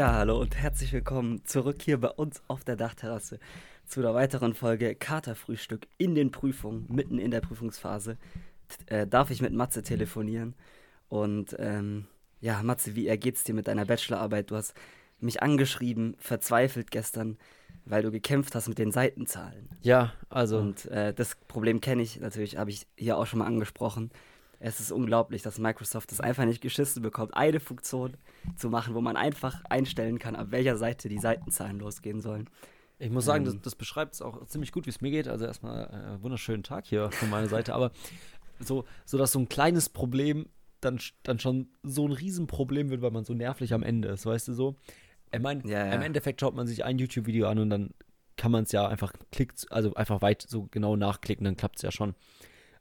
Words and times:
Ja, 0.00 0.14
hallo 0.14 0.40
und 0.40 0.56
herzlich 0.56 0.94
willkommen 0.94 1.44
zurück 1.44 1.82
hier 1.82 2.00
bei 2.00 2.08
uns 2.08 2.42
auf 2.48 2.64
der 2.64 2.74
Dachterrasse 2.74 3.38
zu 3.84 4.00
einer 4.00 4.14
weiteren 4.14 4.54
Folge 4.54 4.94
Katerfrühstück 4.94 5.86
in 5.98 6.14
den 6.14 6.30
Prüfungen, 6.30 6.86
mitten 6.88 7.18
in 7.18 7.30
der 7.30 7.42
Prüfungsphase. 7.42 8.16
Äh, 8.86 9.06
darf 9.06 9.30
ich 9.30 9.42
mit 9.42 9.52
Matze 9.52 9.82
telefonieren? 9.82 10.54
Und 11.10 11.54
ähm, 11.58 12.06
ja, 12.40 12.62
Matze, 12.62 12.94
wie 12.96 13.08
ergeht's 13.08 13.44
dir 13.44 13.54
mit 13.54 13.68
deiner 13.68 13.84
Bachelorarbeit? 13.84 14.50
Du 14.50 14.56
hast 14.56 14.72
mich 15.18 15.42
angeschrieben, 15.42 16.16
verzweifelt 16.18 16.90
gestern, 16.90 17.36
weil 17.84 18.02
du 18.02 18.10
gekämpft 18.10 18.54
hast 18.54 18.68
mit 18.68 18.78
den 18.78 18.92
Seitenzahlen. 18.92 19.68
Ja, 19.82 20.14
also. 20.30 20.60
Und 20.60 20.86
äh, 20.86 21.12
das 21.12 21.34
Problem 21.46 21.82
kenne 21.82 22.00
ich 22.00 22.18
natürlich, 22.20 22.56
habe 22.56 22.70
ich 22.70 22.86
hier 22.96 23.18
auch 23.18 23.26
schon 23.26 23.40
mal 23.40 23.46
angesprochen. 23.46 24.10
Es 24.60 24.78
ist 24.78 24.92
unglaublich, 24.92 25.42
dass 25.42 25.58
Microsoft 25.58 26.12
es 26.12 26.20
einfach 26.20 26.44
nicht 26.44 26.60
geschissen 26.60 27.02
bekommt, 27.02 27.34
eine 27.34 27.60
Funktion 27.60 28.16
zu 28.56 28.68
machen, 28.68 28.94
wo 28.94 29.00
man 29.00 29.16
einfach 29.16 29.64
einstellen 29.64 30.18
kann, 30.18 30.36
ab 30.36 30.48
welcher 30.50 30.76
Seite 30.76 31.08
die 31.08 31.18
Seitenzahlen 31.18 31.78
losgehen 31.78 32.20
sollen. 32.20 32.48
Ich 32.98 33.10
muss 33.10 33.24
sagen, 33.24 33.46
ähm, 33.46 33.52
das, 33.54 33.62
das 33.62 33.74
beschreibt 33.74 34.14
es 34.14 34.22
auch 34.22 34.44
ziemlich 34.46 34.72
gut, 34.72 34.84
wie 34.84 34.90
es 34.90 35.00
mir 35.00 35.10
geht. 35.10 35.28
Also 35.28 35.46
erstmal 35.46 35.86
äh, 35.86 36.22
wunderschönen 36.22 36.62
Tag 36.62 36.86
hier 36.86 37.10
von 37.10 37.30
meiner 37.30 37.48
Seite. 37.48 37.74
Aber 37.74 37.90
so, 38.60 38.84
so 39.06 39.16
dass 39.16 39.32
so 39.32 39.38
ein 39.38 39.48
kleines 39.48 39.88
Problem 39.88 40.46
dann, 40.82 41.00
dann 41.22 41.38
schon 41.38 41.68
so 41.82 42.06
ein 42.06 42.12
Riesenproblem 42.12 42.90
wird, 42.90 43.00
weil 43.00 43.10
man 43.10 43.24
so 43.24 43.32
nervlich 43.32 43.72
am 43.72 43.82
Ende 43.82 44.08
ist, 44.08 44.26
weißt 44.26 44.48
du 44.48 44.52
so? 44.52 44.76
Ich 45.32 45.40
meine, 45.40 45.66
ja, 45.66 45.86
ja. 45.86 45.92
im 45.92 46.02
Endeffekt 46.02 46.40
schaut 46.40 46.54
man 46.54 46.66
sich 46.66 46.84
ein 46.84 46.98
YouTube-Video 46.98 47.48
an 47.48 47.58
und 47.58 47.70
dann 47.70 47.94
kann 48.36 48.50
man 48.50 48.64
es 48.64 48.72
ja 48.72 48.86
einfach 48.86 49.12
klickt, 49.32 49.66
also 49.70 49.94
einfach 49.94 50.22
weit 50.22 50.42
so 50.42 50.68
genau 50.70 50.96
nachklicken, 50.96 51.44
dann 51.44 51.56
klappt 51.56 51.76
es 51.76 51.82
ja 51.82 51.92
schon. 51.92 52.14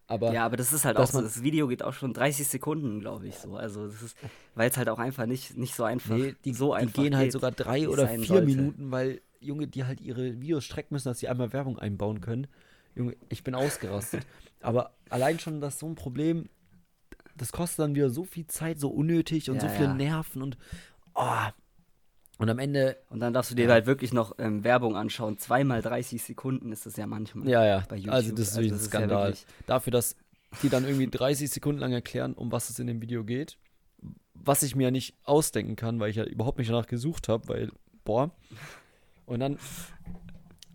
Aber 0.09 0.33
ja, 0.33 0.43
aber 0.43 0.57
das 0.57 0.73
ist 0.73 0.85
halt 0.85 0.97
auch 0.97 1.05
so, 1.05 1.21
das 1.21 1.43
Video 1.43 1.67
geht 1.67 1.83
auch 1.83 1.93
schon 1.93 2.13
30 2.13 2.47
Sekunden, 2.47 2.99
glaube 2.99 3.27
ich, 3.27 3.35
so. 3.35 3.55
Also 3.55 3.85
das 3.85 4.01
ist, 4.01 4.17
weil 4.55 4.67
es 4.67 4.75
halt 4.75 4.89
auch 4.89 4.97
einfach 4.97 5.27
nicht, 5.27 5.55
nicht 5.55 5.75
so 5.75 5.83
einfach 5.83 6.15
nee, 6.15 6.33
die, 6.43 6.53
so 6.55 6.73
einfach 6.73 6.95
die 6.95 7.01
gehen 7.03 7.15
halt 7.15 7.31
sogar 7.31 7.51
drei 7.51 7.87
oder 7.87 8.07
vier 8.07 8.25
sollte. 8.25 8.45
Minuten, 8.47 8.89
weil 8.89 9.21
Junge, 9.39 9.67
die 9.67 9.83
halt 9.83 10.01
ihre 10.01 10.41
Videos 10.41 10.65
strecken 10.65 10.95
müssen, 10.95 11.09
dass 11.09 11.19
sie 11.19 11.27
einmal 11.27 11.53
Werbung 11.53 11.77
einbauen 11.77 12.21
können. 12.21 12.47
Junge, 12.95 13.15
ich 13.29 13.43
bin 13.43 13.53
ausgerastet. 13.53 14.25
aber 14.61 14.95
allein 15.11 15.37
schon 15.37 15.61
das 15.61 15.77
so 15.77 15.85
ein 15.85 15.93
Problem, 15.93 16.49
das 17.37 17.51
kostet 17.51 17.77
dann 17.77 17.93
wieder 17.93 18.09
so 18.09 18.23
viel 18.23 18.47
Zeit, 18.47 18.79
so 18.79 18.89
unnötig 18.89 19.51
und 19.51 19.57
ja, 19.57 19.61
so 19.61 19.67
viele 19.69 19.89
ja. 19.89 19.93
Nerven 19.93 20.41
und 20.41 20.57
oh, 21.13 21.49
und 22.39 22.49
am 22.49 22.57
Ende. 22.57 22.97
Und 23.09 23.19
dann 23.19 23.33
darfst 23.33 23.51
du 23.51 23.55
dir 23.55 23.65
ja. 23.65 23.71
halt 23.71 23.85
wirklich 23.85 24.13
noch 24.13 24.33
ähm, 24.39 24.63
Werbung 24.63 24.95
anschauen. 24.95 25.37
Zweimal 25.37 25.81
30 25.81 26.23
Sekunden 26.23 26.71
ist 26.71 26.85
das 26.85 26.95
ja 26.95 27.05
manchmal. 27.05 27.47
Ja, 27.47 27.65
ja. 27.65 27.83
Bei 27.87 27.97
YouTube. 27.97 28.13
Also 28.13 28.31
das 28.31 28.47
ist 28.47 28.57
also, 28.57 28.73
ein 28.73 28.79
Skandal. 28.79 29.31
Ja 29.31 29.37
Dafür, 29.67 29.91
dass 29.91 30.15
die 30.63 30.69
dann 30.69 30.85
irgendwie 30.85 31.07
30 31.07 31.51
Sekunden 31.51 31.81
lang 31.81 31.91
erklären, 31.91 32.33
um 32.33 32.51
was 32.51 32.69
es 32.69 32.79
in 32.79 32.87
dem 32.87 33.01
Video 33.01 33.23
geht. 33.25 33.57
Was 34.33 34.63
ich 34.63 34.73
mir 34.75 34.85
ja 34.85 34.91
nicht 34.91 35.15
ausdenken 35.25 35.75
kann, 35.75 35.99
weil 35.99 36.11
ich 36.11 36.15
ja 36.15 36.23
überhaupt 36.23 36.57
nicht 36.57 36.71
danach 36.71 36.87
gesucht 36.87 37.27
habe, 37.27 37.47
weil, 37.49 37.71
boah. 38.05 38.31
Und 39.25 39.41
dann, 39.41 39.59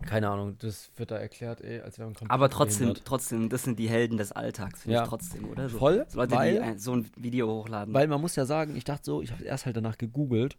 keine 0.05 0.29
Ahnung, 0.29 0.55
das 0.59 0.91
wird 0.97 1.09
da 1.09 1.17
erklärt, 1.17 1.61
ey, 1.61 1.81
als 1.81 1.97
wäre 1.97 2.07
komplett 2.09 2.29
Aber 2.29 2.49
trotzdem, 2.51 2.89
behindert. 2.89 3.05
trotzdem, 3.05 3.49
das 3.49 3.63
sind 3.63 3.79
die 3.79 3.89
Helden 3.89 4.17
des 4.17 4.31
Alltags, 4.31 4.83
finde 4.83 4.97
ja. 4.97 5.03
ich 5.03 5.09
trotzdem, 5.09 5.49
oder? 5.49 5.67
So, 5.67 5.79
Voll. 5.79 6.05
So 6.09 6.19
Leute, 6.19 6.35
weil, 6.35 6.73
die 6.73 6.79
so 6.79 6.95
ein 6.95 7.09
Video 7.17 7.47
hochladen. 7.47 7.91
Weil 7.91 8.07
man 8.07 8.21
muss 8.21 8.35
ja 8.35 8.45
sagen, 8.45 8.75
ich 8.75 8.83
dachte 8.83 9.03
so, 9.03 9.23
ich 9.23 9.31
habe 9.31 9.43
erst 9.43 9.65
halt 9.65 9.75
danach 9.75 9.97
gegoogelt 9.97 10.57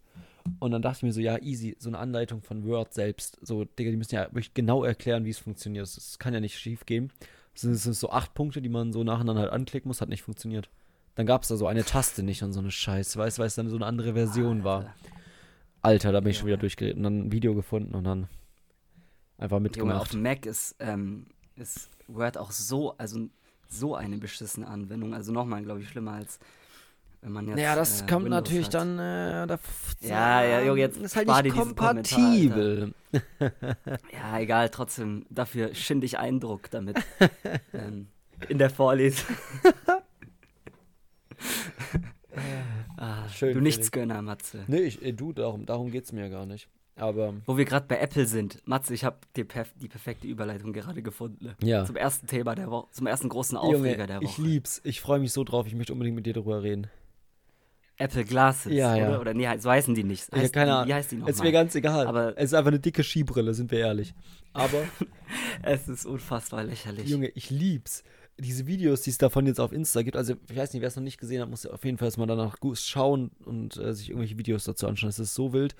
und 0.58 0.70
dann 0.70 0.82
dachte 0.82 0.98
ich 0.98 1.02
mir 1.02 1.12
so, 1.12 1.20
ja, 1.20 1.38
easy, 1.38 1.76
so 1.78 1.88
eine 1.88 1.98
Anleitung 1.98 2.42
von 2.42 2.64
Word 2.64 2.94
selbst. 2.94 3.38
So, 3.42 3.64
Digga, 3.64 3.90
die 3.90 3.96
müssen 3.96 4.14
ja 4.14 4.24
wirklich 4.26 4.54
genau 4.54 4.84
erklären, 4.84 5.24
wie 5.24 5.30
es 5.30 5.38
funktioniert. 5.38 5.84
Das 5.96 6.18
kann 6.18 6.34
ja 6.34 6.40
nicht 6.40 6.58
schief 6.58 6.86
gehen. 6.86 7.12
Das 7.52 7.62
sind, 7.62 7.74
das 7.74 7.82
sind 7.84 7.94
so 7.94 8.10
acht 8.10 8.34
Punkte, 8.34 8.60
die 8.60 8.68
man 8.68 8.92
so 8.92 9.04
nacheinander 9.04 9.42
halt 9.42 9.52
anklicken 9.52 9.88
muss, 9.88 10.00
hat 10.00 10.08
nicht 10.08 10.22
funktioniert. 10.22 10.68
Dann 11.14 11.26
gab 11.26 11.42
es 11.42 11.48
da 11.48 11.56
so 11.56 11.66
eine 11.66 11.84
Taste 11.84 12.22
nicht 12.22 12.42
und 12.42 12.52
so 12.52 12.60
eine 12.60 12.70
Scheiße, 12.70 13.18
weißt 13.18 13.38
du, 13.38 13.40
weil 13.40 13.46
es 13.46 13.54
dann 13.54 13.70
so 13.70 13.76
eine 13.76 13.86
andere 13.86 14.12
Version 14.12 14.64
war. 14.64 14.94
Alter, 15.80 16.12
da 16.12 16.20
bin 16.20 16.30
ich 16.30 16.38
schon 16.38 16.46
wieder 16.46 16.58
durchgeritten. 16.58 17.02
Dann 17.02 17.18
ein 17.26 17.32
Video 17.32 17.54
gefunden 17.54 17.94
und 17.94 18.04
dann 18.04 18.28
einfach 19.38 19.60
mitgemacht. 19.60 19.92
Junge, 19.92 20.00
auf 20.00 20.08
dem 20.08 20.22
Mac 20.22 20.44
ist, 20.44 20.76
ähm, 20.78 21.26
ist 21.56 21.88
Word 22.08 22.36
auch 22.36 22.50
so, 22.50 22.96
also 22.98 23.28
so 23.68 23.94
eine 23.94 24.18
beschissene 24.18 24.66
Anwendung. 24.66 25.14
Also 25.14 25.32
nochmal, 25.32 25.62
glaube 25.62 25.80
ich, 25.80 25.88
schlimmer 25.88 26.12
als 26.12 26.38
wenn 27.26 27.32
man 27.32 27.48
jetzt, 27.48 27.58
ja, 27.58 27.74
das 27.74 28.02
äh, 28.02 28.06
kommt 28.06 28.26
Windows 28.26 28.38
natürlich 28.38 28.66
hat. 28.66 28.74
dann. 28.74 28.98
Äh, 29.00 29.46
da, 29.48 29.58
ja, 30.00 30.44
ja, 30.44 30.60
jo, 30.60 30.76
jetzt 30.76 30.96
ist 30.96 31.16
halt 31.16 31.26
nicht 31.26 31.56
kompatibel. 31.56 32.94
ja, 34.12 34.38
egal, 34.38 34.68
trotzdem. 34.68 35.26
Dafür 35.28 35.74
schinde 35.74 36.06
ich 36.06 36.20
Eindruck 36.20 36.70
damit. 36.70 36.98
ähm, 37.72 38.06
in 38.48 38.58
der 38.58 38.70
Vorlesung. 38.70 39.34
ah, 42.96 43.28
Schön, 43.30 43.54
du 43.54 43.60
Nichtsgönner, 43.60 44.22
Matze. 44.22 44.62
Nee, 44.68 44.82
ich, 44.82 45.04
äh, 45.04 45.12
du, 45.12 45.32
darum, 45.32 45.66
darum 45.66 45.90
geht 45.90 46.04
es 46.04 46.12
mir 46.12 46.30
gar 46.30 46.46
nicht. 46.46 46.68
Aber 46.94 47.34
Wo 47.44 47.56
wir 47.56 47.64
gerade 47.64 47.86
bei 47.88 47.98
Apple 47.98 48.26
sind, 48.26 48.62
Matze, 48.68 48.94
ich 48.94 49.02
habe 49.02 49.18
die, 49.34 49.42
perf 49.42 49.74
die 49.74 49.88
perfekte 49.88 50.28
Überleitung 50.28 50.72
gerade 50.72 51.02
gefunden. 51.02 51.56
Ja. 51.60 51.84
Zum 51.84 51.96
ersten 51.96 52.28
Thema 52.28 52.54
der 52.54 52.70
Woche, 52.70 52.86
zum 52.92 53.08
ersten 53.08 53.28
großen 53.28 53.58
Aufreger 53.58 53.78
Junge, 53.78 54.06
der 54.06 54.16
Woche. 54.18 54.26
Ich 54.26 54.38
lieb's. 54.38 54.80
Ich 54.84 55.00
freue 55.00 55.18
mich 55.18 55.32
so 55.32 55.42
drauf. 55.42 55.66
Ich 55.66 55.74
möchte 55.74 55.92
unbedingt 55.92 56.14
mit 56.14 56.24
dir 56.24 56.32
darüber 56.32 56.62
reden. 56.62 56.86
Apple 57.98 58.24
Glasses, 58.24 58.72
ja, 58.72 58.92
oder? 58.92 59.10
Ja. 59.10 59.20
Oder 59.20 59.34
nee, 59.34 59.58
so 59.58 59.70
heißen 59.70 59.94
die 59.94 60.04
nicht. 60.04 60.30
Heißt 60.32 60.52
keine 60.52 60.74
Ahnung. 60.74 60.88
Wie 60.88 60.94
heißt 60.94 61.12
die 61.12 61.16
noch? 61.16 61.28
Es 61.28 61.40
wäre 61.40 61.52
ganz 61.52 61.74
egal. 61.74 62.06
Aber 62.06 62.36
es 62.36 62.44
ist 62.44 62.54
einfach 62.54 62.68
eine 62.70 62.80
dicke 62.80 63.02
Skibrille, 63.02 63.54
sind 63.54 63.70
wir 63.70 63.78
ehrlich. 63.78 64.14
Aber 64.52 64.82
es 65.62 65.88
ist 65.88 66.04
unfassbar 66.04 66.64
lächerlich. 66.64 67.08
Junge, 67.08 67.28
ich 67.28 67.50
lieb's. 67.50 68.04
Diese 68.38 68.66
Videos, 68.66 69.00
die 69.00 69.10
es 69.10 69.18
davon 69.18 69.46
jetzt 69.46 69.60
auf 69.60 69.72
Insta 69.72 70.02
gibt, 70.02 70.14
also 70.14 70.34
ich 70.50 70.56
weiß 70.56 70.74
nicht, 70.74 70.82
wer 70.82 70.88
es 70.88 70.96
noch 70.96 71.02
nicht 71.02 71.18
gesehen 71.18 71.40
hat, 71.40 71.48
muss 71.48 71.64
auf 71.64 71.84
jeden 71.86 71.96
Fall 71.96 72.10
mal 72.18 72.26
danach 72.26 72.58
schauen 72.74 73.30
und 73.46 73.78
äh, 73.78 73.94
sich 73.94 74.10
irgendwelche 74.10 74.36
Videos 74.36 74.64
dazu 74.64 74.86
anschauen. 74.86 75.08
Es 75.08 75.18
ist 75.18 75.34
so 75.34 75.54
wild. 75.54 75.74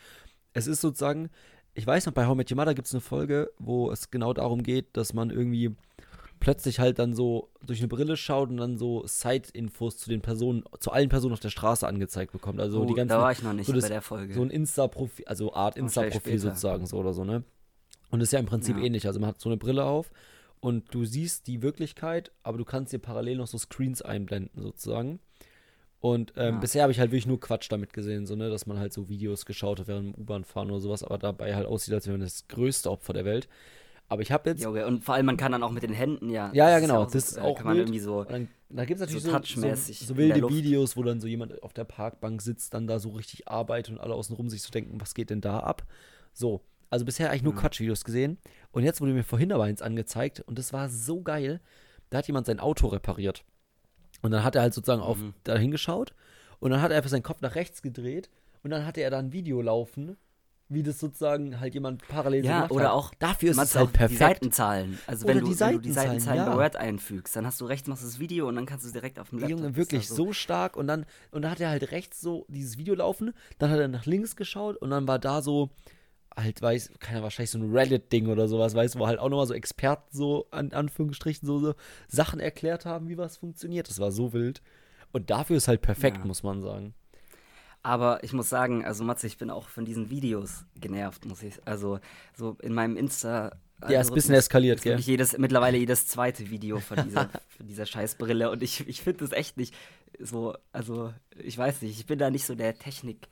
Es 0.55 0.67
ist 0.67 0.81
sozusagen, 0.81 1.29
ich 1.75 1.87
weiß 1.87 2.07
noch, 2.07 2.15
bei 2.15 2.27
How 2.27 2.35
Met 2.35 2.51
Your 2.51 2.57
Mother 2.57 2.75
gibt 2.75 2.87
es 2.87 2.95
eine 2.95 3.03
Folge, 3.03 3.51
wo 3.59 3.91
es 3.91 4.11
genau 4.11 4.33
darum 4.33 4.63
geht, 4.63 4.97
dass 4.97 5.13
man 5.13 5.29
irgendwie 5.29 5.77
plötzlich 6.41 6.79
halt 6.79 6.99
dann 6.99 7.15
so 7.15 7.51
durch 7.65 7.81
eine 7.81 7.89
Brille 7.89 8.17
schaut 8.17 8.51
und 8.51 8.59
dann 8.59 8.77
so 8.77 9.07
Side-Infos 9.07 9.99
zu 9.99 10.09
den 10.09 10.21
Personen, 10.21 10.65
zu 10.81 10.91
allen 10.91 11.09
Personen 11.09 11.33
auf 11.33 11.41
der 11.41 11.51
Straße 11.51 11.87
angezeigt 11.87 12.33
bekommt. 12.33 12.61
Also 12.61 12.83
oh, 12.83 12.85
die 12.85 12.95
ganzen, 12.95 13.11
da 13.11 13.21
war 13.21 13.33
ich 13.33 13.43
noch 13.43 13.53
nicht 13.53 13.67
so 13.67 13.73
das, 13.73 13.85
bei 13.85 13.89
der 13.89 14.03
Folge. 14.03 14.35
So 14.35 14.43
ein 14.43 14.51
Insta-Profil, 14.51 15.25
also 15.27 15.53
Art 15.53 15.77
Insta-Profil 15.77 16.39
sozusagen 16.39 16.87
so 16.87 16.99
oder 16.99 17.13
so, 17.13 17.25
ne? 17.25 17.45
Und 18.11 18.21
ist 18.21 18.33
ja 18.33 18.39
im 18.39 18.47
Prinzip 18.47 18.77
ja. 18.77 18.85
ähnlich. 18.85 19.07
Also 19.07 19.19
man 19.19 19.31
hat 19.31 19.41
so 19.41 19.49
eine 19.49 19.57
Brille 19.57 19.85
auf 19.85 20.11
und 20.61 20.95
du 20.95 21.05
siehst 21.05 21.47
die 21.47 21.63
Wirklichkeit, 21.63 22.31
aber 22.43 22.59
du 22.59 22.65
kannst 22.65 22.93
dir 22.93 22.99
parallel 22.99 23.39
noch 23.39 23.47
so 23.47 23.59
Screens 23.59 24.03
einblenden 24.03 24.63
sozusagen. 24.63 25.21
Und 26.01 26.35
ähm, 26.37 26.55
ja. 26.55 26.61
bisher 26.61 26.83
habe 26.83 26.93
ich 26.93 27.01
halt 27.01 27.11
wirklich 27.11 27.27
nur 27.27 27.41
Quatsch 27.41 27.71
damit 27.71 27.93
gesehen, 27.93 28.27
so, 28.27 28.37
ne, 28.37 28.49
dass 28.49 28.67
man 28.67 28.79
halt 28.79 28.93
so 28.93 29.09
Videos 29.09 29.47
geschaut 29.47 29.81
hat 29.81 29.89
während 29.89 30.17
U-Bahn 30.17 30.45
fahren 30.45 30.71
oder 30.71 30.81
sowas, 30.81 31.03
aber 31.03 31.19
dabei 31.19 31.57
halt 31.57 31.67
aussieht, 31.67 31.95
als 31.95 32.07
wäre 32.07 32.17
man 32.17 32.25
das 32.25 32.47
größte 32.49 32.91
Opfer 32.91 33.13
der 33.13 33.25
Welt. 33.25 33.49
Aber 34.09 34.23
ich 34.23 34.31
habe 34.31 34.51
jetzt. 34.51 34.63
Ja, 34.63 34.71
okay. 34.71 34.85
Und 34.85 35.05
vor 35.05 35.15
allem, 35.15 35.27
man 35.27 35.37
kann 35.37 35.53
dann 35.53 35.63
auch 35.63 35.73
mit 35.73 35.83
den 35.83 35.93
Händen 35.93 36.31
ja. 36.31 36.51
Ja, 36.53 36.71
ja, 36.71 36.79
genau. 36.79 37.05
Das 37.05 37.15
ist 37.15 37.39
auch, 37.39 37.57
kann 37.57 37.67
man 37.67 37.77
irgendwie 37.77 37.99
so. 37.99 38.25
Dann, 38.25 38.49
da 38.69 38.85
gibt 38.85 39.01
es 39.01 39.07
natürlich 39.07 39.25
so, 39.25 39.75
so, 39.75 40.07
so, 40.07 40.17
wilde 40.17 40.49
Videos, 40.49 40.97
wo 40.97 41.03
dann 41.03 41.21
so 41.21 41.27
jemand 41.27 41.63
auf 41.63 41.73
der 41.73 41.85
Parkbank 41.85 42.41
sitzt, 42.41 42.75
dann 42.75 42.87
da 42.87 42.99
so 42.99 43.11
richtig 43.11 43.49
arbeitet 43.49 43.95
und 43.95 44.01
alle 44.01 44.15
außenrum 44.15 44.49
sich 44.49 44.63
so 44.63 44.71
denken, 44.71 45.01
was 45.01 45.15
geht 45.15 45.31
denn 45.31 45.41
da 45.41 45.61
ab? 45.61 45.85
So. 46.33 46.63
Also 46.89 47.05
bisher 47.05 47.31
eigentlich 47.31 47.43
nur 47.43 47.53
mhm. 47.53 47.59
Quatschvideos 47.59 48.05
gesehen. 48.05 48.39
Und 48.71 48.85
jetzt 48.85 49.01
wurde 49.01 49.13
mir 49.13 49.25
vorhin 49.25 49.51
aber 49.51 49.65
eins 49.65 49.83
angezeigt 49.83 50.41
und 50.41 50.57
das 50.57 50.73
war 50.73 50.89
so 50.89 51.21
geil. 51.23 51.61
Da 52.11 52.19
hat 52.19 52.29
jemand 52.29 52.47
sein 52.47 52.61
Auto 52.61 52.87
repariert. 52.87 53.45
Und 54.23 54.31
dann 54.31 54.45
hat 54.45 54.55
er 54.55 54.63
halt 54.63 54.73
sozusagen 54.73 55.03
mhm. 55.03 55.07
auf 55.07 55.19
da 55.43 55.57
hingeschaut 55.57 56.15
und 56.61 56.71
dann 56.71 56.83
hat 56.83 56.93
er 56.93 56.99
einfach 56.99 57.11
seinen 57.11 57.25
Kopf 57.25 57.41
nach 57.41 57.57
rechts 57.57 57.83
gedreht 57.83 58.31
und 58.63 58.71
dann 58.71 58.87
hatte 58.87 59.01
er 59.01 59.11
da 59.11 59.19
ein 59.19 59.33
Video 59.33 59.61
laufen 59.61 60.17
wie 60.69 60.83
das 60.83 60.99
sozusagen 60.99 61.61
halt 61.61 61.75
jemand 61.75 62.07
parallel 62.09 62.45
ja, 62.45 62.57
gemacht 62.57 62.73
oder 62.73 62.85
hat. 62.87 62.93
auch 62.93 63.15
dafür 63.15 63.51
ist 63.53 63.59
es 63.59 63.77
halt 63.77 63.93
perfekt. 63.93 64.13
Die 64.13 64.17
Seitenzahlen. 64.17 64.99
Also 65.07 65.27
wenn, 65.27 65.39
du, 65.39 65.47
die 65.47 65.61
wenn 65.61 65.73
du 65.73 65.79
die 65.79 65.93
Seitenzahlen 65.93 66.39
ja. 66.39 66.51
bei 66.51 66.57
Word 66.57 66.77
einfügst, 66.77 67.37
dann 67.37 67.47
hast 67.47 67.61
du 67.61 67.67
rechts 67.67 67.89
machst 67.89 68.03
du 68.03 68.07
das 68.07 68.19
Video 68.19 68.49
und 68.49 68.57
dann 68.57 68.67
kannst 68.67 68.85
du 68.85 68.89
es 68.89 68.93
direkt 68.93 69.19
auf 69.19 69.31
dem 69.31 69.39
Laptop. 69.39 69.59
Junge, 69.59 69.77
wirklich 69.77 70.09
so. 70.09 70.15
so 70.15 70.33
stark 70.33 70.77
und 70.77 70.89
dann 70.89 71.07
und 71.31 71.43
dann 71.43 71.53
hat 71.53 71.61
er 71.61 71.71
halt 71.71 71.93
rechts 71.93 72.21
so 72.21 72.47
dieses 72.49 72.79
Video 72.79 72.95
laufen, 72.95 73.33
dann 73.59 73.71
hat 73.71 73.79
er 73.79 73.89
nach 73.89 74.07
links 74.07 74.35
geschaut 74.35 74.77
und 74.77 74.91
dann 74.91 75.07
war 75.07 75.19
da 75.19 75.41
so 75.41 75.71
halt 76.37 76.61
weiß, 76.61 76.91
keiner 76.99 77.23
wahrscheinlich 77.23 77.51
so 77.51 77.59
ein 77.59 77.73
Reddit 77.73 78.13
Ding 78.13 78.27
oder 78.27 78.47
sowas, 78.49 78.75
weißt, 78.75 78.99
wo 78.99 79.07
halt 79.07 79.19
auch 79.19 79.29
nochmal 79.29 79.47
so 79.47 79.55
Experten 79.55 80.15
so 80.15 80.49
an 80.51 80.73
Anführungsstrichen 80.73 81.47
so, 81.47 81.59
so 81.59 81.75
Sachen 82.09 82.41
erklärt 82.41 82.85
haben, 82.85 83.09
wie 83.09 83.17
was 83.17 83.39
funktioniert. 83.39 83.89
Das 83.89 84.01
war 84.01 84.13
so 84.13 84.33
wild 84.33 84.63
und 85.13 85.31
dafür 85.31 85.57
ist 85.57 85.69
halt 85.69 85.81
perfekt, 85.81 86.19
ja. 86.19 86.25
muss 86.25 86.43
man 86.43 86.61
sagen. 86.61 86.95
Aber 87.87 88.25
ich 88.25 88.33
muss 88.33 88.49
sagen, 88.49 88.85
also 88.85 89.05
Matze, 89.05 89.29
ich 89.29 89.39
bin 89.39 89.49
auch 89.49 89.69
von 89.69 89.85
diesen 89.85 90.11
Videos 90.11 90.65
genervt, 90.81 91.25
muss 91.25 91.45
ich. 91.45 91.55
Also 91.67 92.01
so 92.37 92.57
in 92.61 92.75
meinem 92.75 92.97
Insta. 92.97 93.57
Ja, 93.89 94.01
ist 94.01 94.11
ein 94.11 94.15
bisschen 94.15 94.35
eskaliert, 94.35 94.83
gell? 94.83 94.99
Jedes, 94.99 95.39
mittlerweile 95.39 95.79
jedes 95.79 96.09
zweite 96.09 96.51
Video 96.51 96.81
von 96.81 97.05
dieser, 97.05 97.31
von 97.57 97.69
dieser 97.69 97.87
Scheißbrille. 97.87 98.51
Und 98.51 98.65
ich, 98.65 98.89
ich 98.89 99.03
finde 99.03 99.21
das 99.21 99.31
echt 99.31 99.57
nicht 99.57 99.73
so, 100.19 100.57
also 100.73 101.15
ich 101.39 101.57
weiß 101.57 101.83
nicht, 101.83 102.01
ich 102.01 102.07
bin 102.07 102.19
da 102.19 102.29
nicht 102.29 102.45
so 102.45 102.57
der 102.57 102.77
Technik. 102.77 103.29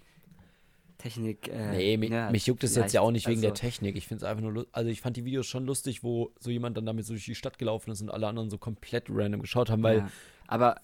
Technik. 0.99 1.49
Äh, 1.49 1.73
nee, 1.73 1.97
mich, 1.97 2.11
ja, 2.11 2.31
mich 2.31 2.47
juckt 2.47 2.63
es 2.63 2.77
jetzt 2.77 2.95
ja 2.95 3.01
auch 3.01 3.11
nicht 3.11 3.27
wegen 3.27 3.39
also, 3.39 3.49
der 3.49 3.55
Technik. 3.55 3.97
Ich 3.97 4.07
finde 4.07 4.25
es 4.25 4.31
einfach 4.31 4.45
nur, 4.45 4.69
also 4.71 4.89
ich 4.89 5.01
fand 5.01 5.17
die 5.17 5.25
Videos 5.25 5.49
schon 5.49 5.67
lustig, 5.67 6.05
wo 6.05 6.31
so 6.39 6.51
jemand 6.51 6.77
dann 6.77 6.87
damit 6.87 7.07
so 7.07 7.15
durch 7.15 7.25
die 7.25 7.35
Stadt 7.35 7.59
gelaufen 7.59 7.91
ist 7.91 8.03
und 8.03 8.11
alle 8.11 8.29
anderen 8.29 8.51
so 8.51 8.59
komplett 8.59 9.07
random 9.09 9.41
geschaut 9.41 9.69
haben, 9.69 9.83
weil. 9.83 9.99
Ja, 9.99 10.11
aber 10.47 10.77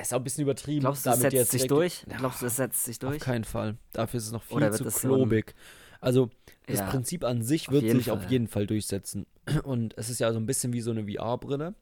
ist 0.00 0.12
auch 0.14 0.18
ein 0.18 0.24
bisschen 0.24 0.42
übertrieben. 0.42 0.80
Glaubst 0.80 1.06
du, 1.06 1.10
das 1.10 1.20
setzt 1.20 1.50
sich 1.50 1.66
durch? 1.66 2.04
Ja, 2.10 2.18
Glaubst 2.18 2.40
du, 2.40 2.46
das 2.46 2.56
setzt 2.56 2.84
sich 2.84 2.98
durch? 2.98 3.16
Auf 3.16 3.22
keinen 3.22 3.44
Fall. 3.44 3.76
Dafür 3.92 4.18
ist 4.18 4.26
es 4.26 4.32
noch 4.32 4.42
viel 4.42 4.70
zu 4.72 4.84
klobig. 4.84 5.54
Also, 6.00 6.30
das 6.66 6.78
ja, 6.78 6.86
Prinzip 6.90 7.24
an 7.24 7.42
sich 7.42 7.70
wird 7.70 7.88
sich 7.90 8.06
Fall. 8.06 8.16
auf 8.16 8.30
jeden 8.30 8.48
Fall 8.48 8.66
durchsetzen. 8.66 9.26
Und 9.64 9.96
es 9.98 10.08
ist 10.08 10.20
ja 10.20 10.32
so 10.32 10.38
ein 10.38 10.46
bisschen 10.46 10.72
wie 10.72 10.80
so 10.80 10.90
eine 10.90 11.04
VR-Brille. 11.04 11.74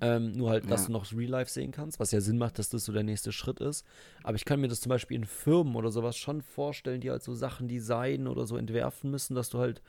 Ähm, 0.00 0.32
nur 0.32 0.50
halt, 0.50 0.70
dass 0.70 0.82
ja. 0.82 0.86
du 0.86 0.92
noch 0.92 1.12
Real 1.12 1.30
Life 1.30 1.50
sehen 1.50 1.72
kannst, 1.72 1.98
was 1.98 2.12
ja 2.12 2.20
Sinn 2.20 2.38
macht, 2.38 2.58
dass 2.58 2.68
das 2.68 2.84
so 2.84 2.92
der 2.92 3.02
nächste 3.02 3.32
Schritt 3.32 3.58
ist. 3.58 3.84
Aber 4.22 4.36
ich 4.36 4.44
kann 4.44 4.60
mir 4.60 4.68
das 4.68 4.80
zum 4.80 4.90
Beispiel 4.90 5.16
in 5.16 5.24
Firmen 5.24 5.74
oder 5.74 5.90
sowas 5.90 6.16
schon 6.16 6.40
vorstellen, 6.42 7.00
die 7.00 7.10
halt 7.10 7.24
so 7.24 7.34
Sachen 7.34 7.66
designen 7.66 8.28
oder 8.28 8.46
so 8.46 8.56
entwerfen 8.56 9.10
müssen, 9.10 9.34
dass 9.34 9.48
du 9.48 9.58
halt, 9.58 9.82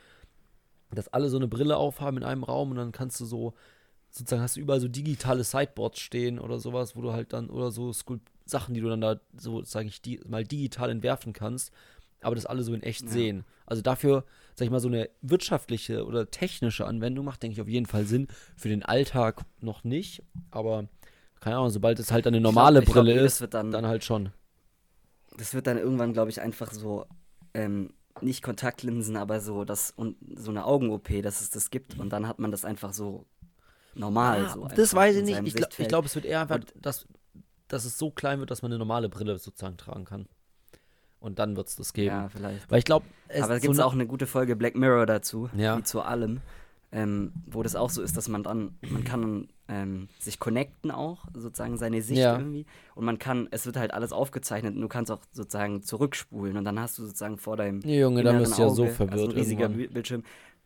dass 0.92 1.10
alle 1.10 1.30
so 1.30 1.38
eine 1.38 1.48
Brille 1.48 1.78
aufhaben 1.78 2.18
in 2.18 2.24
einem 2.24 2.44
Raum 2.44 2.72
und 2.72 2.78
dann 2.78 2.92
kannst 2.92 3.20
du 3.20 3.26
so, 3.26 3.54
sozusagen 4.10 4.42
hast 4.42 4.56
du 4.56 4.62
überall 4.62 4.80
so 4.80 4.88
digitale 4.88 5.44
Sideboards 5.44 6.00
stehen 6.00 6.40
oder 6.40 6.60
sowas, 6.60 6.96
wo 6.96 7.02
du 7.02 7.14
halt 7.14 7.34
dann, 7.34 7.50
oder 7.50 7.72
so 7.72 7.94
Skulp 7.94 8.22
Sachen, 8.46 8.74
die 8.74 8.82
du 8.82 8.90
dann 8.90 9.02
da 9.02 9.20
so, 9.38 9.64
sage 9.64 9.88
ich, 9.88 10.02
die, 10.02 10.20
mal 10.28 10.44
digital 10.44 10.90
entwerfen 10.90 11.34
kannst, 11.34 11.72
aber 12.22 12.36
das 12.36 12.46
alle 12.46 12.64
so 12.64 12.74
in 12.74 12.84
echt 12.84 13.04
ja. 13.04 13.10
sehen. 13.10 13.46
Also 13.66 13.82
dafür, 13.82 14.26
sag 14.56 14.66
ich 14.66 14.72
mal, 14.72 14.80
so 14.80 14.88
eine 14.88 15.10
wirtschaftliche 15.22 16.06
oder 16.06 16.32
technische 16.32 16.86
Anwendung 16.86 17.26
macht, 17.26 17.44
denke 17.44 17.54
ich, 17.54 17.62
auf 17.62 17.68
jeden 17.68 17.86
Fall 17.86 18.06
Sinn. 18.06 18.28
Für 18.58 18.70
den 18.70 18.84
Alltag 18.84 19.46
noch 19.62 19.84
nicht, 19.84 20.24
aber 20.52 20.88
keine 21.40 21.58
Ahnung, 21.58 21.70
sobald 21.70 22.00
es 22.00 22.12
halt 22.12 22.28
eine 22.28 22.42
normale 22.42 22.82
glaub, 22.82 22.96
Brille 22.96 23.14
glaub, 23.14 23.26
ist, 23.26 23.54
dann, 23.54 23.72
dann, 23.72 23.86
halt 23.86 24.04
schon. 24.04 24.32
Das 25.38 25.54
wird 25.54 25.68
dann 25.68 25.78
irgendwann, 25.78 26.12
glaube 26.12 26.32
ich, 26.32 26.42
einfach 26.42 26.72
so, 26.74 27.06
ähm, 27.54 27.94
nicht 28.22 28.42
Kontaktlinsen, 28.44 29.16
aber 29.16 29.40
so 29.40 29.64
das 29.64 29.92
und 29.92 30.18
so 30.36 30.52
eine 30.52 30.66
Augen-OP, 30.66 31.22
dass 31.22 31.40
es 31.40 31.52
das 31.52 31.70
gibt 31.70 31.98
und 31.98 32.10
dann 32.10 32.28
hat 32.28 32.40
man 32.40 32.52
das 32.52 32.66
einfach 32.66 32.92
so 32.92 33.26
normal. 34.00 34.46
Ah, 34.46 34.54
so 34.54 34.68
das 34.68 34.94
weiß 34.94 35.18
ich 35.18 35.24
nicht. 35.24 35.42
Ich, 35.44 35.54
gl 35.54 35.68
ich 35.78 35.88
glaube, 35.88 36.08
es 36.08 36.16
wird 36.16 36.26
eher 36.26 36.42
einfach, 36.42 36.60
dass, 36.76 37.08
dass 37.68 37.86
es 37.86 37.98
so 37.98 38.10
klein 38.10 38.40
wird, 38.40 38.52
dass 38.52 38.62
man 38.62 38.72
eine 38.72 38.80
normale 38.80 39.10
Brille 39.10 39.38
sozusagen 39.38 39.78
tragen 39.78 40.06
kann. 40.06 40.28
Und 41.20 41.38
dann 41.38 41.58
wird 41.58 41.68
es 41.68 41.76
das 41.76 41.94
geben. 41.94 42.16
Ja, 42.16 42.30
vielleicht. 42.30 42.72
Weil 42.72 42.80
ich 42.80 42.86
glaube, 42.86 43.06
Aber 43.42 43.56
es 43.56 43.62
gibt 43.62 43.76
so 43.76 43.84
auch 43.84 43.94
eine 43.94 44.08
gute 44.08 44.26
Folge 44.26 44.56
Black 44.56 44.76
Mirror 44.76 45.06
dazu, 45.06 45.50
ja. 45.56 45.78
wie 45.78 45.84
zu 45.84 46.02
allem, 46.02 46.40
ähm, 46.92 47.34
wo 47.46 47.62
das 47.62 47.76
auch 47.76 47.90
so 47.90 48.02
ist, 48.02 48.16
dass 48.16 48.30
man 48.30 48.44
dann, 48.44 48.78
man 48.90 49.04
kann 49.04 49.50
ähm, 49.68 50.08
sich 50.18 50.40
connecten 50.40 50.92
auch, 50.92 51.26
sozusagen 51.34 51.78
seine 51.78 52.02
Sicht 52.02 52.22
ja. 52.22 52.38
irgendwie. 52.38 52.66
Und 52.96 53.06
man 53.06 53.20
kann, 53.20 53.48
es 53.52 53.66
wird 53.66 53.76
halt 53.76 53.94
alles 53.94 54.14
aufgezeichnet 54.14 54.76
und 54.76 54.82
du 54.82 54.88
kannst 54.88 55.12
auch 55.12 55.20
sozusagen 55.32 55.84
zurückspulen 55.84 56.58
und 56.58 56.64
dann 56.64 56.80
hast 56.80 56.98
du 56.98 57.04
sozusagen 57.04 57.38
vor 57.38 57.58
deinem 57.58 57.80
nee, 57.80 58.00
Junge, 58.00 58.24
dann 58.24 58.40
bist 58.40 58.58
du 58.58 58.62
ja 58.64 58.70
so 58.70 58.88
verwirrt. 58.88 59.12
Also 59.12 59.26
ein 59.26 59.32
riesiger 59.32 59.64
irgendwann. 59.64 59.94
Bildschirm. 59.94 60.24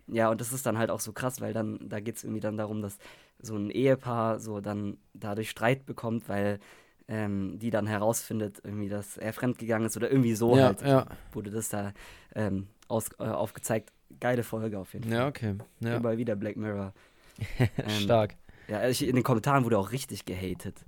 Ja, 0.08 0.30
und 0.30 0.42
das 0.42 0.52
ist 0.52 0.66
dann 0.66 0.78
halt 0.78 0.90
auch 0.90 1.00
so 1.00 1.14
krass, 1.14 1.40
weil 1.42 1.54
dann, 1.54 1.80
da 1.88 2.00
geht 2.00 2.18
es 2.18 2.24
irgendwie 2.24 2.42
dann 2.42 2.58
darum, 2.58 2.82
dass 2.82 2.98
so 3.40 3.56
ein 3.56 3.70
Ehepaar 3.70 4.40
so 4.40 4.60
dann 4.60 4.98
dadurch 5.14 5.50
Streit 5.50 5.86
bekommt, 5.86 6.28
weil 6.30 6.60
ähm, 7.08 7.60
die 7.60 7.70
dann 7.70 7.88
herausfindet, 7.88 8.62
irgendwie, 8.64 8.90
dass 8.90 9.18
er 9.18 9.34
fremdgegangen 9.34 9.88
ist 9.88 9.98
oder 9.98 10.10
irgendwie 10.10 10.36
so 10.36 10.56
ja, 10.58 10.66
halt 10.68 10.82
ja. 10.82 11.06
wurde 11.32 11.52
das 11.52 11.70
da 11.70 11.94
ähm, 12.36 12.68
aus, 12.88 13.10
äh, 13.20 13.24
aufgezeigt. 13.24 13.92
Geile 14.20 14.44
Folge 14.44 14.80
auf 14.80 14.94
jeden 14.94 15.06
Fall. 15.06 15.14
Ja, 15.14 15.28
okay. 15.28 15.56
Ja. 15.80 15.98
Überall 15.98 16.18
wieder 16.18 16.36
Black 16.36 16.56
Mirror. 16.56 16.94
ähm, 17.60 17.90
Stark. 17.90 18.36
Ja, 18.68 18.88
ich, 18.88 19.06
in 19.06 19.16
den 19.16 19.24
Kommentaren 19.24 19.66
wurde 19.66 19.78
auch 19.78 19.92
richtig 19.92 20.26
gehatet. 20.26 20.86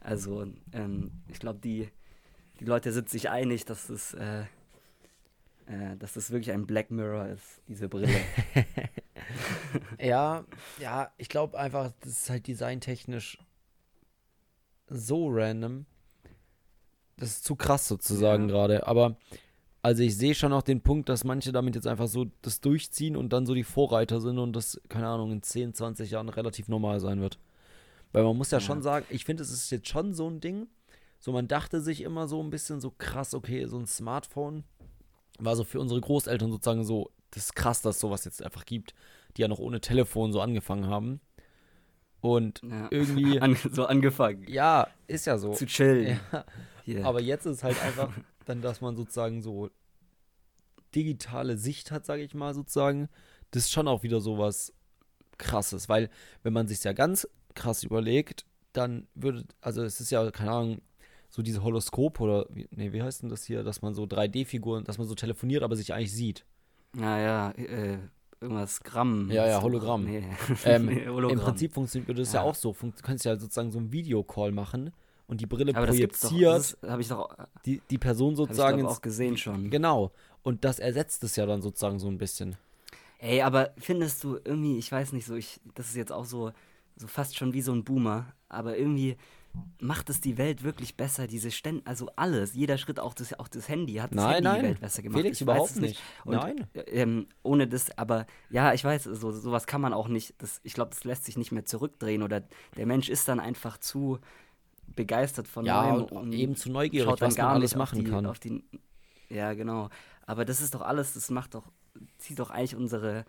Also, 0.00 0.46
ähm, 0.72 1.10
ich 1.28 1.38
glaube, 1.38 1.60
die, 1.60 1.88
die 2.60 2.64
Leute 2.66 2.92
sind 2.92 3.08
sich 3.08 3.30
einig, 3.30 3.64
dass 3.64 3.86
das, 3.86 4.12
äh, 4.14 4.44
äh, 5.66 5.96
dass 5.96 6.14
das 6.14 6.30
wirklich 6.30 6.52
ein 6.52 6.66
Black 6.66 6.90
Mirror 6.90 7.28
ist, 7.28 7.62
diese 7.68 7.88
Brille. 7.88 8.08
ja, 9.98 10.44
ja, 10.80 11.10
ich 11.16 11.28
glaube 11.28 11.58
einfach, 11.58 11.92
das 12.00 12.12
ist 12.12 12.30
halt 12.30 12.46
designtechnisch 12.46 13.38
so 14.88 15.28
random. 15.30 15.86
Das 17.16 17.30
ist 17.30 17.44
zu 17.44 17.56
krass 17.56 17.88
sozusagen 17.88 18.48
ja. 18.48 18.54
gerade. 18.54 18.86
Aber 18.86 19.16
also 19.82 20.02
ich 20.02 20.16
sehe 20.16 20.34
schon 20.34 20.52
auch 20.52 20.62
den 20.62 20.80
Punkt, 20.80 21.08
dass 21.08 21.24
manche 21.24 21.52
damit 21.52 21.74
jetzt 21.74 21.86
einfach 21.86 22.08
so 22.08 22.26
das 22.42 22.60
durchziehen 22.60 23.16
und 23.16 23.32
dann 23.32 23.46
so 23.46 23.54
die 23.54 23.64
Vorreiter 23.64 24.20
sind 24.20 24.38
und 24.38 24.54
das, 24.54 24.80
keine 24.88 25.08
Ahnung, 25.08 25.30
in 25.30 25.42
10, 25.42 25.74
20 25.74 26.10
Jahren 26.10 26.28
relativ 26.28 26.68
normal 26.68 27.00
sein 27.00 27.20
wird. 27.20 27.38
Weil 28.12 28.24
man 28.24 28.36
muss 28.36 28.50
ja, 28.50 28.58
ja. 28.58 28.64
schon 28.64 28.82
sagen, 28.82 29.06
ich 29.10 29.24
finde, 29.24 29.42
es 29.42 29.50
ist 29.50 29.70
jetzt 29.70 29.88
schon 29.88 30.14
so 30.14 30.28
ein 30.28 30.40
Ding. 30.40 30.68
So, 31.20 31.32
man 31.32 31.48
dachte 31.48 31.80
sich 31.80 32.02
immer 32.02 32.28
so 32.28 32.42
ein 32.42 32.50
bisschen 32.50 32.80
so 32.80 32.92
krass, 32.96 33.34
okay, 33.34 33.66
so 33.66 33.78
ein 33.78 33.86
Smartphone 33.86 34.64
war 35.38 35.56
so 35.56 35.64
für 35.64 35.80
unsere 35.80 36.00
Großeltern 36.00 36.50
sozusagen 36.50 36.84
so, 36.84 37.10
das 37.30 37.46
ist 37.46 37.56
krass, 37.56 37.82
dass 37.82 37.96
es 37.96 38.00
sowas 38.00 38.24
jetzt 38.24 38.42
einfach 38.42 38.64
gibt, 38.64 38.94
die 39.36 39.42
ja 39.42 39.48
noch 39.48 39.58
ohne 39.58 39.80
Telefon 39.80 40.32
so 40.32 40.40
angefangen 40.40 40.86
haben. 40.86 41.20
Und 42.20 42.62
ja. 42.62 42.88
irgendwie. 42.90 43.40
An, 43.40 43.56
so 43.56 43.86
angefangen. 43.86 44.46
Ja, 44.48 44.88
ist 45.06 45.26
ja 45.26 45.36
so. 45.36 45.52
Zu 45.52 45.66
chillen. 45.66 46.20
Ja. 46.86 47.04
Aber 47.04 47.20
jetzt 47.20 47.46
ist 47.46 47.64
halt 47.64 47.82
einfach 47.82 48.12
dann, 48.44 48.62
dass 48.62 48.80
man 48.80 48.96
sozusagen 48.96 49.42
so 49.42 49.70
digitale 50.94 51.58
Sicht 51.58 51.90
hat, 51.90 52.06
sage 52.06 52.22
ich 52.22 52.34
mal 52.34 52.54
sozusagen. 52.54 53.08
Das 53.50 53.64
ist 53.64 53.72
schon 53.72 53.88
auch 53.88 54.02
wieder 54.02 54.20
so 54.20 54.38
was 54.38 54.72
krasses, 55.38 55.88
weil 55.88 56.10
wenn 56.42 56.52
man 56.52 56.68
sich 56.68 56.82
ja 56.84 56.92
ganz 56.92 57.28
krass 57.54 57.82
überlegt, 57.82 58.46
dann 58.72 59.06
würde, 59.14 59.44
also 59.60 59.82
es 59.82 60.00
ist 60.00 60.10
ja, 60.10 60.30
keine 60.30 60.50
Ahnung, 60.50 60.80
so 61.34 61.42
diese 61.42 61.64
Holoskop 61.64 62.20
oder, 62.20 62.46
nee, 62.70 62.92
wie 62.92 63.02
heißt 63.02 63.22
denn 63.22 63.28
das 63.28 63.42
hier, 63.42 63.64
dass 63.64 63.82
man 63.82 63.92
so 63.92 64.04
3D-Figuren, 64.04 64.84
dass 64.84 64.98
man 64.98 65.08
so 65.08 65.16
telefoniert, 65.16 65.64
aber 65.64 65.74
sich 65.74 65.92
eigentlich 65.92 66.12
sieht. 66.12 66.44
Naja, 66.92 67.50
äh, 67.56 67.98
irgendwas 68.40 68.80
Gramm. 68.84 69.32
Ja, 69.32 69.44
ja, 69.48 69.60
Hologramm. 69.60 70.04
Nee. 70.04 70.22
Ähm, 70.64 70.86
nee, 70.86 71.08
Hologramm. 71.08 71.36
Im 71.36 71.44
Prinzip 71.44 71.72
funktioniert 71.72 72.16
das 72.16 72.32
ja. 72.34 72.40
ja 72.40 72.46
auch 72.48 72.54
so. 72.54 72.76
du 72.80 72.92
kannst 73.02 73.24
ja 73.24 73.36
sozusagen 73.36 73.72
so 73.72 73.80
einen 73.80 73.90
Videocall 73.90 74.52
machen 74.52 74.92
und 75.26 75.40
die 75.40 75.46
Brille 75.46 75.74
Aber 75.74 75.88
projiziert. 75.88 76.76
habe 76.86 77.02
ich 77.02 77.08
doch. 77.08 77.36
Die, 77.66 77.82
die 77.90 77.98
Person 77.98 78.36
sozusagen. 78.36 78.78
Ich 78.78 78.84
auch 78.84 79.02
gesehen 79.02 79.36
schon. 79.36 79.70
Genau. 79.70 80.12
Und 80.44 80.64
das 80.64 80.78
ersetzt 80.78 81.24
es 81.24 81.34
ja 81.34 81.46
dann 81.46 81.62
sozusagen 81.62 81.98
so 81.98 82.06
ein 82.06 82.18
bisschen. 82.18 82.54
Ey, 83.18 83.42
aber 83.42 83.72
findest 83.76 84.22
du 84.22 84.38
irgendwie, 84.44 84.78
ich 84.78 84.92
weiß 84.92 85.12
nicht 85.12 85.26
so, 85.26 85.34
ich, 85.34 85.60
das 85.74 85.88
ist 85.88 85.96
jetzt 85.96 86.12
auch 86.12 86.26
so, 86.26 86.52
so 86.94 87.08
fast 87.08 87.36
schon 87.36 87.54
wie 87.54 87.62
so 87.62 87.72
ein 87.72 87.82
Boomer, 87.82 88.34
aber 88.48 88.78
irgendwie 88.78 89.16
macht 89.80 90.10
es 90.10 90.20
die 90.20 90.38
Welt 90.38 90.62
wirklich 90.62 90.96
besser, 90.96 91.26
diese 91.26 91.50
Stände, 91.50 91.82
also 91.84 92.08
alles, 92.16 92.54
jeder 92.54 92.78
Schritt, 92.78 92.98
auch 92.98 93.14
das, 93.14 93.38
auch 93.38 93.48
das 93.48 93.68
Handy 93.68 93.94
hat 93.94 94.10
das 94.10 94.16
nein, 94.16 94.34
Handy 94.34 94.48
nein. 94.48 94.58
die 94.60 94.66
Welt 94.68 94.80
besser 94.80 95.02
gemacht. 95.02 95.20
Felix, 95.20 95.36
ich 95.36 95.42
überhaupt 95.42 95.76
nicht. 95.76 96.00
Und, 96.24 96.34
nein. 96.34 96.66
Ähm, 96.86 97.26
ohne 97.42 97.68
das, 97.68 97.96
aber 97.96 98.26
ja, 98.50 98.72
ich 98.72 98.82
weiß, 98.82 99.04
so, 99.04 99.30
sowas 99.32 99.66
kann 99.66 99.80
man 99.80 99.92
auch 99.92 100.08
nicht, 100.08 100.34
das, 100.38 100.60
ich 100.64 100.74
glaube, 100.74 100.90
das 100.90 101.04
lässt 101.04 101.24
sich 101.24 101.36
nicht 101.36 101.52
mehr 101.52 101.64
zurückdrehen 101.64 102.22
oder 102.22 102.42
der 102.76 102.86
Mensch 102.86 103.08
ist 103.08 103.28
dann 103.28 103.40
einfach 103.40 103.78
zu 103.78 104.18
begeistert 104.96 105.48
von 105.48 105.64
ja, 105.64 105.92
Neuem 105.92 106.04
und, 106.04 106.32
eben 106.32 106.56
zu 106.56 106.70
neugierig, 106.70 107.08
schaut 107.08 107.20
was 107.20 107.36
man 107.36 107.46
alles 107.46 107.74
machen 107.76 108.04
die, 108.04 108.10
kann. 108.10 108.32
Die, 108.42 108.64
ja, 109.28 109.54
genau. 109.54 109.88
Aber 110.26 110.44
das 110.44 110.60
ist 110.60 110.74
doch 110.74 110.82
alles, 110.82 111.14
das 111.14 111.30
macht 111.30 111.54
doch, 111.54 111.70
zieht 112.18 112.38
doch 112.38 112.50
eigentlich 112.50 112.76
unsere 112.76 113.24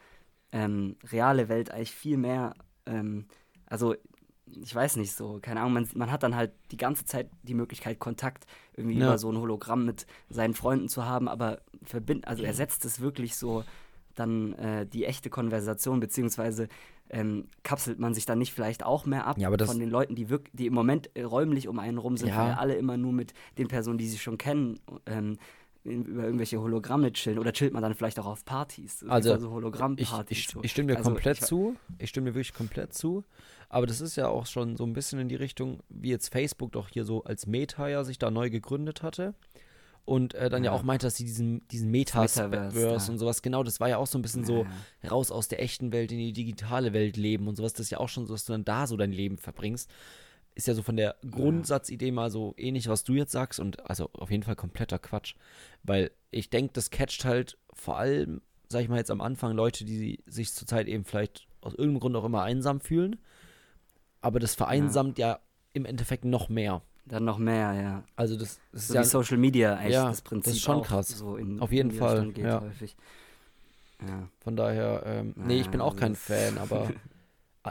ähm, 0.52 0.96
reale 1.12 1.50
Welt 1.50 1.72
eigentlich 1.72 1.92
viel 1.92 2.18
mehr, 2.18 2.54
ähm, 2.86 3.26
also 3.68 3.96
ich 4.48 4.74
weiß 4.74 4.98
nicht 4.98 5.14
so, 5.14 5.40
keine 5.42 5.62
Ahnung, 5.62 5.74
man, 5.74 5.90
man 5.96 6.12
hat 6.12 6.24
dann 6.24 6.36
halt 6.36 6.52
die 6.72 6.78
ganze 6.78 7.06
Zeit 7.06 7.30
die 7.44 7.54
Möglichkeit, 7.54 8.00
Kontakt 8.00 8.46
irgendwie 8.76 8.98
ja. 8.98 9.08
über 9.08 9.18
so 9.18 9.32
ein 9.32 9.38
Hologramm 9.38 9.86
mit 9.86 10.06
seinen 10.30 10.54
Freunden 10.54 10.88
zu 10.88 11.06
haben, 11.06 11.28
aber 11.28 11.62
verbind, 11.84 12.28
also 12.28 12.44
ersetzt 12.44 12.86
es 12.86 13.00
wirklich 13.00 13.36
so 13.36 13.64
dann 14.14 14.54
äh, 14.54 14.86
die 14.86 15.06
echte 15.06 15.30
Konversation, 15.30 16.00
beziehungsweise 16.00 16.70
ähm, 17.10 17.48
kapselt 17.64 18.00
man 18.00 18.14
sich 18.14 18.26
dann 18.26 18.40
nicht 18.40 18.54
vielleicht 18.54 18.84
auch 18.84 19.06
mehr 19.06 19.28
ab 19.28 19.38
ja, 19.38 19.52
von 19.66 19.80
den 19.80 19.90
Leuten, 19.90 20.16
die, 20.16 20.30
wirklich, 20.30 20.56
die 20.56 20.66
im 20.68 20.74
Moment 20.74 21.10
äh, 21.16 21.24
räumlich 21.24 21.68
um 21.68 21.80
einen 21.80 21.98
rum 21.98 22.18
sind, 22.18 22.30
ja. 22.30 22.38
weil 22.38 22.54
alle 22.54 22.76
immer 22.76 22.98
nur 22.98 23.14
mit 23.14 23.34
den 23.58 23.68
Personen, 23.68 23.98
die 23.98 24.08
sie 24.08 24.18
schon 24.18 24.38
kennen, 24.38 24.80
ähm, 25.06 25.38
über 25.86 26.24
irgendwelche 26.24 26.60
Hologramme 26.60 27.14
chillen 27.14 27.40
oder 27.40 27.54
chillt 27.54 27.74
man 27.74 27.84
dann 27.84 27.94
vielleicht 27.94 28.20
auch 28.20 28.26
auf 28.26 28.44
Partys? 28.44 29.06
Also, 29.08 29.34
also 29.34 29.52
Hologrammpartys. 29.52 30.38
Ich, 30.38 30.56
ich, 30.56 30.64
ich, 30.64 30.72
stimme 30.72 30.92
dir 30.92 30.98
also, 30.98 31.12
komplett 31.12 31.40
ich, 31.40 31.46
zu. 31.46 31.76
Ich 32.00 32.10
stimme 32.10 32.30
dir 32.30 32.36
wirklich 32.36 32.54
komplett 32.54 32.94
zu. 32.94 33.24
Aber 33.70 33.86
das 33.86 34.02
ist 34.02 34.16
ja 34.16 34.28
auch 34.28 34.46
schon 34.46 34.76
so 34.76 34.84
ein 34.84 34.94
bisschen 34.94 35.20
in 35.20 35.30
die 35.30 35.36
Richtung, 35.36 35.82
wie 35.90 36.10
jetzt 36.10 36.30
Facebook 36.30 36.72
doch 36.72 36.90
hier 36.90 37.06
so 37.06 37.24
als 37.24 37.48
Meta 37.48 37.88
ja 37.88 38.04
sich 38.04 38.18
da 38.18 38.32
neu 38.32 38.50
gegründet 38.50 39.04
hatte. 39.04 39.36
Und 40.06 40.36
äh, 40.36 40.50
dann 40.50 40.64
ja. 40.64 40.72
ja. 40.72 40.78
auch 40.78 40.84
meinte, 40.84 41.08
dass 41.08 41.16
sie 41.16 41.26
diesen, 41.26 41.68
diesen 41.70 41.90
Metaverse 41.90 42.80
ja. 42.80 42.94
und 42.94 43.18
sowas, 43.18 43.42
genau, 43.42 43.64
das 43.64 43.80
war 43.80 43.90
ja 43.90 43.98
auch 43.98 44.06
so 44.06 44.20
ein 44.20 44.22
bisschen 44.22 44.42
ja. 44.42 44.48
so 44.48 44.66
raus 45.10 45.32
aus 45.32 45.48
der 45.48 45.62
echten 45.64 45.92
Welt 45.92 46.12
in 46.12 46.20
die 46.20 46.32
digitale 46.34 46.94
Welt 46.94 47.18
leben 47.18 47.48
und 47.48 47.56
sowas. 47.56 47.74
Das 47.74 47.88
ist 47.88 47.90
ja 47.90 48.00
auch 48.00 48.10
schon 48.10 48.28
so, 48.28 48.34
dass 48.34 48.46
du 48.46 48.54
dann 48.54 48.66
da 48.66 48.86
so 48.86 48.98
dein 48.98 49.12
Leben 49.12 49.38
verbringst 49.38 49.90
ist 50.56 50.68
ja 50.68 50.74
so 50.74 50.82
von 50.82 50.96
der 50.96 51.16
Grundsatzidee 51.30 52.12
mal 52.12 52.32
so 52.32 52.54
ähnlich, 52.58 52.88
was 52.88 53.04
du 53.04 53.14
jetzt 53.14 53.34
sagst 53.34 53.60
und 53.60 53.88
also 53.90 54.10
auf 54.14 54.32
jeden 54.32 54.44
Fall 54.44 54.56
kompletter 54.56 55.00
Quatsch, 55.00 55.36
weil 55.84 56.12
ich 56.32 56.50
denke, 56.50 56.74
das 56.74 56.90
catcht 56.90 57.26
halt 57.26 57.58
vor 57.74 57.98
allem, 57.98 58.42
sag 58.70 58.82
ich 58.82 58.90
mal 58.90 58.98
jetzt 58.98 59.12
am 59.12 59.22
Anfang, 59.22 59.54
Leute, 59.54 59.86
die 59.86 60.24
sich 60.26 60.54
zurzeit 60.54 60.88
eben 60.88 61.04
vielleicht 61.04 61.48
aus 61.62 61.74
irgendeinem 61.74 62.00
Grund 62.00 62.16
auch 62.16 62.26
immer 62.26 62.44
einsam 62.44 62.80
fühlen, 62.80 63.18
aber 64.22 64.40
das 64.40 64.56
vereinsamt 64.56 65.20
ja, 65.20 65.28
ja 65.28 65.40
im 65.74 65.86
Endeffekt 65.86 66.24
noch 66.26 66.48
mehr. 66.48 66.82
Dann 67.06 67.26
noch 67.26 67.38
mehr, 67.38 67.74
ja. 67.74 68.04
Also 68.16 68.36
das, 68.36 68.60
das 68.72 68.84
ist 68.84 68.88
so 68.88 68.94
ja 68.96 69.02
wie 69.02 69.06
Social 69.06 69.38
Media 69.38 69.76
eigentlich 69.76 69.94
ja, 69.94 70.08
das 70.08 70.22
Prinzip. 70.22 70.46
Das 70.46 70.56
ist 70.56 70.64
schon 70.64 70.82
krass. 70.82 71.10
So 71.10 71.36
in, 71.36 71.60
Auf 71.60 71.72
jeden 71.72 71.92
Fall. 71.92 72.32
Ja. 72.38 72.64
Ja. 74.02 74.30
Von 74.40 74.56
daher, 74.56 75.04
ähm, 75.06 75.34
nee, 75.38 75.60
ich 75.60 75.70
bin 75.70 75.82
auch 75.82 75.96
kein 75.96 76.16
Fan, 76.16 76.58
aber 76.58 76.90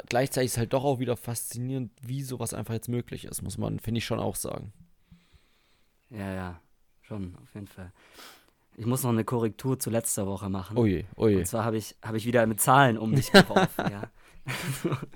gleichzeitig 0.06 0.52
ist 0.52 0.58
halt 0.58 0.72
doch 0.72 0.84
auch 0.84 0.98
wieder 0.98 1.16
faszinierend, 1.16 1.92
wie 2.02 2.22
sowas 2.22 2.54
einfach 2.54 2.74
jetzt 2.74 2.88
möglich 2.88 3.24
ist, 3.24 3.42
muss 3.42 3.58
man, 3.58 3.78
finde 3.78 3.98
ich 3.98 4.04
schon 4.04 4.20
auch 4.20 4.36
sagen. 4.36 4.72
Ja, 6.10 6.32
ja, 6.32 6.60
schon, 7.02 7.36
auf 7.42 7.54
jeden 7.54 7.66
Fall. 7.66 7.92
Ich 8.76 8.86
muss 8.86 9.02
noch 9.04 9.10
eine 9.10 9.24
Korrektur 9.24 9.78
zu 9.78 9.90
letzter 9.90 10.26
Woche 10.26 10.48
machen. 10.48 10.76
Oje, 10.76 11.04
oje. 11.16 11.38
Und 11.38 11.46
zwar 11.46 11.64
habe 11.64 11.76
ich, 11.76 11.94
hab 12.02 12.14
ich 12.14 12.26
wieder 12.26 12.46
mit 12.46 12.60
Zahlen 12.60 12.98
um 12.98 13.12
mich 13.12 13.30
geworfen, 13.30 13.84
ja. 13.90 14.10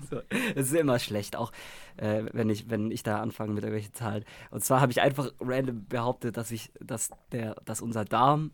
so, 0.09 0.21
das 0.55 0.71
ist 0.71 0.73
immer 0.73 0.97
schlecht, 0.97 1.35
auch 1.35 1.51
äh, 1.97 2.23
wenn, 2.31 2.49
ich, 2.49 2.69
wenn 2.69 2.89
ich 2.89 3.03
da 3.03 3.21
anfange 3.21 3.53
mit 3.53 3.63
irgendwelchen 3.63 3.93
Zahlen. 3.93 4.25
Und 4.49 4.63
zwar 4.63 4.81
habe 4.81 4.91
ich 4.91 5.01
einfach 5.01 5.31
random 5.39 5.85
behauptet, 5.85 6.37
dass 6.37 6.51
ich, 6.51 6.71
dass 6.79 7.11
der, 7.31 7.55
dass 7.65 7.81
unser 7.81 8.05
Darm 8.05 8.51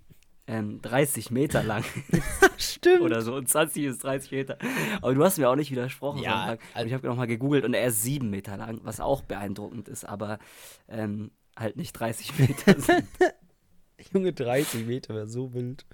ähm, 0.48 0.82
30 0.82 1.32
Meter 1.32 1.64
lang 1.64 1.84
Stimmt. 2.58 3.02
Oder 3.02 3.22
so, 3.22 3.36
und 3.36 3.50
20 3.50 3.86
bis 3.86 3.98
30 4.00 4.32
Meter. 4.32 4.58
Aber 5.02 5.14
du 5.14 5.24
hast 5.24 5.38
mir 5.38 5.50
auch 5.50 5.56
nicht 5.56 5.72
widersprochen. 5.72 6.22
Ja. 6.22 6.58
Also 6.74 6.88
ich 6.88 6.94
habe 6.94 7.08
nochmal 7.08 7.28
gegoogelt 7.28 7.66
und 7.66 7.74
er 7.74 7.88
ist 7.88 8.04
7 8.04 8.30
Meter 8.30 8.58
lang, 8.58 8.80
was 8.84 9.00
auch 9.00 9.22
beeindruckend 9.22 9.88
ist, 9.88 10.06
aber 10.06 10.40
ähm, 10.88 11.32
halt 11.58 11.78
nicht 11.78 11.94
30 11.94 12.38
Meter 12.40 12.80
sind. 12.80 13.08
Junge, 14.14 14.34
30 14.34 14.86
Meter 14.86 15.16
wäre 15.16 15.28
so 15.28 15.54
wild. 15.54 15.86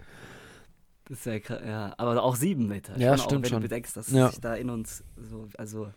Das 1.05 1.19
ist 1.19 1.25
ja 1.25 1.39
krass, 1.39 1.61
ja. 1.65 1.93
Aber 1.97 2.21
auch 2.21 2.35
7 2.35 2.67
Meter. 2.67 2.97
Ja, 2.97 3.17
stimmt 3.17 3.27
auch, 3.27 3.43
wenn 3.43 3.49
schon. 3.49 3.61
du 3.61 3.67
bedenkst, 3.67 3.95
dass 3.95 4.11
ja. 4.11 4.29
sich 4.29 4.39
da 4.39 4.55
in 4.55 4.69
uns 4.69 5.03
so, 5.17 5.47
also 5.57 5.91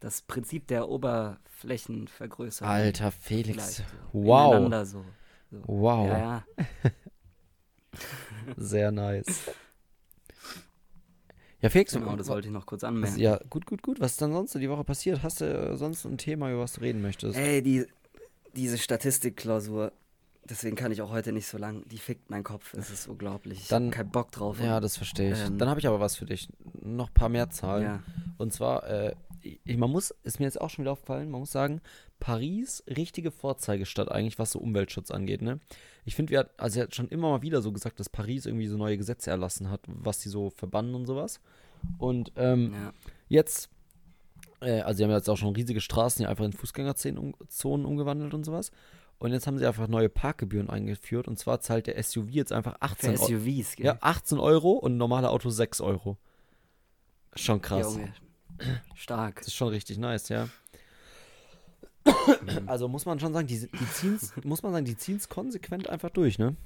das 0.00 0.22
Prinzip 0.22 0.68
der 0.68 0.88
Oberflächenvergrößerung. 0.88 2.70
Alter, 2.70 3.10
Felix. 3.10 3.82
Wow. 4.12 4.70
So, 4.84 5.04
so. 5.50 5.62
Wow. 5.66 6.08
Ja, 6.08 6.18
ja. 6.18 6.44
Sehr 8.56 8.90
nice. 8.90 9.50
Ja, 11.60 11.70
Felix, 11.70 11.92
genau, 11.92 12.14
das 12.14 12.28
wollte 12.28 12.46
ich 12.46 12.54
noch 12.54 12.66
kurz 12.66 12.84
anmerken. 12.84 13.18
Ja, 13.18 13.40
gut, 13.50 13.66
gut, 13.66 13.82
gut. 13.82 13.98
Was 14.00 14.12
ist 14.12 14.22
dann 14.22 14.32
sonst 14.32 14.54
die 14.54 14.70
Woche 14.70 14.84
passiert? 14.84 15.22
Hast 15.22 15.40
du 15.40 15.76
sonst 15.76 16.04
ein 16.04 16.16
Thema, 16.16 16.50
über 16.50 16.60
was 16.60 16.74
du 16.74 16.80
reden 16.82 17.02
möchtest? 17.02 17.36
Ey, 17.36 17.62
die, 17.62 17.84
diese 18.54 18.78
Statistikklausur, 18.78 19.92
deswegen 20.44 20.76
kann 20.76 20.92
ich 20.92 21.02
auch 21.02 21.10
heute 21.10 21.32
nicht 21.32 21.48
so 21.48 21.58
lang, 21.58 21.82
die 21.88 21.98
fickt 21.98 22.30
meinen 22.30 22.44
Kopf. 22.44 22.74
Es 22.74 22.90
ist 22.90 23.08
unglaublich. 23.08 23.58
Ich 23.60 23.72
habe 23.72 23.90
keinen 23.90 24.10
Bock 24.10 24.30
drauf. 24.30 24.60
Ja, 24.62 24.78
das 24.78 24.96
verstehe 24.96 25.32
ich. 25.32 25.40
Ähm, 25.40 25.58
dann 25.58 25.68
habe 25.68 25.80
ich 25.80 25.88
aber 25.88 25.98
was 25.98 26.14
für 26.14 26.26
dich. 26.26 26.48
Noch 26.80 27.08
ein 27.08 27.14
paar 27.14 27.28
mehr 27.28 27.50
Zahlen. 27.50 27.82
Ja. 27.84 28.02
Und 28.36 28.52
zwar, 28.52 28.88
äh, 28.88 29.16
man 29.76 29.90
muss, 29.90 30.10
ist 30.22 30.38
mir 30.38 30.46
jetzt 30.46 30.60
auch 30.60 30.70
schon 30.70 30.84
wieder 30.84 30.92
aufgefallen, 30.92 31.30
man 31.30 31.40
muss 31.40 31.52
sagen, 31.52 31.80
Paris, 32.20 32.82
richtige 32.88 33.30
Vorzeigestadt 33.30 34.10
eigentlich, 34.10 34.38
was 34.38 34.52
so 34.52 34.58
Umweltschutz 34.58 35.10
angeht, 35.10 35.42
ne? 35.42 35.60
Ich 36.04 36.14
finde, 36.14 36.30
wir 36.30 36.40
hat, 36.40 36.50
also 36.56 36.80
er 36.80 36.84
hat 36.84 36.94
schon 36.94 37.08
immer 37.08 37.30
mal 37.30 37.42
wieder 37.42 37.62
so 37.62 37.72
gesagt, 37.72 38.00
dass 38.00 38.08
Paris 38.08 38.46
irgendwie 38.46 38.66
so 38.66 38.76
neue 38.76 38.96
Gesetze 38.96 39.30
erlassen 39.30 39.70
hat, 39.70 39.80
was 39.86 40.20
sie 40.20 40.28
so 40.28 40.50
verbannen 40.50 40.94
und 40.94 41.06
sowas. 41.06 41.40
Und 41.98 42.32
ähm, 42.36 42.72
ja. 42.72 42.92
jetzt, 43.28 43.70
äh, 44.60 44.80
also 44.80 44.98
sie 44.98 45.04
haben 45.04 45.10
jetzt 45.10 45.28
auch 45.28 45.36
schon 45.36 45.54
riesige 45.54 45.80
Straßen 45.80 46.18
hier 46.18 46.28
einfach 46.28 46.44
in 46.44 46.52
Fußgängerzonen 46.52 47.34
um, 47.64 47.84
umgewandelt 47.84 48.34
und 48.34 48.44
sowas. 48.44 48.70
Und 49.18 49.32
jetzt 49.32 49.46
haben 49.46 49.58
sie 49.58 49.66
einfach 49.66 49.88
neue 49.88 50.08
Parkgebühren 50.08 50.70
eingeführt. 50.70 51.26
Und 51.26 51.38
zwar 51.38 51.60
zahlt 51.60 51.88
der 51.88 52.02
SUV 52.02 52.28
jetzt 52.30 52.52
einfach 52.52 52.76
18 52.80 53.16
Euro. 53.18 53.26
SUVs, 53.26 53.76
gell? 53.76 53.86
Ja, 53.86 53.98
18 54.00 54.38
Euro 54.38 54.72
und 54.72 54.96
normale 54.96 55.30
Auto 55.30 55.50
6 55.50 55.80
Euro. 55.80 56.16
Schon 57.34 57.60
krass. 57.60 57.94
Junge. 57.94 58.12
Stark. 58.94 59.36
Das 59.36 59.48
ist 59.48 59.54
schon 59.54 59.68
richtig 59.68 59.98
nice, 59.98 60.28
ja. 60.28 60.48
also 62.66 62.88
muss 62.88 63.06
man 63.06 63.20
schon 63.20 63.32
sagen, 63.32 63.46
die, 63.46 63.58
die 63.58 63.90
ziehen's, 63.92 64.32
muss 64.44 64.62
man 64.62 64.72
sagen, 64.72 64.84
die 64.84 64.96
ziehen 64.96 65.16
es 65.16 65.28
konsequent 65.28 65.88
einfach 65.88 66.10
durch, 66.10 66.38
ne? 66.38 66.56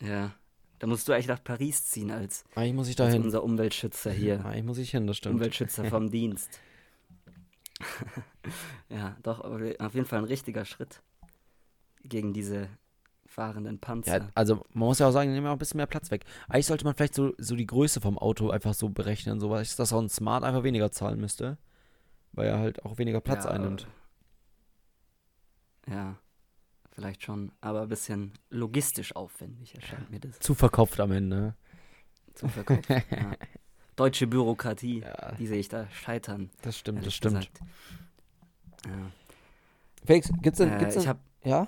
Ja. 0.00 0.34
Da 0.78 0.86
musst 0.86 1.08
du 1.08 1.12
eigentlich 1.12 1.28
nach 1.28 1.42
Paris 1.42 1.86
ziehen 1.86 2.10
als, 2.10 2.44
eigentlich 2.54 2.74
muss 2.74 2.88
ich 2.88 2.96
dahin. 2.96 3.16
als 3.16 3.24
unser 3.24 3.42
Umweltschützer 3.42 4.12
hier. 4.12 4.44
Eigentlich 4.44 4.64
muss 4.64 4.78
ich 4.78 4.90
hin, 4.90 5.06
das 5.06 5.16
stimmt. 5.16 5.36
Umweltschützer 5.36 5.86
vom 5.86 6.10
Dienst. 6.10 6.60
ja, 8.90 9.16
doch, 9.22 9.40
auf 9.40 9.94
jeden 9.94 10.06
Fall 10.06 10.18
ein 10.18 10.24
richtiger 10.24 10.64
Schritt 10.64 11.02
gegen 12.04 12.32
diese 12.32 12.68
fahrenden 13.26 13.78
Panzer. 13.78 14.18
Ja, 14.18 14.28
also 14.34 14.64
man 14.72 14.88
muss 14.88 14.98
ja 14.98 15.08
auch 15.08 15.12
sagen, 15.12 15.32
nehmen 15.32 15.46
wir 15.46 15.50
auch 15.50 15.56
ein 15.56 15.58
bisschen 15.58 15.78
mehr 15.78 15.86
Platz 15.86 16.10
weg. 16.10 16.24
Eigentlich 16.48 16.66
sollte 16.66 16.84
man 16.84 16.94
vielleicht 16.94 17.14
so, 17.14 17.32
so 17.38 17.56
die 17.56 17.66
Größe 17.66 18.00
vom 18.00 18.18
Auto 18.18 18.50
einfach 18.50 18.74
so 18.74 18.88
berechnen, 18.88 19.40
so 19.40 19.50
was, 19.50 19.76
dass 19.76 19.92
auch 19.92 20.00
ein 20.00 20.08
Smart 20.08 20.44
einfach 20.44 20.62
weniger 20.62 20.90
zahlen 20.90 21.20
müsste. 21.20 21.58
Weil 22.32 22.48
er 22.48 22.58
halt 22.58 22.84
auch 22.84 22.98
weniger 22.98 23.20
Platz 23.20 23.44
ja, 23.44 23.50
einnimmt. 23.50 23.86
Ja, 25.88 26.16
vielleicht 26.92 27.22
schon, 27.22 27.52
aber 27.60 27.82
ein 27.82 27.88
bisschen 27.88 28.32
logistisch 28.50 29.14
aufwendig 29.14 29.74
erscheint 29.74 30.10
mir 30.10 30.20
das. 30.20 30.38
Zu 30.40 30.54
verkopft 30.54 31.00
am 31.00 31.12
Ende. 31.12 31.54
Zu 32.34 32.48
verkopft, 32.48 32.90
ja. 32.90 33.02
Deutsche 33.96 34.26
Bürokratie, 34.26 35.00
ja. 35.00 35.32
die 35.32 35.46
sehe 35.46 35.58
ich 35.58 35.68
da 35.68 35.88
scheitern. 35.88 36.50
Das 36.60 36.76
stimmt, 36.76 37.06
das 37.06 37.14
stimmt. 37.14 37.36
Gesagt. 37.36 37.60
Ja. 38.86 39.10
Felix, 40.04 40.30
gibt's 40.42 40.58
denn, 40.58 40.72
äh, 40.72 40.78
gibt's 40.78 40.94
denn, 40.94 41.02
ich 41.02 41.08
hab, 41.08 41.18
ja? 41.44 41.66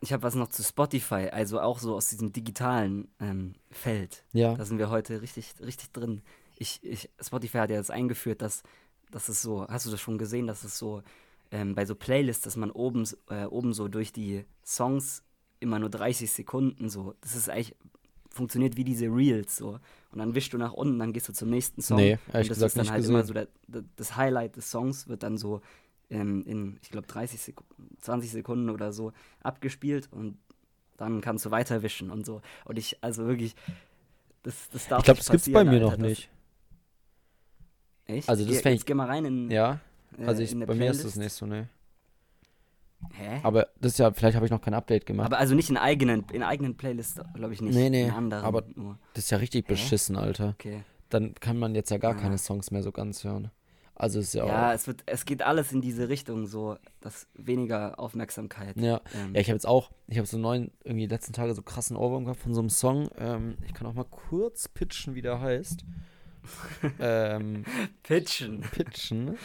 Ich 0.00 0.12
habe 0.12 0.22
was 0.22 0.34
noch 0.34 0.48
zu 0.48 0.62
Spotify, 0.62 1.28
also 1.30 1.60
auch 1.60 1.78
so 1.78 1.94
aus 1.94 2.08
diesem 2.08 2.32
digitalen 2.32 3.08
ähm, 3.20 3.54
Feld. 3.70 4.24
Ja. 4.32 4.54
Da 4.54 4.64
sind 4.64 4.78
wir 4.78 4.90
heute 4.90 5.20
richtig, 5.22 5.54
richtig 5.64 5.92
drin. 5.92 6.22
Ich, 6.56 6.80
ich, 6.82 7.10
Spotify 7.20 7.58
hat 7.58 7.70
ja 7.70 7.76
jetzt 7.76 7.90
eingeführt, 7.90 8.42
dass, 8.42 8.62
dass 9.10 9.28
es 9.28 9.42
so, 9.42 9.66
hast 9.68 9.86
du 9.86 9.90
das 9.90 10.00
schon 10.00 10.18
gesehen, 10.18 10.46
dass 10.46 10.64
es 10.64 10.78
so 10.78 11.02
ähm, 11.50 11.74
bei 11.74 11.84
so 11.84 11.94
Playlists, 11.94 12.44
dass 12.44 12.56
man 12.56 12.70
oben, 12.70 13.08
äh, 13.28 13.44
oben 13.44 13.72
so 13.72 13.88
durch 13.88 14.12
die 14.12 14.44
Songs 14.64 15.24
immer 15.60 15.78
nur 15.78 15.90
30 15.90 16.30
Sekunden 16.30 16.88
so, 16.88 17.14
das 17.20 17.34
ist 17.34 17.48
eigentlich, 17.48 17.74
funktioniert 18.30 18.76
wie 18.76 18.84
diese 18.84 19.06
Reels 19.06 19.56
so. 19.56 19.80
Und 20.10 20.18
dann 20.18 20.34
wischst 20.34 20.52
du 20.52 20.58
nach 20.58 20.72
unten, 20.72 20.98
dann 20.98 21.12
gehst 21.12 21.28
du 21.28 21.32
zum 21.32 21.50
nächsten 21.50 21.82
Song. 21.82 21.96
Nee, 21.96 22.18
ehrlich 22.32 22.34
und 22.34 22.34
das 22.34 22.48
gesagt, 22.48 22.68
ist 22.68 22.76
dann 22.76 22.82
nicht 22.82 22.90
halt 22.92 23.00
gesehen. 23.00 23.14
immer 23.14 23.24
so, 23.24 23.32
der, 23.34 23.48
der, 23.66 23.84
das 23.96 24.16
Highlight 24.16 24.56
des 24.56 24.70
Songs 24.70 25.08
wird 25.08 25.22
dann 25.22 25.36
so 25.36 25.60
in, 26.08 26.44
in 26.44 26.78
ich 26.82 26.90
glaube, 26.90 27.06
30 27.06 27.40
Sekunden, 27.40 27.96
20 28.00 28.30
Sekunden 28.30 28.70
oder 28.70 28.92
so 28.92 29.12
abgespielt 29.42 30.08
und 30.12 30.38
dann 30.96 31.20
kannst 31.20 31.44
du 31.46 31.50
weiterwischen 31.50 32.10
und 32.10 32.24
so. 32.26 32.40
Und 32.64 32.78
ich, 32.78 32.96
also 33.02 33.26
wirklich, 33.26 33.54
das, 34.42 34.68
das 34.70 34.88
darf 34.88 35.00
Ich 35.00 35.04
glaube, 35.04 35.18
das 35.18 35.30
gibt's 35.30 35.50
bei 35.52 35.64
mir 35.64 35.72
Alter, 35.72 35.84
noch 35.84 35.90
das- 35.92 36.00
nicht. 36.00 36.30
Echt? 38.06 38.28
Also 38.28 38.44
das 38.44 38.54
Geh- 38.56 38.62
fänd 38.62 38.74
ich- 38.74 38.80
jetzt 38.80 38.86
geh 38.86 38.94
mal 38.94 39.06
rein 39.06 39.24
in. 39.24 39.50
Ja, 39.50 39.80
äh, 40.18 40.24
also 40.24 40.42
ich, 40.42 40.50
bei 40.58 40.62
eine 40.64 40.74
mir 40.74 40.90
ist 40.90 41.04
das 41.04 41.12
Playlist. 41.12 41.16
nicht 41.18 41.32
so, 41.32 41.46
ne. 41.46 41.68
Hä? 43.12 43.40
Aber 43.44 43.68
das 43.80 43.92
ist 43.92 43.98
ja, 43.98 44.10
vielleicht 44.12 44.34
habe 44.34 44.44
ich 44.46 44.50
noch 44.50 44.60
kein 44.60 44.74
Update 44.74 45.06
gemacht. 45.06 45.26
Aber 45.26 45.38
also 45.38 45.54
nicht 45.54 45.70
in 45.70 45.76
eigenen, 45.76 46.24
in 46.32 46.42
eigenen 46.42 46.76
Playlists, 46.76 47.20
glaube 47.34 47.54
ich 47.54 47.60
nicht. 47.60 47.74
Nee, 47.74 47.90
nee, 47.90 48.04
in 48.04 48.10
anderen 48.10 48.44
aber- 48.44 48.64
nur. 48.74 48.98
das 49.14 49.24
ist 49.24 49.30
ja 49.30 49.38
richtig 49.38 49.66
Hä? 49.66 49.72
beschissen, 49.72 50.16
Alter. 50.16 50.50
Okay. 50.58 50.82
Dann 51.10 51.34
kann 51.36 51.58
man 51.58 51.74
jetzt 51.74 51.90
ja 51.90 51.98
gar 51.98 52.12
Ah. 52.12 52.18
keine 52.20 52.38
Songs 52.38 52.70
mehr 52.70 52.82
so 52.82 52.90
ganz 52.90 53.22
hören. 53.24 53.50
Also 54.00 54.20
ist 54.20 54.32
ja, 54.32 54.46
Ja, 54.46 54.68
auch. 54.70 54.74
es 54.74 54.86
wird, 54.86 55.02
es 55.06 55.24
geht 55.24 55.42
alles 55.42 55.72
in 55.72 55.80
diese 55.80 56.08
Richtung, 56.08 56.46
so, 56.46 56.76
dass 57.00 57.26
weniger 57.34 57.98
Aufmerksamkeit. 57.98 58.76
Ja. 58.76 59.00
Ähm, 59.14 59.34
Ja, 59.34 59.40
ich 59.40 59.48
habe 59.48 59.56
jetzt 59.56 59.66
auch, 59.66 59.90
ich 60.06 60.18
habe 60.18 60.26
so 60.26 60.38
neuen, 60.38 60.70
irgendwie 60.84 61.08
die 61.08 61.12
letzten 61.14 61.32
Tage 61.32 61.52
so 61.54 61.62
krassen 61.62 61.96
Ohrwurm 61.96 62.24
gehabt 62.24 62.40
von 62.40 62.54
so 62.54 62.60
einem 62.60 62.70
Song. 62.70 63.08
Ähm, 63.18 63.58
ich 63.66 63.74
kann 63.74 63.86
auch 63.88 63.94
mal 63.94 64.04
kurz 64.04 64.68
pitchen, 64.68 65.14
wie 65.16 65.22
der 65.22 65.40
heißt. 65.40 65.84
ähm, 67.00 67.64
Pitchen. 68.02 68.60
pitchen. 68.60 69.36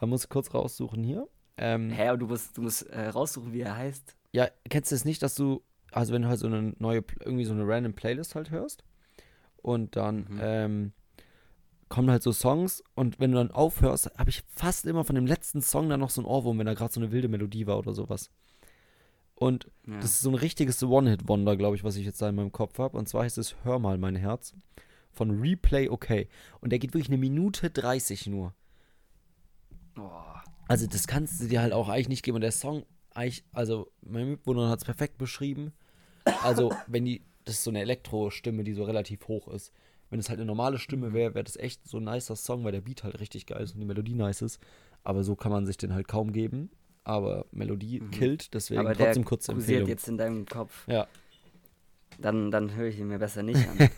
Man 0.00 0.10
muss 0.10 0.28
kurz 0.28 0.52
raussuchen 0.54 1.02
hier. 1.04 1.28
Ähm, 1.56 1.90
Hä, 1.90 2.10
und 2.10 2.20
du 2.20 2.26
musst, 2.26 2.56
du 2.56 2.62
musst 2.62 2.82
äh, 2.90 3.08
raussuchen, 3.08 3.52
wie 3.52 3.60
er 3.60 3.76
heißt. 3.76 4.16
Ja, 4.32 4.48
kennst 4.68 4.90
du 4.90 4.94
es 4.94 5.04
nicht, 5.04 5.22
dass 5.22 5.34
du, 5.34 5.62
also 5.92 6.12
wenn 6.12 6.22
du 6.22 6.28
halt 6.28 6.38
so 6.38 6.46
eine 6.46 6.74
neue, 6.78 7.04
irgendwie 7.20 7.44
so 7.44 7.52
eine 7.52 7.66
random 7.66 7.94
Playlist 7.94 8.34
halt 8.34 8.50
hörst 8.50 8.84
und 9.56 9.96
dann 9.96 10.26
Mhm. 10.28 10.38
ähm, 10.40 10.92
kommen 11.88 12.10
halt 12.10 12.22
so 12.22 12.32
Songs 12.32 12.82
und 12.94 13.18
wenn 13.18 13.32
du 13.32 13.38
dann 13.38 13.50
aufhörst, 13.50 14.10
habe 14.18 14.30
ich 14.30 14.42
fast 14.54 14.86
immer 14.86 15.04
von 15.04 15.14
dem 15.14 15.26
letzten 15.26 15.62
Song 15.62 15.88
dann 15.88 16.00
noch 16.00 16.10
so 16.10 16.20
ein 16.20 16.26
Ohrwurm, 16.26 16.58
wenn 16.58 16.66
da 16.66 16.74
gerade 16.74 16.92
so 16.92 17.00
eine 17.00 17.10
wilde 17.12 17.28
Melodie 17.28 17.66
war 17.66 17.78
oder 17.78 17.92
sowas. 17.94 18.30
Und 19.34 19.70
Ja. 19.86 20.00
das 20.00 20.12
ist 20.12 20.20
so 20.22 20.30
ein 20.30 20.34
richtiges 20.34 20.82
One-Hit-Wonder, 20.82 21.56
glaube 21.56 21.76
ich, 21.76 21.84
was 21.84 21.96
ich 21.96 22.04
jetzt 22.04 22.20
da 22.20 22.28
in 22.28 22.34
meinem 22.34 22.52
Kopf 22.52 22.78
habe. 22.78 22.98
Und 22.98 23.08
zwar 23.08 23.22
heißt 23.24 23.38
es 23.38 23.54
Hör 23.62 23.78
mal, 23.78 23.96
mein 23.98 24.16
Herz 24.16 24.52
von 25.12 25.30
Replay 25.40 25.88
Okay. 25.88 26.28
Und 26.60 26.70
der 26.70 26.78
geht 26.78 26.92
wirklich 26.94 27.08
eine 27.08 27.18
Minute 27.18 27.70
30 27.70 28.26
nur. 28.26 28.54
oh, 29.98 30.10
Also 30.66 30.86
das 30.86 31.06
kannst 31.06 31.40
du 31.40 31.46
dir 31.46 31.60
halt 31.62 31.72
auch 31.72 31.88
eigentlich 31.88 32.08
nicht 32.08 32.22
geben. 32.24 32.36
Und 32.36 32.40
der 32.42 32.52
Song, 32.52 32.84
eigentlich, 33.14 33.44
also 33.52 33.90
mein 34.02 34.30
Mitbewohner 34.30 34.68
hat 34.68 34.78
es 34.80 34.84
perfekt 34.84 35.18
beschrieben. 35.18 35.72
Also 36.42 36.72
wenn 36.86 37.04
die, 37.04 37.22
das 37.44 37.56
ist 37.56 37.64
so 37.64 37.70
eine 37.70 37.80
Elektro-Stimme, 37.80 38.64
die 38.64 38.74
so 38.74 38.84
relativ 38.84 39.26
hoch 39.28 39.48
ist. 39.48 39.72
Wenn 40.10 40.20
es 40.20 40.28
halt 40.28 40.38
eine 40.38 40.46
normale 40.46 40.78
Stimme 40.78 41.12
wäre, 41.12 41.34
wäre 41.34 41.44
das 41.44 41.56
echt 41.56 41.86
so 41.86 41.98
ein 41.98 42.04
nicer 42.04 42.36
Song, 42.36 42.64
weil 42.64 42.72
der 42.72 42.80
Beat 42.80 43.04
halt 43.04 43.20
richtig 43.20 43.46
geil 43.46 43.62
ist 43.62 43.74
und 43.74 43.80
die 43.80 43.86
Melodie 43.86 44.14
nice 44.14 44.42
ist. 44.42 44.60
Aber 45.04 45.22
so 45.22 45.36
kann 45.36 45.52
man 45.52 45.66
sich 45.66 45.76
den 45.76 45.94
halt 45.94 46.08
kaum 46.08 46.32
geben. 46.32 46.70
Aber 47.04 47.46
Melodie 47.52 48.00
killt, 48.10 48.52
deswegen 48.52 48.80
aber 48.80 48.94
der 48.94 49.06
trotzdem 49.06 49.24
kurze 49.24 49.52
kursiert 49.52 49.80
Empfehlung. 49.80 49.88
jetzt 49.88 50.08
in 50.08 50.18
deinem 50.18 50.46
Kopf. 50.46 50.86
Ja. 50.88 51.06
Dann, 52.18 52.50
dann 52.50 52.74
höre 52.74 52.88
ich 52.88 52.98
ihn 52.98 53.08
mir 53.08 53.18
besser 53.18 53.42
nicht 53.42 53.66
an. 53.66 53.88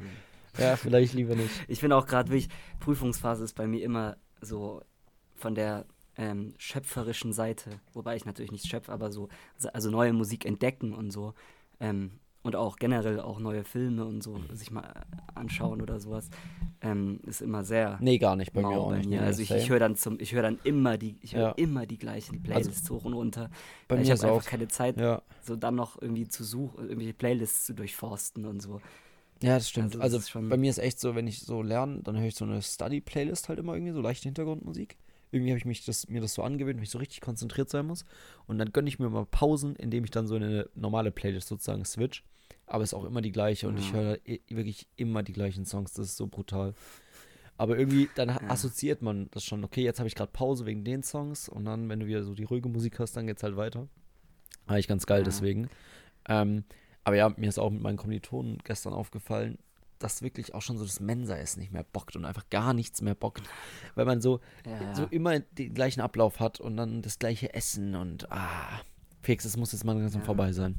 ja, 0.58 0.76
vielleicht 0.76 1.14
lieber 1.14 1.34
nicht. 1.34 1.50
Ich 1.66 1.80
finde 1.80 1.96
auch 1.96 2.06
gerade 2.06 2.30
wirklich, 2.30 2.48
Prüfungsphase 2.78 3.42
ist 3.42 3.54
bei 3.54 3.66
mir 3.66 3.82
immer 3.82 4.18
so 4.40 4.82
von 5.34 5.54
der 5.54 5.86
ähm, 6.16 6.54
schöpferischen 6.58 7.32
Seite, 7.32 7.80
wobei 7.92 8.14
ich 8.14 8.24
natürlich 8.24 8.52
nicht 8.52 8.66
schöpfe, 8.66 8.92
aber 8.92 9.10
so, 9.10 9.28
also 9.72 9.90
neue 9.90 10.12
Musik 10.12 10.44
entdecken 10.44 10.92
und 10.92 11.10
so. 11.10 11.34
Ähm, 11.80 12.20
und 12.42 12.56
auch 12.56 12.76
generell 12.76 13.20
auch 13.20 13.38
neue 13.38 13.64
Filme 13.64 14.04
und 14.04 14.22
so 14.22 14.40
sich 14.52 14.70
mal 14.70 15.04
anschauen 15.34 15.82
oder 15.82 16.00
sowas. 16.00 16.30
ähm, 16.80 17.20
ist 17.26 17.42
immer 17.42 17.64
sehr. 17.64 17.98
Nee, 18.00 18.18
gar 18.18 18.36
nicht 18.36 18.52
bei 18.52 18.62
mir 18.62 18.68
auch 18.68 18.90
bei 18.90 18.98
nicht. 18.98 19.10
Mir. 19.10 19.22
Also 19.22 19.42
ich, 19.42 19.50
ich 19.50 19.68
höre 19.68 19.78
dann 19.78 19.96
zum, 19.96 20.18
ich 20.20 20.32
höre 20.32 20.42
dann 20.42 20.58
immer 20.64 20.96
die, 20.96 21.16
ich 21.20 21.34
höre 21.34 21.42
ja. 21.42 21.50
immer 21.52 21.86
die 21.86 21.98
gleichen 21.98 22.36
also 22.36 22.44
Playlists 22.44 22.82
also, 22.82 22.94
hoch 22.94 23.04
und 23.04 23.12
runter. 23.12 23.50
Bei 23.88 23.96
mir 23.96 24.02
ich 24.02 24.10
habe 24.10 24.32
einfach 24.32 24.48
keine 24.48 24.68
Zeit, 24.68 24.98
ja. 24.98 25.22
so 25.42 25.56
dann 25.56 25.74
noch 25.74 26.00
irgendwie 26.00 26.28
zu 26.28 26.44
suchen, 26.44 26.84
irgendwelche 26.84 27.14
Playlists 27.14 27.66
zu 27.66 27.74
durchforsten 27.74 28.46
und 28.46 28.62
so. 28.62 28.80
Ja, 29.42 29.54
das 29.54 29.68
stimmt. 29.68 30.00
Also, 30.00 30.18
also 30.18 30.48
bei 30.48 30.56
mir 30.56 30.70
ist 30.70 30.78
echt 30.78 31.00
so, 31.00 31.14
wenn 31.14 31.26
ich 31.26 31.40
so 31.40 31.62
lerne, 31.62 32.00
dann 32.02 32.18
höre 32.18 32.26
ich 32.26 32.34
so 32.34 32.44
eine 32.44 32.60
Study-Playlist 32.60 33.48
halt 33.48 33.58
immer 33.58 33.74
irgendwie, 33.74 33.92
so 33.92 34.00
leichte 34.00 34.24
Hintergrundmusik. 34.24 34.96
Irgendwie 35.32 35.52
habe 35.52 35.58
ich 35.58 35.64
mich 35.64 35.84
das, 35.84 36.08
mir 36.08 36.20
das 36.20 36.34
so 36.34 36.42
angewöhnt, 36.42 36.76
wenn 36.76 36.82
ich 36.82 36.90
so 36.90 36.98
richtig 36.98 37.20
konzentriert 37.20 37.70
sein 37.70 37.86
muss. 37.86 38.04
Und 38.46 38.58
dann 38.58 38.72
gönne 38.72 38.88
ich 38.88 38.98
mir 38.98 39.08
mal 39.08 39.24
Pausen, 39.24 39.76
indem 39.76 40.04
ich 40.04 40.10
dann 40.10 40.26
so 40.26 40.34
eine 40.34 40.68
normale 40.74 41.10
Playlist 41.12 41.48
sozusagen 41.48 41.84
switch. 41.84 42.24
Aber 42.70 42.84
es 42.84 42.90
ist 42.90 42.94
auch 42.94 43.04
immer 43.04 43.20
die 43.20 43.32
gleiche 43.32 43.66
und 43.66 43.78
ja. 43.78 43.82
ich 43.82 43.92
höre 43.92 44.18
wirklich 44.48 44.86
immer 44.96 45.24
die 45.24 45.32
gleichen 45.32 45.64
Songs. 45.64 45.92
Das 45.92 46.06
ist 46.06 46.16
so 46.16 46.28
brutal. 46.28 46.74
Aber 47.58 47.76
irgendwie, 47.76 48.08
dann 48.14 48.28
ja. 48.28 48.40
assoziiert 48.48 49.02
man 49.02 49.28
das 49.32 49.44
schon. 49.44 49.64
Okay, 49.64 49.82
jetzt 49.82 49.98
habe 49.98 50.06
ich 50.06 50.14
gerade 50.14 50.30
Pause 50.32 50.66
wegen 50.66 50.84
den 50.84 51.02
Songs 51.02 51.48
und 51.48 51.64
dann, 51.64 51.88
wenn 51.88 51.98
du 52.00 52.06
wieder 52.06 52.22
so 52.22 52.32
die 52.32 52.44
ruhige 52.44 52.68
Musik 52.68 53.00
hast, 53.00 53.16
dann 53.16 53.26
geht 53.26 53.38
es 53.38 53.42
halt 53.42 53.56
weiter. 53.56 53.88
Eigentlich 54.66 54.86
ganz 54.86 55.04
geil 55.04 55.18
ja. 55.18 55.24
deswegen. 55.24 55.68
Ähm, 56.28 56.64
aber 57.02 57.16
ja, 57.16 57.28
mir 57.36 57.48
ist 57.48 57.58
auch 57.58 57.70
mit 57.70 57.82
meinen 57.82 57.96
Kommilitonen 57.96 58.58
gestern 58.62 58.92
aufgefallen, 58.92 59.58
dass 59.98 60.22
wirklich 60.22 60.54
auch 60.54 60.62
schon 60.62 60.78
so 60.78 60.84
das 60.84 61.00
Mensa-Essen 61.00 61.60
nicht 61.60 61.72
mehr 61.72 61.84
bockt 61.92 62.14
und 62.14 62.24
einfach 62.24 62.48
gar 62.50 62.72
nichts 62.72 63.02
mehr 63.02 63.16
bockt. 63.16 63.42
Weil 63.96 64.06
man 64.06 64.20
so, 64.20 64.40
ja. 64.64 64.94
so 64.94 65.06
immer 65.10 65.40
den 65.40 65.74
gleichen 65.74 66.00
Ablauf 66.00 66.38
hat 66.38 66.60
und 66.60 66.76
dann 66.76 67.02
das 67.02 67.18
gleiche 67.18 67.52
Essen 67.52 67.96
und 67.96 68.30
ah, 68.30 68.80
fix, 69.22 69.44
es 69.44 69.56
muss 69.56 69.72
jetzt 69.72 69.84
mal 69.84 69.98
langsam 69.98 70.22
ja. 70.22 70.26
vorbei 70.26 70.52
sein. 70.52 70.78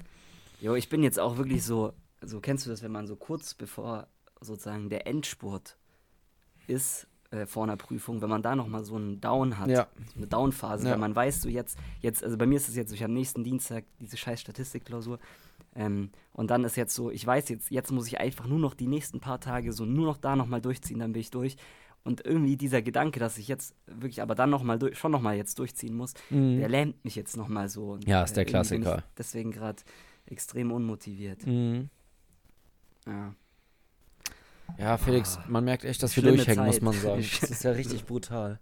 Jo, 0.62 0.76
ich 0.76 0.90
bin 0.90 1.02
jetzt 1.02 1.20
auch 1.20 1.38
wirklich 1.38 1.64
so, 1.64 1.94
so 2.22 2.40
kennst 2.40 2.66
du 2.66 2.70
das, 2.70 2.84
wenn 2.84 2.92
man 2.92 3.08
so 3.08 3.16
kurz 3.16 3.56
bevor 3.56 4.08
sozusagen 4.40 4.90
der 4.90 5.08
Endspurt 5.08 5.76
ist, 6.68 7.08
äh, 7.32 7.48
vor 7.48 7.64
einer 7.64 7.78
Prüfung, 7.78 8.22
wenn 8.22 8.30
man 8.30 8.44
da 8.44 8.56
nochmal 8.56 8.84
so 8.84 8.96
einen 8.96 9.20
Down 9.20 9.58
hat, 9.58 9.70
ja. 9.70 9.88
so 10.14 10.18
eine 10.18 10.28
Down-Phase, 10.28 10.86
ja. 10.86 10.92
weil 10.92 11.00
man 11.00 11.16
weiß, 11.16 11.42
so 11.42 11.50
jetzt, 11.50 11.80
jetzt, 12.00 12.24
also 12.24 12.38
bei 12.38 12.46
mir 12.46 12.58
ist 12.58 12.70
es 12.70 12.76
jetzt 12.76 12.90
so, 12.90 12.96
ich 12.96 13.02
habe 13.02 13.12
nächsten 13.12 13.44
Dienstag 13.44 13.86
diese 14.00 14.18
scheiß 14.18 14.40
Statistikklausur 14.40 15.18
ähm, 15.76 16.12
und 16.34 16.52
dann 16.52 16.64
ist 16.64 16.78
jetzt 16.78 16.94
so, 16.94 17.10
ich 17.10 17.26
weiß 17.26 17.50
jetzt, 17.50 17.72
jetzt 17.72 17.92
muss 17.92 18.08
ich 18.08 18.20
einfach 18.20 18.46
nur 18.46 18.60
noch 18.60 18.76
die 18.76 18.88
nächsten 18.88 19.20
paar 19.20 19.40
Tage 19.40 19.74
so 19.74 19.86
nur 19.86 20.06
noch 20.06 20.18
da 20.18 20.36
nochmal 20.36 20.62
durchziehen, 20.62 21.00
dann 21.00 21.14
bin 21.14 21.22
ich 21.22 21.32
durch. 21.32 21.56
Und 22.04 22.26
irgendwie 22.26 22.58
dieser 22.58 22.82
Gedanke, 22.82 23.20
dass 23.20 23.38
ich 23.38 23.48
jetzt 23.48 23.76
wirklich 23.86 24.24
aber 24.24 24.34
dann 24.34 24.50
nochmal 24.50 24.80
schon 24.94 25.12
nochmal 25.12 25.38
jetzt 25.38 25.60
durchziehen 25.60 25.96
muss, 25.96 26.14
mhm. 26.32 26.58
der 26.58 26.68
lähmt 26.68 27.04
mich 27.06 27.16
jetzt 27.16 27.38
nochmal 27.38 27.70
so. 27.70 27.92
Und, 27.92 28.08
ja, 28.08 28.24
ist 28.24 28.36
der 28.36 28.44
äh, 28.44 28.50
Klassiker. 28.50 29.04
deswegen 29.18 29.52
gerade 29.52 29.84
extrem 30.26 30.72
unmotiviert. 30.72 31.46
Mhm. 31.46 31.90
Ja. 33.06 33.36
Ja, 34.78 34.98
Felix, 34.98 35.38
oh, 35.38 35.52
man 35.52 35.66
merkt 35.66 35.84
echt, 35.84 36.02
dass 36.02 36.16
wir 36.16 36.24
durchhängen, 36.24 36.56
Zeit. 36.56 36.66
muss 36.66 36.82
man 36.82 36.94
sagen. 36.94 37.26
Das 37.42 37.52
ist 37.52 37.64
ja 37.64 37.72
richtig 37.72 38.06
brutal. 38.06 38.60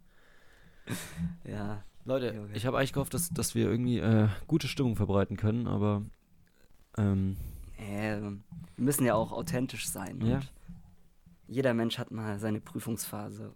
Ja. 1.44 1.84
Leute, 2.06 2.30
okay. 2.30 2.52
ich 2.56 2.66
habe 2.66 2.78
eigentlich 2.78 2.94
gehofft, 2.94 3.14
dass, 3.14 3.30
dass 3.30 3.54
wir 3.54 3.70
irgendwie 3.70 4.00
äh, 4.00 4.28
gute 4.48 4.68
Stimmung 4.68 4.96
verbreiten 4.96 5.38
können, 5.38 5.68
aber 5.68 6.04
ähm, 6.98 7.38
äh, 7.78 8.20
wir 8.20 8.40
müssen 8.78 9.06
ja 9.06 9.14
auch 9.14 9.32
authentisch 9.32 9.88
sein. 9.88 10.20
Ja. 10.26 10.40
Jeder 11.50 11.74
Mensch 11.74 11.98
hat 11.98 12.12
mal 12.12 12.40
seine 12.40 12.62
Prüfungsphase. 12.62 13.54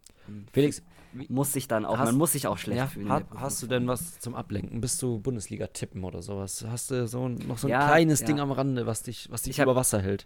Felix, 0.51 0.81
muss 1.29 1.53
sich 1.53 1.67
dann 1.67 1.85
auch, 1.85 1.97
hast, 1.97 2.07
man 2.07 2.15
muss 2.17 2.31
sich 2.31 2.47
auch 2.47 2.57
schlecht 2.57 2.77
ja, 2.77 2.87
fühlen. 2.87 3.09
Hat, 3.09 3.25
hast 3.35 3.61
du 3.61 3.67
denn 3.67 3.87
was 3.87 4.19
zum 4.19 4.33
Ablenken? 4.33 4.81
Bist 4.81 5.01
du 5.01 5.19
Bundesliga 5.19 5.67
tippen 5.67 6.03
oder 6.03 6.21
sowas? 6.21 6.65
Hast 6.67 6.89
du 6.91 7.07
so 7.07 7.27
noch 7.27 7.59
so 7.59 7.67
ein 7.67 7.71
ja, 7.71 7.85
kleines 7.85 8.21
ja. 8.21 8.27
Ding 8.27 8.39
am 8.39 8.51
Rande, 8.51 8.87
was 8.87 9.03
dich, 9.03 9.29
was 9.29 9.43
dich 9.43 9.59
hab, 9.59 9.65
über 9.65 9.75
Wasser 9.75 10.01
hält? 10.01 10.25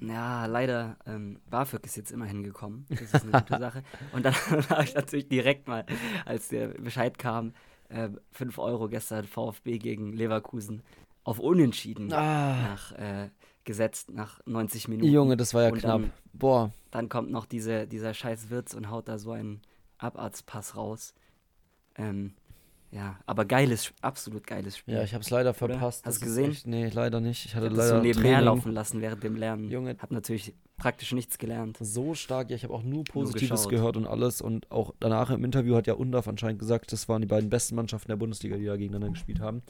Ja, 0.00 0.46
leider, 0.46 0.96
ähm, 1.06 1.38
BAföG 1.50 1.84
ist 1.84 1.96
jetzt 1.96 2.10
immer 2.10 2.24
hingekommen. 2.24 2.86
Das 2.88 3.02
ist 3.02 3.22
eine 3.22 3.32
gute 3.32 3.58
Sache. 3.58 3.82
Und 4.12 4.24
dann 4.24 4.34
habe 4.70 4.84
ich 4.84 4.94
natürlich 4.94 5.28
direkt 5.28 5.68
mal, 5.68 5.84
als 6.24 6.48
der 6.48 6.68
Bescheid 6.68 7.18
kam, 7.18 7.52
äh, 7.90 8.08
5 8.32 8.58
Euro 8.58 8.88
gestern 8.88 9.24
VfB 9.24 9.78
gegen 9.78 10.12
Leverkusen 10.12 10.82
auf 11.22 11.38
Unentschieden 11.38 12.12
ah. 12.12 12.56
nach, 12.62 12.92
äh, 12.92 13.28
gesetzt 13.64 14.10
nach 14.10 14.40
90 14.46 14.88
Minuten. 14.88 15.10
Junge, 15.10 15.36
das 15.36 15.54
war 15.54 15.62
ja 15.64 15.68
und 15.70 15.78
knapp. 15.78 16.02
Dann, 16.02 16.12
Boah. 16.32 16.72
Dann 16.90 17.08
kommt 17.08 17.30
noch 17.30 17.46
diese, 17.46 17.86
dieser 17.86 18.14
scheiß 18.14 18.50
Wirtz 18.50 18.74
und 18.74 18.90
haut 18.90 19.08
da 19.08 19.18
so 19.18 19.32
einen 19.32 19.60
Abarztpass 19.98 20.76
raus. 20.76 21.14
Ähm, 21.96 22.34
ja, 22.92 23.20
aber 23.24 23.44
geiles, 23.44 23.92
absolut 24.00 24.46
geiles 24.46 24.76
Spiel. 24.78 24.94
Ja, 24.94 25.04
ich 25.04 25.14
habe 25.14 25.22
es 25.22 25.30
leider 25.30 25.54
verpasst. 25.54 26.04
Hast 26.04 26.20
du 26.20 26.24
gesehen? 26.24 26.50
Echt, 26.50 26.66
nee, 26.66 26.88
leider 26.88 27.20
nicht. 27.20 27.44
Ich 27.44 27.54
hatte 27.54 27.66
ich 27.66 27.72
leider 27.72 27.98
so 27.98 28.02
nebenher 28.02 28.40
laufen 28.40 28.72
lassen 28.72 29.00
während 29.00 29.22
dem 29.22 29.36
Lernen. 29.36 29.70
Junge, 29.70 29.96
hab 30.00 30.10
natürlich 30.10 30.54
praktisch 30.76 31.12
nichts 31.12 31.38
gelernt. 31.38 31.78
So 31.80 32.14
stark, 32.14 32.50
ja, 32.50 32.56
ich 32.56 32.64
habe 32.64 32.74
auch 32.74 32.82
nur 32.82 33.04
Positives 33.04 33.62
nur 33.62 33.70
gehört 33.70 33.96
und 33.96 34.06
alles 34.06 34.40
und 34.40 34.68
auch 34.72 34.92
danach 34.98 35.30
im 35.30 35.44
Interview 35.44 35.76
hat 35.76 35.86
ja 35.86 35.94
Undaf 35.94 36.26
anscheinend 36.26 36.58
gesagt, 36.58 36.92
das 36.92 37.08
waren 37.08 37.20
die 37.22 37.28
beiden 37.28 37.48
besten 37.48 37.76
Mannschaften 37.76 38.08
der 38.08 38.16
Bundesliga, 38.16 38.56
die 38.56 38.64
da 38.64 38.76
gegeneinander 38.76 39.10
gespielt 39.10 39.38
haben. 39.38 39.62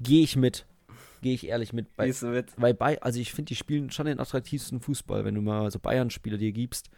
Gehe 0.00 0.22
ich 0.22 0.36
mit 0.36 0.64
gehe 1.22 1.34
ich 1.34 1.46
ehrlich 1.46 1.72
mit. 1.72 1.96
Bei, 1.96 2.06
Gehst 2.06 2.22
du 2.22 2.26
mit? 2.28 2.52
Weil 2.56 2.74
bei, 2.74 3.00
also 3.02 3.20
ich 3.20 3.32
finde, 3.32 3.48
die 3.48 3.56
spielen 3.56 3.90
schon 3.90 4.06
den 4.06 4.20
attraktivsten 4.20 4.80
Fußball, 4.80 5.24
wenn 5.24 5.34
du 5.34 5.40
mal 5.40 5.70
so 5.70 5.78
Bayern-Spieler 5.78 6.38
dir 6.38 6.52
gibst. 6.52 6.90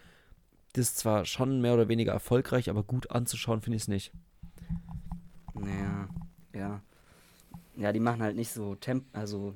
Das 0.73 0.89
ist 0.89 0.99
zwar 0.99 1.25
schon 1.25 1.61
mehr 1.61 1.75
oder 1.75 1.89
weniger 1.89 2.13
erfolgreich, 2.13 2.69
aber 2.69 2.83
gut 2.83 3.11
anzuschauen 3.11 3.63
finde 3.63 3.77
ich 3.77 3.83
es 3.83 3.89
nicht. 3.89 4.13
Naja, 5.55 6.09
ja. 6.55 6.83
Ja, 7.77 7.93
die 7.93 8.01
machen 8.01 8.23
halt 8.23 8.37
nicht 8.37 8.51
so 8.51 8.75
Temp, 8.75 9.05
also 9.13 9.55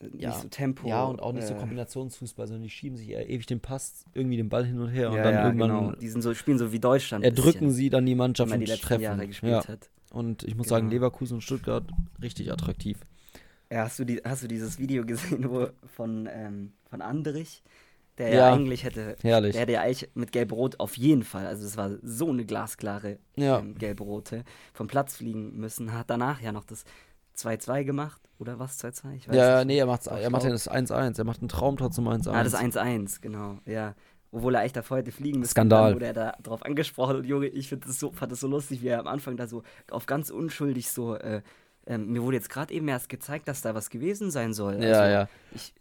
ja, 0.00 0.28
nicht 0.28 0.40
so 0.40 0.48
Tempo. 0.48 0.88
Ja, 0.88 1.04
und 1.04 1.20
auch 1.20 1.32
nicht 1.32 1.44
äh, 1.44 1.48
so 1.48 1.54
Kombinationsfußball, 1.54 2.46
sondern 2.46 2.62
die 2.64 2.70
schieben 2.70 2.98
sich 2.98 3.10
ewig 3.10 3.46
den 3.46 3.60
Pass, 3.60 4.04
irgendwie 4.12 4.36
den 4.36 4.48
Ball 4.48 4.64
hin 4.66 4.78
und 4.78 4.88
her 4.88 5.04
ja, 5.04 5.08
und 5.10 5.16
dann 5.16 5.34
ja, 5.34 5.46
irgendwann. 5.46 5.70
Genau. 5.70 5.92
Die 5.92 6.08
sind 6.08 6.22
so, 6.22 6.34
spielen 6.34 6.58
so 6.58 6.72
wie 6.72 6.78
Deutschland. 6.78 7.24
Erdrücken 7.24 7.70
sie 7.70 7.88
dann 7.88 8.04
die 8.04 8.14
Mannschaft 8.14 8.52
und 8.52 8.60
die 8.60 8.66
letzten 8.66 8.86
treffen. 8.86 9.02
Jahre 9.02 9.26
gespielt 9.26 9.52
ja. 9.52 9.68
hat. 9.68 9.90
Und 10.10 10.42
ich 10.44 10.54
muss 10.54 10.66
genau. 10.66 10.76
sagen, 10.76 10.90
Leverkusen 10.90 11.34
und 11.36 11.40
Stuttgart 11.40 11.84
richtig 12.20 12.52
attraktiv. 12.52 12.98
Ja, 13.70 13.84
hast 13.84 13.98
du, 13.98 14.04
die, 14.04 14.20
hast 14.24 14.42
du 14.42 14.48
dieses 14.48 14.78
Video 14.78 15.04
gesehen 15.04 15.50
wo, 15.50 15.68
von, 15.94 16.28
ähm, 16.32 16.72
von 16.88 17.02
Andrich? 17.02 17.62
Der 18.18 18.30
ja, 18.30 18.36
ja 18.36 18.54
eigentlich 18.54 18.84
hätte, 18.84 19.16
herrlich. 19.22 19.52
der 19.52 19.62
hätte 19.62 19.72
ja 19.72 19.82
eigentlich 19.82 20.08
mit 20.14 20.32
Gelb-Rot 20.32 20.80
auf 20.80 20.96
jeden 20.96 21.22
Fall, 21.22 21.46
also 21.46 21.66
es 21.66 21.76
war 21.76 21.90
so 22.02 22.30
eine 22.30 22.46
glasklare 22.46 23.18
ja. 23.36 23.58
ähm, 23.58 23.74
Gelb-Rote, 23.76 24.44
vom 24.72 24.86
Platz 24.86 25.16
fliegen 25.16 25.58
müssen. 25.58 25.92
Hat 25.92 26.08
danach 26.08 26.40
ja 26.40 26.50
noch 26.50 26.64
das 26.64 26.84
2-2 27.36 27.84
gemacht, 27.84 28.22
oder 28.38 28.58
was 28.58 28.82
2-2? 28.82 29.34
Ja, 29.34 29.58
nicht. 29.58 29.66
nee, 29.66 29.78
er, 29.78 29.86
macht's, 29.86 30.06
er 30.06 30.30
macht 30.30 30.44
ja 30.44 30.50
das 30.50 30.70
1-1, 30.70 31.18
er 31.18 31.24
macht 31.24 31.40
einen 31.40 31.48
Traum 31.48 31.76
trotzdem 31.76 32.06
1-1. 32.08 32.30
Ah, 32.30 32.42
das 32.42 32.54
1-1, 32.54 33.20
genau, 33.20 33.58
ja. 33.64 33.94
Obwohl 34.32 34.54
er 34.54 34.64
echt 34.64 34.76
davor 34.76 34.98
hätte 34.98 35.12
fliegen 35.12 35.38
müssen. 35.40 35.52
Skandal. 35.52 35.84
Dann 35.84 35.94
wurde 35.94 36.06
er 36.06 36.12
da 36.12 36.32
drauf 36.42 36.62
angesprochen 36.64 37.16
und 37.16 37.24
Junge, 37.24 37.46
ich 37.46 37.70
das 37.70 37.98
so, 37.98 38.12
fand 38.12 38.32
das 38.32 38.40
so 38.40 38.48
lustig, 38.48 38.82
wie 38.82 38.88
er 38.88 39.00
am 39.00 39.06
Anfang 39.06 39.36
da 39.36 39.46
so 39.46 39.62
auf 39.90 40.04
ganz 40.06 40.30
unschuldig 40.30 40.90
so 40.90 41.14
äh, 41.14 41.42
ähm, 41.86 42.12
mir 42.12 42.22
wurde 42.22 42.36
jetzt 42.36 42.50
gerade 42.50 42.72
eben 42.74 42.88
erst 42.88 43.08
gezeigt, 43.08 43.48
dass 43.48 43.62
da 43.62 43.74
was 43.74 43.90
gewesen 43.90 44.30
sein 44.30 44.52
soll. 44.52 44.82
Ja, 44.82 45.00
also, 45.00 45.12
ja. 45.12 45.28
Ich, 45.54 45.72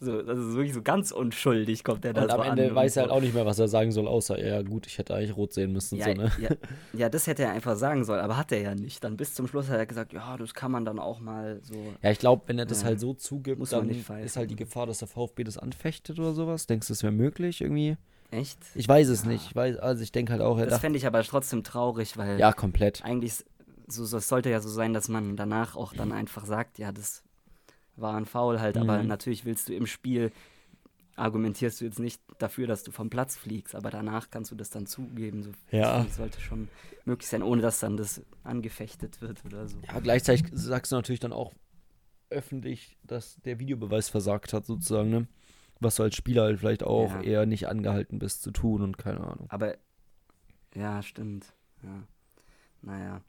so, 0.00 0.18
also 0.18 0.54
wirklich 0.54 0.74
so 0.74 0.82
ganz 0.82 1.12
unschuldig 1.12 1.84
kommt 1.84 2.04
er 2.04 2.12
da 2.12 2.28
so 2.28 2.36
am 2.36 2.42
Ende 2.42 2.74
weiß 2.74 2.96
er 2.96 3.04
halt 3.04 3.12
auch 3.12 3.20
nicht 3.20 3.34
mehr, 3.34 3.46
was 3.46 3.58
er 3.58 3.68
sagen 3.68 3.92
soll, 3.92 4.06
außer, 4.06 4.38
ja 4.44 4.62
gut, 4.62 4.86
ich 4.86 4.98
hätte 4.98 5.14
eigentlich 5.14 5.36
rot 5.36 5.52
sehen 5.52 5.72
müssen. 5.72 5.98
Ja, 5.98 6.06
so, 6.06 6.12
ne? 6.12 6.32
ja, 6.40 6.50
ja, 6.92 7.08
das 7.08 7.26
hätte 7.26 7.44
er 7.44 7.52
einfach 7.52 7.76
sagen 7.76 8.04
sollen, 8.04 8.20
aber 8.20 8.36
hat 8.36 8.52
er 8.52 8.60
ja 8.60 8.74
nicht. 8.74 9.02
Dann 9.04 9.16
bis 9.16 9.34
zum 9.34 9.46
Schluss 9.46 9.68
hat 9.68 9.78
er 9.78 9.86
gesagt, 9.86 10.12
ja, 10.12 10.36
das 10.36 10.54
kann 10.54 10.70
man 10.70 10.84
dann 10.84 10.98
auch 10.98 11.20
mal 11.20 11.60
so. 11.62 11.74
Ja, 12.02 12.10
ich 12.10 12.18
glaube, 12.18 12.42
wenn 12.46 12.58
er 12.58 12.66
das 12.66 12.82
ja, 12.82 12.88
halt 12.88 13.00
so 13.00 13.14
zugibt, 13.14 13.72
dann 13.72 13.88
ist 13.88 14.36
halt 14.36 14.50
die 14.50 14.56
Gefahr, 14.56 14.86
dass 14.86 14.98
der 14.98 15.08
VfB 15.08 15.44
das 15.44 15.58
anfechtet 15.58 16.18
oder 16.18 16.32
sowas. 16.32 16.66
Denkst 16.66 16.88
du, 16.88 16.92
das 16.92 17.02
wäre 17.02 17.12
möglich 17.12 17.60
irgendwie? 17.60 17.96
Echt? 18.30 18.58
Ich 18.74 18.88
weiß 18.88 19.08
es 19.08 19.22
ja. 19.22 19.28
nicht. 19.28 19.46
Ich 19.48 19.56
weiß, 19.56 19.76
also 19.76 20.02
ich 20.02 20.10
denke 20.10 20.32
halt 20.32 20.42
auch. 20.42 20.58
Das 20.58 20.80
fände 20.80 20.98
ich 20.98 21.06
aber 21.06 21.22
trotzdem 21.22 21.62
traurig, 21.62 22.16
weil. 22.16 22.38
Ja, 22.38 22.52
komplett. 22.52 23.04
Eigentlich 23.04 23.44
so, 23.86 24.04
so, 24.04 24.16
es 24.16 24.28
sollte 24.28 24.50
ja 24.50 24.60
so 24.60 24.68
sein, 24.68 24.92
dass 24.92 25.08
man 25.08 25.36
danach 25.36 25.76
auch 25.76 25.92
dann 25.92 26.12
einfach 26.12 26.46
sagt, 26.46 26.78
ja, 26.78 26.92
das 26.92 27.22
war 27.96 28.16
ein 28.16 28.26
Foul 28.26 28.60
halt, 28.60 28.76
mhm. 28.76 28.82
aber 28.82 29.02
natürlich 29.02 29.44
willst 29.44 29.68
du 29.68 29.74
im 29.74 29.86
Spiel, 29.86 30.32
argumentierst 31.16 31.80
du 31.80 31.84
jetzt 31.84 31.98
nicht 31.98 32.20
dafür, 32.38 32.66
dass 32.66 32.82
du 32.82 32.90
vom 32.90 33.10
Platz 33.10 33.36
fliegst, 33.36 33.74
aber 33.74 33.90
danach 33.90 34.30
kannst 34.30 34.50
du 34.50 34.56
das 34.56 34.70
dann 34.70 34.86
zugeben. 34.86 35.42
So, 35.42 35.52
ja. 35.70 36.02
Das 36.02 36.16
sollte 36.16 36.40
schon 36.40 36.68
möglich 37.04 37.28
sein, 37.28 37.42
ohne 37.42 37.62
dass 37.62 37.80
dann 37.80 37.96
das 37.96 38.22
angefechtet 38.42 39.20
wird 39.20 39.44
oder 39.44 39.68
so. 39.68 39.76
Ja, 39.86 40.00
gleichzeitig 40.00 40.46
sagst 40.52 40.92
du 40.92 40.96
natürlich 40.96 41.20
dann 41.20 41.32
auch 41.32 41.52
öffentlich, 42.30 42.96
dass 43.04 43.36
der 43.44 43.58
Videobeweis 43.58 44.08
versagt 44.08 44.52
hat, 44.52 44.66
sozusagen, 44.66 45.10
ne? 45.10 45.28
Was 45.80 45.96
du 45.96 46.04
als 46.04 46.14
Spieler 46.14 46.44
halt 46.44 46.60
vielleicht 46.60 46.82
auch 46.82 47.10
ja. 47.10 47.20
eher 47.20 47.46
nicht 47.46 47.68
angehalten 47.68 48.18
bist 48.18 48.42
zu 48.42 48.50
tun 48.52 48.80
und 48.82 48.96
keine 48.96 49.20
Ahnung. 49.20 49.46
Aber, 49.50 49.76
ja, 50.74 51.02
stimmt. 51.02 51.52
Ja. 51.82 52.04
Naja. 52.80 53.20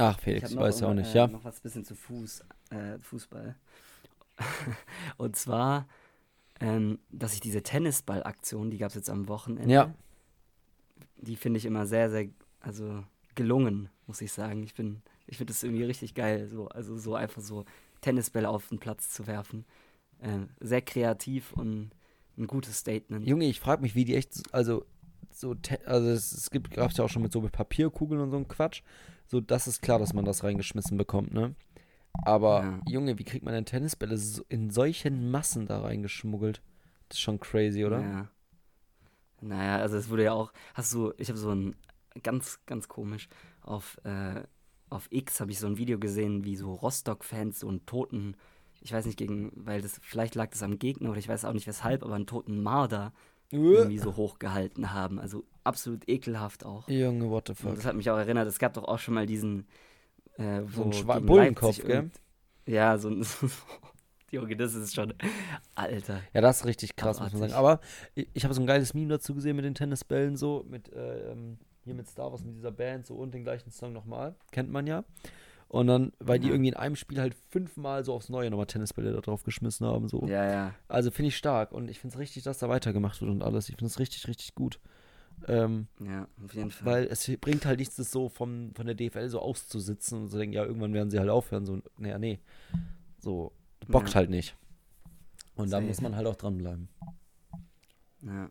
Ach, 0.00 0.18
Felix, 0.18 0.50
ich 0.50 0.56
weiß 0.56 0.80
ja 0.80 0.88
auch 0.88 0.94
nicht, 0.94 1.14
äh, 1.14 1.18
ja. 1.18 1.26
noch 1.26 1.44
was 1.44 1.60
bisschen 1.60 1.84
zu 1.84 1.94
Fuß, 1.94 2.44
äh, 2.70 2.98
Fußball. 2.98 3.54
und 5.18 5.36
zwar, 5.36 5.86
ähm, 6.60 6.98
dass 7.10 7.34
ich 7.34 7.40
diese 7.40 7.62
Tennisball-Aktion, 7.62 8.70
die 8.70 8.78
gab 8.78 8.88
es 8.88 8.94
jetzt 8.94 9.10
am 9.10 9.28
Wochenende, 9.28 9.72
ja. 9.72 9.94
die 11.18 11.36
finde 11.36 11.58
ich 11.58 11.66
immer 11.66 11.86
sehr, 11.86 12.10
sehr, 12.10 12.28
also 12.60 13.04
gelungen, 13.34 13.88
muss 14.06 14.20
ich 14.20 14.32
sagen. 14.32 14.62
Ich 14.62 14.74
bin, 14.74 15.02
ich 15.26 15.36
finde 15.36 15.52
das 15.52 15.62
irgendwie 15.62 15.84
richtig 15.84 16.14
geil, 16.14 16.48
so, 16.48 16.68
also 16.68 16.96
so 16.96 17.14
einfach 17.14 17.42
so 17.42 17.64
Tennisbälle 18.00 18.48
auf 18.48 18.68
den 18.68 18.78
Platz 18.78 19.10
zu 19.10 19.26
werfen. 19.26 19.64
Äh, 20.20 20.40
sehr 20.60 20.82
kreativ 20.82 21.52
und 21.52 21.90
ein 22.38 22.46
gutes 22.46 22.78
Statement. 22.78 23.26
Junge, 23.26 23.46
ich 23.46 23.60
frage 23.60 23.82
mich, 23.82 23.94
wie 23.94 24.04
die 24.04 24.16
echt, 24.16 24.42
also 24.52 24.84
so, 25.30 25.54
also 25.86 26.08
es, 26.08 26.32
es 26.32 26.50
gibt, 26.50 26.70
gab 26.72 26.90
es 26.90 26.96
ja 26.96 27.04
auch 27.04 27.08
schon 27.08 27.22
mit 27.22 27.32
so 27.32 27.40
mit 27.40 27.52
Papierkugeln 27.52 28.20
und 28.20 28.30
so 28.30 28.36
einem 28.36 28.48
Quatsch. 28.48 28.82
So, 29.26 29.40
das 29.40 29.66
ist 29.66 29.80
klar, 29.82 29.98
dass 29.98 30.12
man 30.12 30.24
das 30.24 30.42
reingeschmissen 30.42 30.96
bekommt, 30.96 31.32
ne? 31.32 31.54
Aber, 32.24 32.62
ja. 32.62 32.80
Junge, 32.88 33.18
wie 33.18 33.24
kriegt 33.24 33.44
man 33.44 33.54
denn 33.54 33.64
Tennisbälle 33.64 34.18
in 34.48 34.70
solchen 34.70 35.30
Massen 35.30 35.66
da 35.66 35.80
reingeschmuggelt? 35.80 36.60
Das 37.08 37.18
ist 37.18 37.22
schon 37.22 37.38
crazy, 37.38 37.84
oder? 37.84 38.00
Ja. 38.00 38.28
Naja, 39.40 39.76
also 39.76 39.96
es 39.96 40.10
wurde 40.10 40.24
ja 40.24 40.32
auch, 40.32 40.52
hast 40.74 40.92
du, 40.92 41.12
ich 41.16 41.28
habe 41.28 41.38
so 41.38 41.50
ein, 41.50 41.76
ganz, 42.22 42.60
ganz 42.66 42.88
komisch, 42.88 43.28
auf, 43.62 43.98
äh, 44.04 44.42
auf 44.90 45.06
X 45.10 45.40
habe 45.40 45.50
ich 45.50 45.58
so 45.58 45.66
ein 45.66 45.78
Video 45.78 45.98
gesehen, 45.98 46.44
wie 46.44 46.56
so 46.56 46.74
Rostock-Fans 46.74 47.60
so 47.60 47.68
einen 47.68 47.86
toten, 47.86 48.36
ich 48.80 48.92
weiß 48.92 49.06
nicht 49.06 49.18
gegen, 49.18 49.52
weil 49.54 49.80
das, 49.80 49.98
vielleicht 50.02 50.34
lag 50.34 50.50
das 50.50 50.62
am 50.62 50.78
Gegner 50.78 51.10
oder 51.10 51.18
ich 51.18 51.28
weiß 51.28 51.44
auch 51.44 51.52
nicht 51.52 51.66
weshalb, 51.66 52.02
aber 52.02 52.14
einen 52.14 52.26
toten 52.26 52.62
Marder 52.62 53.12
irgendwie 53.50 53.98
so 53.98 54.16
hochgehalten 54.16 54.92
haben. 54.92 55.18
Also 55.18 55.44
absolut 55.64 56.08
ekelhaft 56.08 56.64
auch. 56.64 56.88
Junge, 56.88 57.30
what 57.30 57.48
the 57.48 57.54
fuck. 57.54 57.70
Und 57.70 57.78
das 57.78 57.84
hat 57.84 57.96
mich 57.96 58.10
auch 58.10 58.16
erinnert, 58.16 58.46
es 58.46 58.58
gab 58.58 58.74
doch 58.74 58.84
auch 58.84 58.98
schon 58.98 59.14
mal 59.14 59.26
diesen 59.26 59.66
äh, 60.36 60.62
so 60.74 60.84
ein 60.84 60.92
Schwa 60.92 61.18
Bullenkopf, 61.18 61.82
gell? 61.84 62.10
Ja, 62.66 62.98
so 62.98 63.08
ein 63.10 63.26
Junge, 64.30 64.56
das 64.56 64.74
ist 64.74 64.94
schon. 64.94 65.12
Alter. 65.74 66.22
Ja, 66.32 66.40
das 66.40 66.60
ist 66.60 66.66
richtig 66.66 66.94
krass, 66.94 67.16
Abartig. 67.16 67.34
muss 67.34 67.40
man 67.40 67.50
sagen. 67.50 67.58
Aber 67.58 67.80
ich, 68.14 68.28
ich 68.32 68.44
habe 68.44 68.54
so 68.54 68.60
ein 68.60 68.66
geiles 68.66 68.94
Meme 68.94 69.08
dazu 69.08 69.34
gesehen 69.34 69.56
mit 69.56 69.64
den 69.64 69.74
Tennisbällen, 69.74 70.36
so, 70.36 70.64
mit, 70.68 70.92
äh, 70.92 71.32
ähm, 71.32 71.58
hier 71.84 71.94
mit 71.94 72.08
Star 72.08 72.30
Wars, 72.30 72.44
mit 72.44 72.54
dieser 72.54 72.70
Band, 72.70 73.06
so 73.06 73.16
und 73.16 73.34
den 73.34 73.42
gleichen 73.42 73.70
Song 73.70 73.92
nochmal. 73.92 74.36
Kennt 74.52 74.70
man 74.70 74.86
ja. 74.86 75.04
Und 75.70 75.86
dann, 75.86 76.12
weil 76.18 76.40
die 76.40 76.48
irgendwie 76.48 76.70
in 76.70 76.74
einem 76.74 76.96
Spiel 76.96 77.20
halt 77.20 77.36
fünfmal 77.48 78.04
so 78.04 78.12
aufs 78.12 78.28
Neue 78.28 78.50
nochmal 78.50 78.66
Tennisbälle 78.66 79.12
da 79.12 79.20
drauf 79.20 79.44
geschmissen 79.44 79.86
haben. 79.86 80.08
So. 80.08 80.26
Ja, 80.26 80.44
ja. 80.44 80.74
Also 80.88 81.12
finde 81.12 81.28
ich 81.28 81.36
stark 81.36 81.70
und 81.70 81.88
ich 81.88 82.00
finde 82.00 82.14
es 82.14 82.18
richtig, 82.18 82.42
dass 82.42 82.58
da 82.58 82.68
weitergemacht 82.68 83.20
wird 83.20 83.30
und 83.30 83.44
alles. 83.44 83.68
Ich 83.68 83.76
finde 83.76 83.86
es 83.86 84.00
richtig, 84.00 84.26
richtig 84.26 84.56
gut. 84.56 84.80
Ähm, 85.46 85.86
ja, 86.00 86.26
auf 86.44 86.54
jeden 86.54 86.72
Fall. 86.72 86.86
Weil 86.86 87.04
es 87.04 87.30
bringt 87.40 87.66
halt 87.66 87.78
nichts, 87.78 87.94
das 87.94 88.10
so 88.10 88.28
vom, 88.28 88.74
von 88.74 88.84
der 88.84 88.96
DFL 88.96 89.28
so 89.28 89.38
auszusitzen 89.38 90.22
und 90.22 90.30
zu 90.30 90.38
denken, 90.38 90.54
ja, 90.54 90.64
irgendwann 90.64 90.92
werden 90.92 91.08
sie 91.08 91.20
halt 91.20 91.30
aufhören. 91.30 91.64
So, 91.64 91.80
naja, 91.98 92.18
nee. 92.18 92.40
So, 93.20 93.52
bockt 93.86 94.08
ja. 94.08 94.14
halt 94.16 94.30
nicht. 94.30 94.56
Und 95.54 95.70
da 95.70 95.80
muss 95.80 96.00
man 96.00 96.16
halt 96.16 96.26
auch 96.26 96.36
dranbleiben. 96.36 96.88
Ja. 98.22 98.50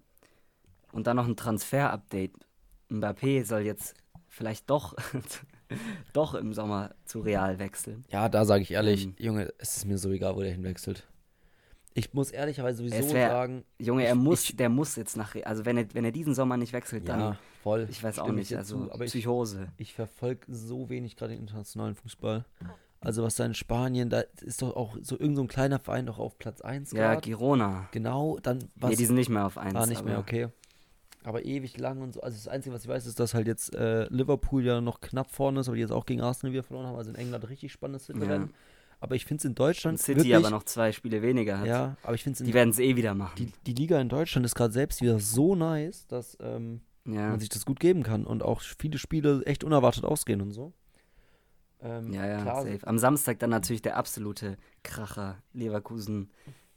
Und 0.94 1.06
dann 1.06 1.18
noch 1.18 1.28
ein 1.28 1.36
Transfer-Update. 1.36 2.32
Mbappé 2.90 3.44
soll 3.44 3.64
jetzt 3.64 3.94
vielleicht 4.30 4.70
doch 4.70 4.96
doch 6.14 6.34
im 6.34 6.54
Sommer 6.54 6.96
zu 7.06 7.22
Real 7.22 7.60
wechseln. 7.60 8.06
Ja, 8.10 8.30
da 8.30 8.46
sage 8.46 8.64
ich 8.64 8.72
ehrlich, 8.72 9.06
ähm, 9.06 9.16
Junge, 9.18 9.54
es 9.58 9.78
ist 9.78 9.86
mir 9.86 9.98
so 9.98 10.12
egal, 10.12 10.36
wo 10.36 10.42
der 10.42 10.52
hinwechselt. 10.52 11.08
Ich 11.94 12.14
muss 12.14 12.32
ehrlicherweise 12.32 12.78
sowieso 12.78 13.14
wär, 13.14 13.30
sagen. 13.30 13.66
Junge, 13.80 14.06
er 14.06 14.16
muss, 14.16 14.44
ich, 14.44 14.56
der 14.56 14.70
muss 14.70 14.96
jetzt 14.96 15.18
nach 15.18 15.36
Real. 15.36 15.46
Also 15.46 15.66
wenn 15.66 15.78
er, 15.78 15.86
wenn 15.94 16.06
er 16.06 16.12
diesen 16.12 16.34
Sommer 16.34 16.56
nicht 16.56 16.72
wechselt, 16.72 17.10
dann. 17.10 17.20
Ja, 17.20 17.38
voll. 17.64 17.88
Ich 17.90 18.04
weiß 18.04 18.20
auch 18.20 18.32
nicht, 18.32 18.56
also 18.56 18.86
zu, 18.86 18.92
aber 18.92 19.06
Psychose. 19.06 19.72
Ich, 19.78 19.90
ich 19.90 19.94
verfolge 19.94 20.46
so 20.48 20.90
wenig 20.90 21.16
gerade 21.16 21.34
den 21.34 21.42
internationalen 21.42 21.96
Fußball. 21.96 22.46
Also 23.02 23.24
was 23.24 23.36
da 23.36 23.46
in 23.46 23.54
Spanien, 23.54 24.10
da 24.10 24.22
ist 24.42 24.62
doch 24.62 24.76
auch 24.76 24.98
so 25.02 25.16
irgendein 25.16 25.48
so 25.48 25.48
kleiner 25.48 25.80
Verein 25.80 26.06
doch 26.06 26.20
auf 26.20 26.38
Platz 26.38 26.62
1 26.62 26.92
Ja, 26.92 27.14
grad. 27.14 27.24
Girona. 27.24 27.88
Genau, 27.92 28.40
dann 28.42 28.70
was. 28.76 28.92
Nee, 28.92 28.96
die 28.98 29.06
sind 29.06 29.16
nicht 29.16 29.30
mehr 29.30 29.46
auf 29.46 29.58
1. 29.58 29.74
Ah, 29.76 29.86
nicht 29.86 30.04
mehr, 30.04 30.20
okay 30.20 30.50
aber 31.24 31.46
ewig 31.46 31.78
lang 31.78 32.02
und 32.02 32.14
so. 32.14 32.22
Also 32.22 32.38
das 32.38 32.48
Einzige, 32.48 32.74
was 32.74 32.84
ich 32.84 32.90
weiß, 32.90 33.06
ist, 33.06 33.20
dass 33.20 33.34
halt 33.34 33.48
jetzt 33.48 33.76
äh, 33.76 34.06
Liverpool 34.06 34.64
ja 34.64 34.82
noch 34.82 35.02
knapp 35.02 35.32
vorne 35.32 35.60
ist, 35.60 35.68
aber 35.68 35.76
die 35.76 35.82
jetzt 35.82 35.92
auch 35.92 36.06
gegen 36.06 36.22
Arsenal 36.22 36.54
wieder 36.54 36.64
verloren 36.64 36.88
haben. 36.88 36.96
Also 36.96 37.10
in 37.12 37.18
England 37.18 37.50
richtig 37.50 37.72
spannendes 37.72 38.08
Titelrennen. 38.08 38.48
Ja. 38.48 38.54
Aber 39.02 39.16
ich 39.16 39.26
finde 39.26 39.40
es 39.40 39.46
in 39.46 39.56
Deutschland. 39.56 39.98
Und 39.98 40.04
City 40.04 40.18
wirklich, 40.18 40.36
aber 40.36 40.50
noch 40.50 40.64
zwei 40.64 40.92
Spiele 40.92 41.22
weniger 41.22 41.60
hat. 41.60 41.68
Ja, 41.68 41.98
aber 42.04 42.16
ich 42.16 42.24
finde 42.24 42.44
Die 42.44 42.54
werden 42.54 42.70
es 42.70 42.80
eh 42.80 42.96
wieder 42.96 43.14
machen. 43.16 43.36
Die, 43.38 43.52
die, 43.66 43.74
Liga 43.74 44.00
in 44.00 44.10
Deutschland 44.10 44.46
ist 44.46 44.56
gerade 44.56 44.74
selbst 44.74 45.02
wieder 45.02 45.20
so 45.20 45.56
nice, 45.56 46.06
dass 46.08 46.38
ähm, 46.42 46.82
ja. 47.06 47.30
man 47.30 47.40
sich 47.40 47.50
das 47.50 47.66
gut 47.66 47.80
geben 47.80 48.04
kann 48.04 48.26
und 48.26 48.44
auch 48.44 48.62
viele 48.62 48.98
Spiele 48.98 49.42
echt 49.46 49.64
unerwartet 49.64 50.04
ausgehen 50.04 50.42
und 50.42 50.52
so. 50.52 50.74
Ähm, 51.82 52.12
ja, 52.12 52.28
ja, 52.28 52.42
klar, 52.42 52.64
safe. 52.64 52.86
Am 52.86 52.98
Samstag 52.98 53.40
dann 53.40 53.52
natürlich 53.52 53.82
der 53.82 53.96
absolute 53.96 54.58
Kracher 54.84 55.38
Leverkusen 55.54 56.30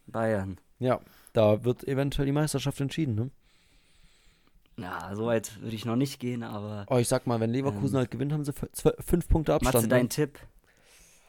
Bayern. 0.06 0.60
Ja, 0.78 1.00
da 1.32 1.64
wird 1.64 1.86
eventuell 1.88 2.26
die 2.26 2.32
Meisterschaft 2.32 2.80
entschieden, 2.80 3.14
ne? 3.16 3.30
Ja, 4.76 5.14
so 5.14 5.26
weit 5.26 5.60
würde 5.60 5.76
ich 5.76 5.84
noch 5.84 5.96
nicht 5.96 6.18
gehen, 6.18 6.42
aber. 6.42 6.86
Oh, 6.88 6.96
ich 6.96 7.08
sag 7.08 7.26
mal, 7.26 7.40
wenn 7.40 7.50
Leverkusen 7.50 7.96
ähm, 7.96 8.00
halt 8.00 8.10
gewinnt, 8.10 8.32
haben 8.32 8.44
sie 8.44 8.52
fünf 8.52 9.28
Punkte 9.28 9.54
Abstand. 9.54 9.74
Matze, 9.74 9.88
dein 9.88 10.04
ne? 10.04 10.08
Tipp. 10.08 10.38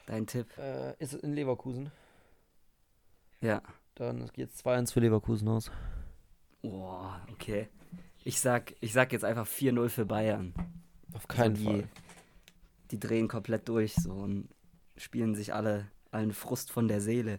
Dein 0.06 0.26
Tipp. 0.26 0.46
Äh, 0.58 0.92
ist 0.98 1.14
es 1.14 1.22
in 1.22 1.34
Leverkusen? 1.34 1.90
Ja. 3.40 3.62
Dann 3.94 4.28
geht 4.32 4.50
es 4.50 4.64
2-1 4.64 4.92
für 4.92 5.00
Leverkusen 5.00 5.48
aus. 5.48 5.70
Boah, 6.62 7.20
okay. 7.30 7.68
Ich 8.24 8.40
sag, 8.40 8.74
ich 8.80 8.92
sag 8.92 9.12
jetzt 9.12 9.24
einfach 9.24 9.46
4-0 9.46 9.88
für 9.88 10.04
Bayern. 10.04 10.54
Auf 11.12 11.28
keinen 11.28 11.52
also 11.52 11.62
die, 11.62 11.80
Fall. 11.80 11.88
Die 12.90 12.98
drehen 12.98 13.28
komplett 13.28 13.68
durch 13.68 13.94
so 13.94 14.12
und 14.12 14.48
spielen 14.96 15.34
sich 15.34 15.54
alle 15.54 15.90
allen 16.10 16.32
Frust 16.32 16.72
von 16.72 16.88
der 16.88 17.00
Seele 17.00 17.38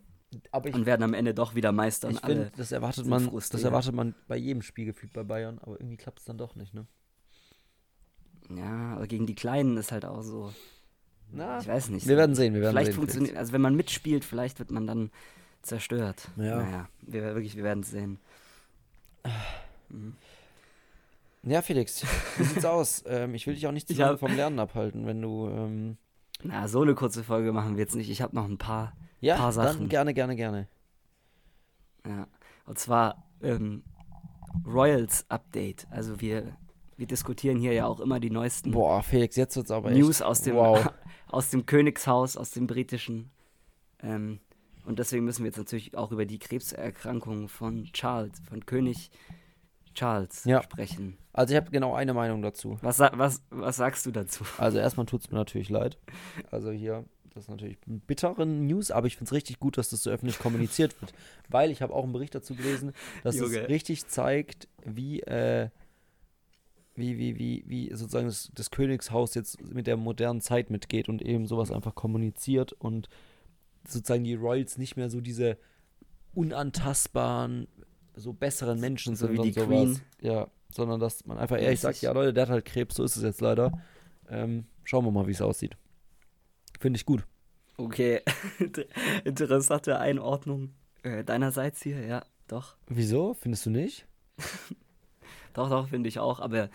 aber 0.52 0.69
ich, 0.69 0.76
und 0.76 0.86
werden 0.86 1.04
am 1.04 1.13
Ende 1.13 1.34
doch 1.34 1.56
wieder 1.56 1.71
Meister. 1.71 2.10
Ich 2.10 2.19
finde, 2.19 2.52
das 2.58 2.71
erwartet 2.71 3.06
man, 3.06 3.32
das 3.34 3.63
erwartet 3.63 3.93
man 3.93 4.15
bei 4.28 4.38
jedem 4.38 4.62
Spiel 4.62 4.86
gefühlt 4.86 5.13
bei 5.13 5.24
Bayern, 5.24 5.60
aber 5.62 5.80
irgendwie 5.80 5.98
klappt 5.98 6.19
es 6.19 6.26
dann 6.26 6.38
doch 6.38 6.56
nicht, 6.56 6.74
ne? 6.74 6.86
Ja, 8.50 8.95
aber 8.95 9.08
gegen 9.08 9.26
die 9.26 9.36
Kleinen 9.36 9.78
ist 9.78 9.91
halt 9.91 10.06
auch 10.06 10.21
so. 10.21 10.54
Na, 11.32 11.60
ich 11.60 11.67
weiß 11.67 11.89
nicht. 11.89 12.08
Wir 12.08 12.17
werden 12.17 12.36
sehen, 12.36 12.54
wir 12.54 12.62
werden 12.62 12.74
vielleicht 12.74 12.91
sehen. 12.91 12.95
Funktioniert, 12.95 13.38
also 13.38 13.54
wenn 13.54 13.62
man 13.62 13.76
mitspielt, 13.76 14.24
vielleicht 14.24 14.60
wird 14.60 14.71
man 14.71 14.86
dann 14.86 15.12
zerstört. 15.63 16.30
Ja. 16.38 16.58
Naja, 16.58 16.89
wir, 17.02 17.24
wirklich, 17.24 17.56
wir 17.56 17.63
werden 17.63 17.82
es 17.82 17.89
sehen. 17.89 18.19
Mhm. 19.89 20.15
Ja, 21.43 21.62
Felix, 21.62 22.04
wie 22.38 22.43
sieht's 22.43 22.65
aus? 22.65 23.04
Ähm, 23.08 23.36
ich 23.36 23.45
will 23.45 23.54
dich 23.54 23.67
auch 23.67 23.71
nicht 23.71 23.88
zu 23.88 23.93
lange 23.93 24.17
vom 24.17 24.36
Lernen 24.36 24.60
abhalten, 24.60 25.06
wenn 25.06 25.21
du. 25.21 25.48
Ähm 25.48 25.98
Na, 26.43 26.67
so 26.67 26.82
eine 26.82 26.95
kurze 26.95 27.24
Folge 27.24 27.52
machen 27.52 27.76
wir 27.76 27.84
jetzt 27.84 27.95
nicht. 27.95 28.10
Ich 28.10 28.21
habe 28.21 28.36
noch 28.36 28.45
ein 28.45 28.58
paar 28.58 28.93
ja, 29.26 29.38
paar 29.38 29.52
Sachen. 29.52 29.80
dann 29.80 29.90
gerne, 29.90 30.14
gerne, 30.14 30.36
gerne. 30.36 30.68
Ja, 32.08 32.28
und 32.66 32.78
zwar 32.78 33.24
ähm, 33.42 33.84
Royals 34.66 35.26
Update. 35.30 35.88
Also 35.90 36.22
wir, 36.22 36.56
wir 36.98 37.08
diskutieren 37.08 37.58
hier 37.58 37.74
ja 37.74 37.86
auch 37.86 38.00
immer 38.00 38.20
die 38.20 38.30
neuesten 38.30 38.72
Boah, 38.72 39.02
Felix, 39.02 39.36
jetzt 39.36 39.56
wird's 39.56 39.72
aber 39.72 39.92
News 39.92 40.22
echt. 40.22 40.28
aus 40.28 40.42
dem, 40.42 40.56
wow. 40.56 40.88
aus 41.28 41.50
dem 41.50 41.66
Königshaus, 41.66 42.38
aus 42.38 42.52
dem 42.52 42.68
britischen. 42.68 43.32
Ähm, 44.02 44.40
und 44.86 45.00
deswegen 45.00 45.26
müssen 45.26 45.44
wir 45.44 45.48
jetzt 45.48 45.58
natürlich 45.58 45.98
auch 45.98 46.12
über 46.12 46.26
die 46.26 46.38
Krebserkrankung 46.38 47.50
von 47.50 47.86
Charles, 47.92 48.40
von 48.48 48.66
König 48.66 49.10
Charles 49.95 50.43
ja. 50.45 50.62
sprechen. 50.62 51.17
Also 51.34 51.53
ich 51.53 51.58
habe 51.58 51.71
genau 51.71 51.93
eine 51.93 52.13
Meinung 52.13 52.41
dazu. 52.41 52.77
Was, 52.81 52.99
was, 52.99 53.41
was 53.49 53.75
sagst 53.77 54.05
du 54.05 54.12
dazu? 54.12 54.43
Also 54.58 54.77
erstmal 54.77 55.05
tut 55.05 55.21
es 55.21 55.31
mir 55.31 55.38
natürlich 55.38 55.69
leid. 55.69 55.97
Also 56.51 56.71
hier 56.71 57.05
das 57.36 57.43
ist 57.43 57.49
natürlich 57.49 57.77
bitteren 57.86 58.65
News, 58.65 58.91
aber 58.91 59.08
ich 59.08 59.17
finde 59.17 59.27
es 59.27 59.34
richtig 59.34 59.60
gut, 59.60 59.77
dass 59.77 59.89
das 59.89 60.03
so 60.03 60.10
öffentlich 60.10 60.39
kommuniziert 60.39 60.99
wird. 61.01 61.13
Weil 61.49 61.69
ich 61.69 61.81
habe 61.81 61.93
auch 61.93 62.03
einen 62.03 62.13
Bericht 62.13 62.34
dazu 62.34 62.55
gelesen, 62.55 62.93
dass 63.23 63.36
es 63.36 63.67
richtig 63.67 64.08
zeigt, 64.08 64.69
wie, 64.86 65.19
äh, 65.19 65.67
wie, 66.95 67.17
wie, 67.17 67.38
wie, 67.38 67.65
wie 67.67 67.89
sozusagen 67.89 68.27
das, 68.27 68.51
das, 68.55 68.71
Königshaus 68.71 69.36
jetzt 69.36 69.62
mit 69.62 69.86
der 69.86 69.97
modernen 69.97 70.39
Zeit 70.39 70.69
mitgeht 70.69 71.10
und 71.10 71.21
eben 71.21 71.45
sowas 71.45 71.71
einfach 71.71 71.93
kommuniziert 71.93 72.71
und 72.71 73.10
sozusagen 73.86 74.23
die 74.23 74.36
Royals 74.36 74.77
nicht 74.77 74.95
mehr 74.95 75.10
so 75.10 75.19
diese 75.19 75.58
unantastbaren, 76.34 77.67
so 78.15 78.34
besseren 78.34 78.80
Menschen 78.80 79.15
so 79.15 79.28
sind 79.28 79.38
wie 79.38 79.51
die 79.51 79.54
sowas. 79.54 79.67
Queen. 79.67 79.99
Ja, 80.21 80.47
sondern 80.69 80.99
dass 80.99 81.25
man 81.25 81.38
einfach 81.38 81.60
ehrlich 81.60 81.80
sagt, 81.80 82.01
ja 82.01 82.12
Leute, 82.12 82.34
der 82.34 82.43
hat 82.43 82.49
halt 82.49 82.65
Krebs, 82.65 82.95
so 82.95 83.04
ist 83.04 83.15
es 83.15 83.23
jetzt 83.23 83.41
leider. 83.41 83.71
Ähm, 84.30 84.65
schauen 84.84 85.06
wir 85.06 85.12
mal, 85.12 85.28
wie 85.28 85.32
es 85.32 85.41
aussieht. 85.41 85.78
Finde 86.80 86.97
ich 86.97 87.06
gut. 87.06 87.25
Okay, 87.78 88.21
interessante 89.25 89.99
Einordnung 89.99 90.73
äh, 91.04 91.23
deinerseits 91.23 91.84
hier, 91.84 92.06
ja, 92.06 92.23
doch. 92.47 92.78
Wieso? 92.88 93.34
Findest 93.34 93.65
du 93.65 93.69
nicht? 93.69 94.08
doch, 95.54 95.69
doch, 95.69 95.89
finde 95.89 96.08
ich 96.10 96.19
auch, 96.19 96.39
aber 96.39 96.69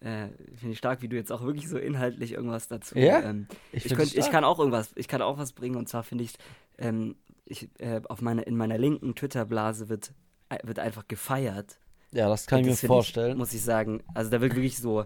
äh, 0.00 0.28
finde 0.56 0.72
ich 0.72 0.78
stark, 0.78 1.02
wie 1.02 1.08
du 1.08 1.16
jetzt 1.16 1.30
auch 1.30 1.42
wirklich 1.42 1.68
so 1.68 1.78
inhaltlich 1.78 2.32
irgendwas 2.32 2.68
dazu. 2.68 2.98
Ja? 2.98 3.20
Ähm, 3.20 3.46
ich, 3.72 3.86
ich, 3.86 3.94
könnt, 3.94 4.14
ich 4.14 4.30
kann 4.30 4.44
auch 4.44 4.58
irgendwas, 4.58 4.92
ich 4.96 5.08
kann 5.08 5.22
auch 5.22 5.38
was 5.38 5.52
bringen 5.52 5.76
und 5.76 5.88
zwar 5.88 6.02
finde 6.02 6.26
ähm, 6.78 7.16
ich, 7.44 7.68
äh, 7.78 8.00
auf 8.08 8.22
meine, 8.22 8.42
in 8.42 8.56
meiner 8.56 8.78
linken 8.78 9.14
Twitter-Blase 9.14 9.88
wird, 9.88 10.12
wird 10.62 10.78
einfach 10.78 11.06
gefeiert. 11.08 11.78
Ja, 12.12 12.28
das 12.28 12.46
kann 12.46 12.60
und 12.60 12.68
ich 12.68 12.82
mir 12.82 12.88
vorstellen. 12.88 13.32
Ich, 13.32 13.38
muss 13.38 13.52
ich 13.52 13.62
sagen. 13.62 14.02
Also 14.14 14.30
da 14.30 14.40
wird 14.40 14.54
wirklich 14.54 14.78
so, 14.78 15.04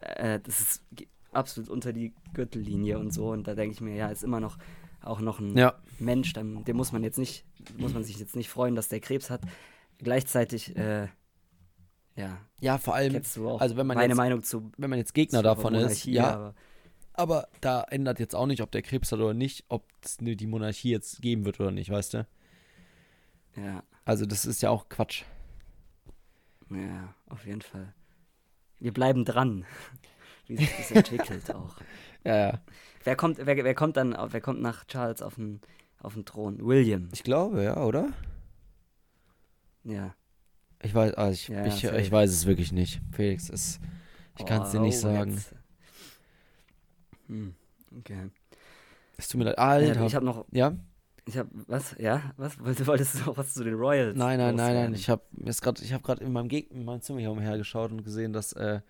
äh, 0.00 0.40
das 0.40 0.60
ist 0.60 0.84
absolut 1.32 1.68
unter 1.68 1.92
die 1.92 2.14
Gürtellinie 2.32 2.98
und 2.98 3.12
so. 3.12 3.30
Und 3.30 3.48
da 3.48 3.54
denke 3.54 3.74
ich 3.74 3.80
mir, 3.80 3.96
ja, 3.96 4.08
ist 4.08 4.24
immer 4.24 4.40
noch 4.40 4.56
auch 5.04 5.20
noch 5.20 5.38
ein 5.38 5.56
ja. 5.56 5.74
Mensch, 5.98 6.32
dem, 6.32 6.64
dem 6.64 6.76
muss 6.76 6.92
man 6.92 7.02
jetzt 7.02 7.18
nicht, 7.18 7.44
muss 7.76 7.92
man 7.92 8.04
sich 8.04 8.18
jetzt 8.18 8.36
nicht 8.36 8.48
freuen, 8.48 8.74
dass 8.74 8.88
der 8.88 9.00
Krebs 9.00 9.30
hat. 9.30 9.42
Gleichzeitig, 9.98 10.76
äh, 10.76 11.08
ja. 12.16 12.38
Ja, 12.60 12.78
vor 12.78 12.94
allem, 12.94 13.14
also 13.14 13.76
wenn 13.76 13.86
man 13.86 13.96
meine 13.96 14.08
jetzt, 14.08 14.16
Meinung 14.16 14.42
zu, 14.42 14.70
wenn 14.78 14.90
man 14.90 14.98
jetzt 14.98 15.14
Gegner 15.14 15.42
davon 15.42 15.74
ist, 15.74 16.06
ja. 16.06 16.32
Aber, 16.32 16.54
aber, 17.12 17.48
da 17.60 17.82
ändert 17.82 18.18
jetzt 18.18 18.34
auch 18.34 18.46
nicht, 18.46 18.62
ob 18.62 18.70
der 18.70 18.82
Krebs 18.82 19.12
hat 19.12 19.18
oder 19.18 19.34
nicht, 19.34 19.64
ob 19.68 19.86
es 20.02 20.16
die 20.18 20.46
Monarchie 20.46 20.90
jetzt 20.90 21.20
geben 21.20 21.44
wird 21.44 21.60
oder 21.60 21.70
nicht, 21.70 21.90
weißt 21.90 22.14
du? 22.14 22.26
Ja. 23.56 23.82
Also 24.04 24.26
das 24.26 24.44
ist 24.44 24.62
ja 24.62 24.70
auch 24.70 24.88
Quatsch. 24.88 25.24
Ja, 26.70 27.14
auf 27.28 27.46
jeden 27.46 27.62
Fall. 27.62 27.94
Wir 28.78 28.92
bleiben 28.92 29.24
dran, 29.24 29.64
wie 30.46 30.56
sich 30.56 30.76
das 30.76 30.90
entwickelt 30.90 31.54
auch. 31.54 31.76
Ja, 32.26 32.36
ja. 32.36 32.60
Wer 33.04 33.16
kommt, 33.16 33.36
wer, 33.36 33.54
wer 33.54 33.74
kommt 33.74 33.98
dann, 33.98 34.16
wer 34.16 34.40
kommt 34.40 34.62
nach 34.62 34.86
Charles 34.86 35.20
auf 35.20 35.34
den, 35.34 35.60
auf 36.00 36.14
den 36.14 36.24
Thron? 36.24 36.64
William. 36.64 37.10
Ich 37.12 37.22
glaube, 37.22 37.62
ja, 37.62 37.76
oder? 37.84 38.14
Ja. 39.82 40.14
Ich 40.82 40.94
weiß, 40.94 41.12
also 41.12 41.32
ich, 41.32 41.48
ja, 41.48 41.66
ich, 41.66 41.84
ich, 41.84 42.10
weiß 42.10 42.30
es 42.30 42.46
wirklich 42.46 42.72
nicht. 42.72 43.02
Felix, 43.12 43.50
es, 43.50 43.78
ich 44.38 44.46
kann 44.46 44.62
es 44.62 44.70
dir 44.70 44.80
nicht 44.80 44.96
oh, 44.96 45.00
sagen. 45.00 45.44
Hm, 47.26 47.54
okay. 47.98 48.30
Es 49.18 49.28
tut 49.28 49.38
mir 49.38 49.44
leid. 49.44 49.58
Alter. 49.58 50.06
Ich 50.06 50.14
habe 50.14 50.24
noch. 50.24 50.46
Ja? 50.50 50.74
Ich 51.26 51.38
habe 51.38 51.48
was? 51.66 51.96
Ja? 51.98 52.34
Was? 52.36 52.58
Wolltest 52.86 53.14
du 53.14 53.24
noch 53.24 53.36
was 53.36 53.54
zu 53.54 53.64
den 53.64 53.74
Royals? 53.74 54.16
Nein, 54.16 54.38
nein, 54.38 54.54
nein, 54.56 54.74
nein. 54.74 54.94
Ich 54.94 55.08
habe 55.08 55.22
jetzt 55.44 55.62
gerade, 55.62 55.82
ich 55.82 55.92
habe 55.92 56.02
gerade 56.02 56.22
in 56.22 56.32
meinem 56.32 56.48
Geg 56.48 56.70
in 56.70 56.84
meinem 56.84 57.00
Zimmer 57.00 57.20
hier 57.20 57.30
umhergeschaut 57.30 57.90
und 57.90 58.04
gesehen, 58.04 58.32
dass 58.32 58.52
äh, 58.52 58.80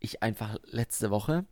ich 0.00 0.22
einfach 0.22 0.56
letzte 0.64 1.10
Woche, 1.10 1.44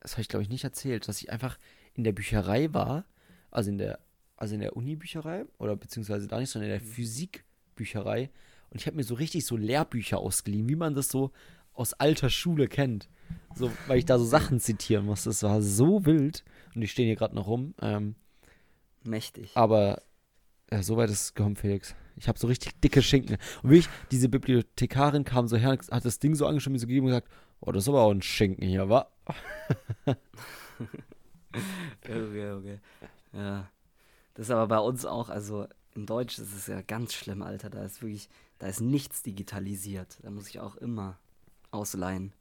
das 0.00 0.12
habe 0.12 0.22
ich 0.22 0.28
glaube 0.28 0.42
ich 0.42 0.48
nicht 0.48 0.64
erzählt, 0.64 1.08
dass 1.08 1.20
ich 1.20 1.30
einfach 1.30 1.58
in 1.94 2.04
der 2.04 2.12
Bücherei 2.12 2.72
war, 2.72 3.04
also 3.50 3.70
in 3.70 3.78
der, 3.78 3.98
also 4.36 4.54
in 4.54 4.60
der 4.60 4.76
Uni-Bücherei 4.76 5.44
oder 5.58 5.76
beziehungsweise 5.76 6.28
da 6.28 6.38
nicht, 6.38 6.50
sondern 6.50 6.70
in 6.70 6.78
der 6.78 6.86
mhm. 6.86 6.92
Physikbücherei 6.92 8.30
und 8.70 8.80
ich 8.80 8.86
habe 8.86 8.96
mir 8.96 9.04
so 9.04 9.14
richtig 9.14 9.46
so 9.46 9.56
Lehrbücher 9.56 10.18
ausgeliehen, 10.18 10.68
wie 10.68 10.76
man 10.76 10.94
das 10.94 11.08
so 11.08 11.32
aus 11.72 11.94
alter 11.94 12.30
Schule 12.30 12.68
kennt. 12.68 13.08
So, 13.54 13.70
weil 13.86 13.98
ich 13.98 14.04
da 14.04 14.18
so 14.18 14.24
Sachen 14.24 14.60
zitieren 14.60 15.06
muss. 15.06 15.24
Das 15.24 15.42
war 15.42 15.62
so 15.62 16.04
wild. 16.06 16.44
Und 16.74 16.80
die 16.80 16.88
stehen 16.88 17.06
hier 17.06 17.16
gerade 17.16 17.34
noch 17.34 17.46
rum. 17.46 17.74
Ähm, 17.80 18.14
Mächtig. 19.08 19.56
Aber 19.56 20.02
ja, 20.70 20.82
so 20.82 20.96
weit 20.96 21.10
ist 21.10 21.22
es 21.22 21.34
gekommen, 21.34 21.56
Felix. 21.56 21.94
Ich 22.16 22.28
habe 22.28 22.38
so 22.38 22.46
richtig 22.46 22.78
dicke 22.80 23.02
Schinken. 23.02 23.38
Und 23.62 23.70
wie 23.70 23.78
ich, 23.78 23.88
diese 24.10 24.28
Bibliothekarin 24.28 25.24
kam 25.24 25.48
so 25.48 25.56
her 25.56 25.70
und 25.70 25.90
hat 25.90 26.04
das 26.04 26.18
Ding 26.18 26.34
so 26.34 26.46
angeschaut, 26.46 26.72
mir 26.72 26.78
so 26.78 26.86
gegeben 26.86 27.06
und 27.06 27.10
gesagt, 27.10 27.28
oh, 27.60 27.72
das 27.72 27.84
ist 27.84 27.88
aber 27.88 28.02
auch 28.02 28.10
ein 28.10 28.22
Schinken 28.22 28.68
hier, 28.68 28.88
wa? 28.88 29.08
okay, 32.04 32.52
okay. 32.52 32.80
Ja. 33.32 33.70
Das 34.34 34.46
ist 34.46 34.50
aber 34.50 34.66
bei 34.68 34.78
uns 34.78 35.04
auch, 35.04 35.30
also 35.30 35.66
in 35.94 36.06
Deutsch 36.06 36.38
ist 36.38 36.54
es 36.54 36.66
ja 36.66 36.82
ganz 36.82 37.14
schlimm, 37.14 37.42
Alter. 37.42 37.70
Da 37.70 37.82
ist 37.84 38.02
wirklich, 38.02 38.28
da 38.58 38.66
ist 38.66 38.80
nichts 38.80 39.22
digitalisiert. 39.22 40.18
Da 40.22 40.30
muss 40.30 40.48
ich 40.48 40.60
auch 40.60 40.76
immer 40.76 41.18
ausleihen. 41.70 42.32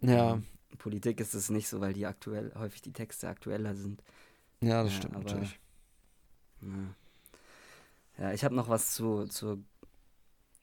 Ja. 0.00 0.34
Ähm, 0.34 0.44
Politik 0.78 1.20
ist 1.20 1.34
es 1.34 1.50
nicht 1.50 1.68
so, 1.68 1.80
weil 1.80 1.92
die 1.92 2.06
aktuell 2.06 2.52
häufig 2.56 2.82
die 2.82 2.92
Texte 2.92 3.28
aktueller 3.28 3.74
sind. 3.74 4.02
Ja, 4.60 4.82
das 4.82 4.92
ja, 4.92 4.98
stimmt 4.98 5.14
natürlich. 5.14 5.60
Ja, 8.18 8.24
ja 8.24 8.32
ich 8.32 8.44
habe 8.44 8.54
noch 8.54 8.68
was 8.68 8.94
zu, 8.94 9.26
zur 9.26 9.58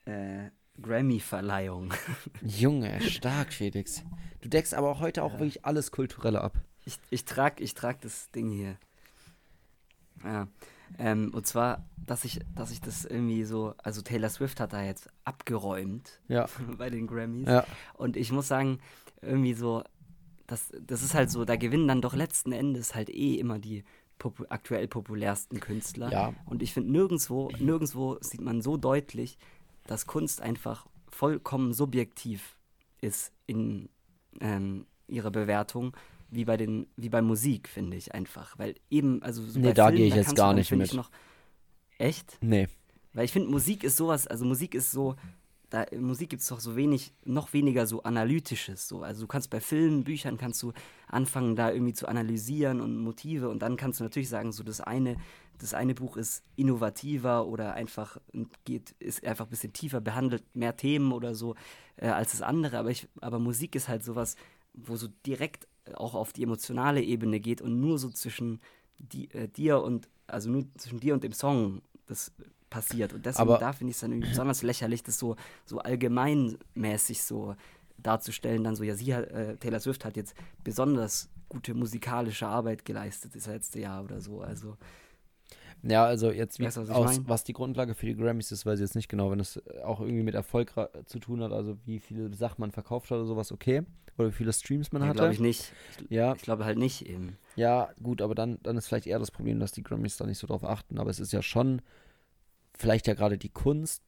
äh, 0.06 0.50
Grammy-Verleihung. 0.82 1.94
Junge, 2.42 3.02
stark, 3.02 3.54
Felix. 3.54 4.04
Du 4.42 4.50
deckst 4.50 4.74
aber 4.74 5.00
heute 5.00 5.24
auch 5.24 5.34
ja. 5.34 5.40
wirklich 5.40 5.66
alles 5.66 5.92
Kulturelle 5.92 6.42
ab. 6.42 6.54
Ich, 6.86 6.98
ich 7.10 7.26
trage 7.26 7.64
ich 7.64 7.74
trag 7.74 8.02
das 8.02 8.32
Ding 8.32 8.50
hier. 8.50 8.78
Ja. 10.24 10.48
Ähm, 10.98 11.32
und 11.34 11.48
zwar, 11.48 11.86
dass 12.06 12.26
ich, 12.26 12.40
dass 12.56 12.72
ich 12.72 12.82
das 12.82 13.06
irgendwie 13.06 13.44
so, 13.44 13.76
also 13.78 14.02
Taylor 14.02 14.30
Swift 14.30 14.60
hat 14.60 14.74
da 14.74 14.84
jetzt 14.84 15.10
abgeräumt 15.24 16.20
ja. 16.28 16.48
bei 16.78 16.90
den 16.90 17.08
Grammys. 17.08 17.48
Ja. 17.48 17.66
Und 17.94 18.18
ich 18.18 18.32
muss 18.32 18.48
sagen, 18.48 18.80
irgendwie 19.22 19.54
so, 19.54 19.84
das, 20.48 20.72
das 20.86 21.02
ist 21.02 21.14
halt 21.14 21.30
so, 21.30 21.46
da 21.46 21.56
gewinnen 21.56 21.88
dann 21.88 22.02
doch 22.02 22.14
letzten 22.14 22.52
Endes 22.52 22.94
halt 22.94 23.10
eh 23.10 23.36
immer 23.36 23.60
die 23.60 23.84
popu 24.22 24.46
aktuell 24.50 24.88
populärsten 24.88 25.60
Künstler. 25.60 26.12
Ja. 26.12 26.34
Und 26.46 26.62
ich 26.62 26.74
finde, 26.74 26.92
nirgendwo, 26.92 27.50
nirgendwo 27.58 28.18
sieht 28.22 28.42
man 28.42 28.62
so 28.62 28.78
deutlich, 28.78 29.40
dass 29.88 30.06
Kunst 30.06 30.42
einfach 30.42 30.86
vollkommen 31.10 31.74
subjektiv 31.74 32.56
ist 33.02 33.34
in 33.48 33.90
ähm, 34.40 34.86
ihrer 35.08 35.32
Bewertung, 35.32 35.98
wie 36.30 36.46
bei 36.46 36.56
den, 36.56 36.86
wie 36.98 37.10
bei 37.10 37.24
Musik, 37.24 37.68
finde 37.68 37.98
ich 37.98 38.14
einfach. 38.14 38.60
Weil 38.60 38.76
eben, 38.92 39.24
also 39.24 39.42
so 39.42 39.60
Nee, 39.60 39.74
da 39.74 39.90
gehe 39.90 40.06
ich 40.06 40.14
jetzt 40.14 40.36
gar 40.36 40.54
nicht 40.54 40.72
mit. 40.72 40.94
Noch, 40.94 41.10
echt? 41.98 42.38
Nee. 42.42 42.68
Weil 43.14 43.26
ich 43.26 43.32
finde, 43.32 43.50
Musik 43.50 43.84
ist 43.84 43.98
sowas, 43.98 44.28
also 44.28 44.46
Musik 44.46 44.76
ist 44.76 44.92
so, 44.92 45.16
da, 45.72 45.84
in 45.84 46.04
Musik 46.04 46.30
gibt 46.30 46.42
es 46.42 46.50
doch 46.50 46.60
so 46.60 46.76
wenig, 46.76 47.14
noch 47.24 47.54
weniger 47.54 47.88
so 47.88 48.04
Analytisches. 48.04 48.90
So. 48.90 49.04
Also 49.04 49.22
du 49.22 49.28
kannst 49.28 49.50
bei 49.50 49.62
Filmen, 49.62 50.04
Büchern 50.04 50.38
kannst 50.38 50.62
du 50.62 50.74
anfangen, 51.08 51.56
da 51.56 51.72
irgendwie 51.72 51.94
zu 51.94 52.08
analysieren 52.08 52.82
und 52.82 52.98
Motive 52.98 53.50
und 53.50 53.62
dann 53.62 53.78
kannst 53.78 54.00
du 54.00 54.04
natürlich 54.04 54.28
sagen, 54.28 54.52
so 54.52 54.64
das 54.64 54.82
eine, 54.82 55.16
das 55.60 55.74
eine 55.74 55.96
Buch 55.96 56.18
ist 56.18 56.44
innovativer 56.58 57.48
oder 57.48 57.74
einfach 57.74 58.18
geht, 58.66 58.92
ist 59.00 59.26
einfach 59.26 59.46
ein 59.46 59.50
bisschen 59.50 59.72
tiefer, 59.72 60.02
behandelt 60.02 60.44
mehr 60.54 60.76
Themen 60.76 61.14
oder 61.14 61.36
so 61.36 61.56
äh, 61.96 62.10
als 62.10 62.32
das 62.32 62.42
andere. 62.42 62.78
Aber 62.78 62.90
ich, 62.90 63.08
aber 63.22 63.40
Musik 63.40 63.74
ist 63.76 63.88
halt 63.88 64.04
sowas, 64.04 64.36
wo 64.74 64.98
so 64.98 65.08
direkt 65.26 65.70
auch 65.94 66.16
auf 66.16 66.34
die 66.34 66.44
emotionale 66.44 67.02
Ebene 67.02 67.40
geht 67.40 67.62
und 67.62 67.80
nur 67.80 67.98
so 67.98 68.10
zwischen 68.10 68.60
die, 69.00 69.32
äh, 69.32 69.48
dir 69.48 69.82
und, 69.82 70.10
also 70.28 70.50
nur 70.50 70.66
zwischen 70.78 71.00
dir 71.00 71.14
und 71.14 71.24
dem 71.24 71.34
Song 71.34 71.82
das 72.08 72.34
passiert. 72.72 73.14
Und 73.14 73.28
deswegen, 73.28 73.50
Aber 73.50 73.60
da 73.60 73.74
finde 73.74 73.92
ich 73.92 73.98
es 73.98 74.02
dann 74.02 74.12
irgendwie 74.12 74.30
besonders 74.30 74.64
lächerlich, 74.64 75.04
das 75.04 75.20
so, 75.20 75.36
so 75.66 75.78
allgemeinmäßig 75.78 77.22
so 77.22 77.56
darzustellen, 78.00 78.64
dann 78.64 78.76
so, 78.76 78.84
ja, 78.84 78.96
sie 78.96 79.14
hat, 79.14 79.28
äh, 79.28 79.58
Taylor 79.58 79.80
Swift 79.80 80.04
hat 80.04 80.18
jetzt 80.18 80.34
besonders 80.64 81.30
gute 81.50 81.76
musikalische 81.76 82.48
Arbeit 82.48 82.84
geleistet 82.86 83.36
das 83.36 83.46
letzte 83.46 83.80
Jahr 83.80 84.04
oder 84.04 84.20
so. 84.22 84.42
Also 84.42 84.78
ja, 85.84 86.06
also 86.06 86.32
jetzt 86.32 86.60
wie 86.60 86.66
weißt 86.66 86.78
was, 86.78 86.90
aus, 86.90 87.22
was, 87.26 87.44
die 87.44 87.54
Grundlage 87.54 87.96
für 87.96 88.06
die 88.06 88.16
Grammys 88.16 88.52
ist, 88.52 88.66
weiß 88.66 88.80
ich 88.80 88.84
jetzt 88.84 88.96
nicht 88.96 89.10
genau, 89.10 89.32
wenn 89.32 89.40
es 89.40 89.60
auch 89.84 90.00
irgendwie 90.00 90.24
mit 90.24 90.36
Erfolg 90.36 90.74
zu 91.06 91.20
tun 91.20 91.42
hat, 91.42 91.52
also 91.52 91.78
wie 91.86 92.00
viele 92.00 92.34
Sachen 92.36 92.62
man 92.62 92.72
verkauft 92.72 93.10
hat 93.10 93.18
oder 93.18 93.26
sowas, 93.26 93.52
okay. 93.52 93.84
Oder 94.18 94.28
wie 94.28 94.34
viele 94.34 94.54
Streams 94.54 94.92
man 94.92 95.02
ja, 95.02 95.08
hatte. 95.08 95.18
glaube 95.18 95.34
ich 95.34 95.40
nicht. 95.40 95.74
Ich, 96.00 96.12
ja. 96.12 96.34
Ich 96.36 96.42
glaube 96.42 96.66
halt 96.66 96.78
nicht 96.78 97.08
eben. 97.08 97.38
Ja, 97.56 97.90
gut, 98.04 98.22
aber 98.22 98.36
dann, 98.36 98.60
dann 98.62 98.78
ist 98.78 98.88
vielleicht 98.88 99.08
eher 99.08 99.20
das 99.20 99.32
Problem, 99.32 99.60
dass 99.60 99.72
die 99.72 99.84
Grammys 99.84 100.18
da 100.18 100.26
nicht 100.26 100.38
so 100.38 100.48
drauf 100.48 100.64
achten. 100.64 101.00
Aber 101.00 101.10
es 101.10 101.20
ist 101.20 101.32
ja 101.32 101.42
schon 101.42 101.82
vielleicht 102.82 103.08
ja 103.08 103.14
gerade 103.14 103.38
die 103.38 103.50
Kunst 103.50 104.04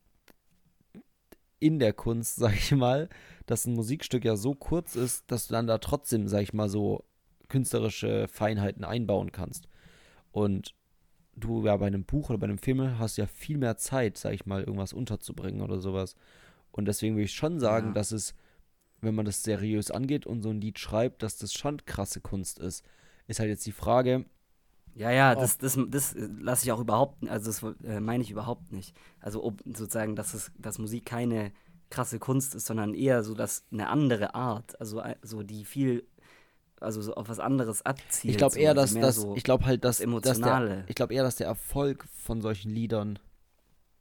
in 1.60 1.80
der 1.80 1.94
Kunst, 1.94 2.36
sag 2.38 2.54
ich 2.54 2.72
mal, 2.72 3.10
dass 3.46 3.66
ein 3.66 3.74
Musikstück 3.74 4.26
ja 4.26 4.36
so 4.36 4.54
kurz 4.54 4.96
ist, 4.96 5.32
dass 5.32 5.48
du 5.48 5.54
dann 5.54 5.68
da 5.68 5.78
trotzdem, 5.78 6.28
sag 6.28 6.42
ich 6.42 6.54
mal, 6.54 6.70
so 6.70 7.06
künstlerische 7.48 8.28
Feinheiten 8.28 8.84
einbauen 8.84 9.32
kannst. 9.32 9.68
Und 10.32 10.74
du 11.36 11.66
ja 11.66 11.78
bei 11.78 11.88
einem 11.88 12.06
Buch 12.06 12.30
oder 12.30 12.40
bei 12.40 12.46
einem 12.46 12.58
Film 12.58 13.00
hast 13.00 13.18
ja 13.18 13.28
viel 13.28 13.58
mehr 13.58 13.78
Zeit, 13.78 14.18
sag 14.18 14.34
ich 14.34 14.46
mal, 14.46 14.64
irgendwas 14.64 14.94
unterzubringen 14.94 15.62
oder 15.62 15.80
sowas. 15.80 16.16
Und 16.72 16.86
deswegen 16.86 17.16
würde 17.16 17.26
ich 17.26 17.34
schon 17.34 17.60
sagen, 17.60 17.88
ja. 17.88 17.94
dass 17.94 18.12
es, 18.12 18.34
wenn 19.02 19.16
man 19.16 19.26
das 19.26 19.44
seriös 19.44 19.92
angeht 19.92 20.26
und 20.26 20.42
so 20.42 20.50
ein 20.50 20.62
Lied 20.62 20.80
schreibt, 20.80 21.24
dass 21.24 21.38
das 21.38 21.54
schon 21.54 21.86
krasse 21.86 22.22
Kunst 22.22 22.60
ist. 22.60 22.84
Ist 23.28 23.40
halt 23.40 23.50
jetzt 23.50 23.66
die 23.66 23.72
Frage. 23.72 24.26
Ja, 24.96 25.12
ja, 25.12 25.34
das, 25.34 25.58
das, 25.58 25.78
das 25.88 26.16
lasse 26.18 26.66
ich 26.66 26.72
auch 26.72 26.80
überhaupt, 26.80 27.28
also 27.28 27.48
das 27.48 27.76
äh, 27.84 28.00
meine 28.00 28.24
ich 28.24 28.32
überhaupt 28.32 28.72
nicht. 28.72 28.96
Also 29.20 29.44
ob, 29.44 29.62
sozusagen, 29.66 30.16
dass, 30.16 30.34
es, 30.34 30.52
dass 30.58 30.78
Musik 30.78 31.06
keine 31.06 31.52
krasse 31.90 32.20
Kunst 32.20 32.56
ist, 32.56 32.68
sondern 32.68 32.94
eher 32.94 33.24
so, 33.24 33.34
dass 33.34 33.66
eine 33.72 33.90
andere 33.90 34.36
Art, 34.36 34.80
also 34.80 35.02
äh, 35.02 35.16
so 35.22 35.44
die 35.44 35.66
viel 35.66 36.08
also 36.84 37.02
so 37.02 37.16
auf 37.16 37.30
was 37.30 37.40
anderes 37.40 37.82
abzielt. 37.86 38.34
Ich 38.34 38.38
glaube 38.38 38.60
eher, 38.60 38.74
dass 38.74 38.94
das, 38.94 39.16
so 39.16 39.36
ich 39.36 39.44
glaube 39.44 39.66
halt, 39.66 39.86
dass, 39.86 40.02
emotionale. 40.02 40.68
Dass 40.68 40.78
der, 40.78 40.90
ich 40.90 40.96
glaube 40.96 41.14
eher, 41.14 41.24
dass 41.24 41.38
der 41.38 41.48
Erfolg 41.48 42.06
von 42.14 42.42
solchen 42.42 42.70
Liedern 42.70 43.20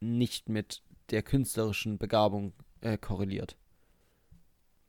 nicht 0.00 0.48
mit 0.48 0.82
der 1.10 1.22
künstlerischen 1.22 1.98
Begabung 1.98 2.52
äh, 2.80 2.98
korreliert. 2.98 3.56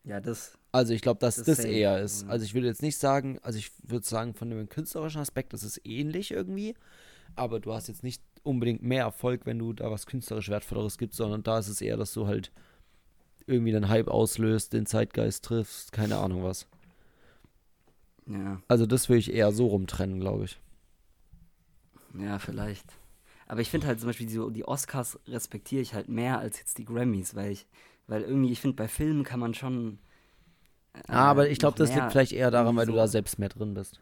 Ja, 0.06 0.20
das. 0.20 0.58
Also 0.72 0.94
ich 0.94 1.02
glaube, 1.02 1.20
dass 1.20 1.38
das, 1.38 1.46
das 1.46 1.60
eher 1.60 2.02
ist. 2.02 2.28
Also 2.28 2.46
ich 2.46 2.54
würde 2.54 2.68
jetzt 2.68 2.82
nicht 2.82 2.98
sagen, 2.98 3.40
also 3.42 3.58
ich 3.58 3.72
würde 3.84 4.06
sagen, 4.06 4.34
von 4.34 4.50
dem 4.50 4.68
künstlerischen 4.68 5.22
Aspekt 5.22 5.54
ist 5.54 5.64
es 5.64 5.80
ähnlich 5.86 6.32
irgendwie, 6.32 6.76
aber 7.36 7.60
du 7.60 7.74
hast 7.74 7.88
jetzt 7.88 8.04
nicht 8.04 8.22
unbedingt 8.44 8.84
mehr 8.84 9.04
Erfolg, 9.04 9.46
wenn 9.46 9.60
du 9.60 9.72
da 9.74 9.90
was 9.90 10.06
künstlerisch 10.06 10.50
Wertvolleres 10.50 10.98
gibst, 10.98 11.18
sondern 11.18 11.44
da 11.44 11.60
ist 11.60 11.70
es 11.70 11.80
eher, 11.82 11.96
dass 11.96 12.14
du 12.14 12.28
halt 12.28 12.52
irgendwie 13.46 13.72
den 13.72 13.88
Hype 13.88 14.08
auslöst, 14.08 14.74
den 14.74 14.86
Zeitgeist 14.86 15.46
triffst, 15.46 15.92
keine 15.92 16.18
Ahnung 16.18 16.44
was. 16.44 16.68
Ja. 18.26 18.62
Also 18.68 18.86
das 18.86 19.10
würde 19.10 19.20
ich 19.20 19.34
eher 19.34 19.52
so 19.52 19.68
rumtrennen, 19.68 20.20
glaube 20.20 20.46
ich. 20.46 20.60
Ja, 22.20 22.40
vielleicht. 22.40 22.86
Aber 23.48 23.62
ich 23.62 23.70
finde 23.70 23.88
halt 23.88 24.00
zum 24.00 24.08
Beispiel 24.08 24.28
die, 24.28 24.54
die 24.54 24.66
Oscars 24.66 25.20
respektiere 25.28 25.82
ich 25.82 25.94
halt 25.94 26.10
mehr 26.10 26.40
als 26.40 26.60
jetzt 26.60 26.78
die 26.78 26.86
Grammys, 26.86 27.36
weil 27.36 27.52
ich, 27.52 27.68
weil 28.08 28.24
irgendwie, 28.24 28.52
ich 28.52 28.62
finde, 28.62 28.76
bei 28.76 28.88
Filmen 28.88 29.24
kann 29.24 29.40
man 29.40 29.54
schon. 29.54 30.00
Äh, 30.94 31.00
ah, 31.08 31.32
aber 31.32 31.50
ich 31.50 31.60
glaube, 31.60 31.78
das 31.78 31.94
liegt 31.94 32.12
vielleicht 32.12 32.34
eher 32.34 32.52
daran, 32.52 32.76
weil 32.76 32.86
so 32.86 32.92
du 32.92 32.98
da 32.98 33.08
selbst 33.08 33.40
mehr 33.40 33.50
drin 33.50 33.74
bist. 33.74 34.00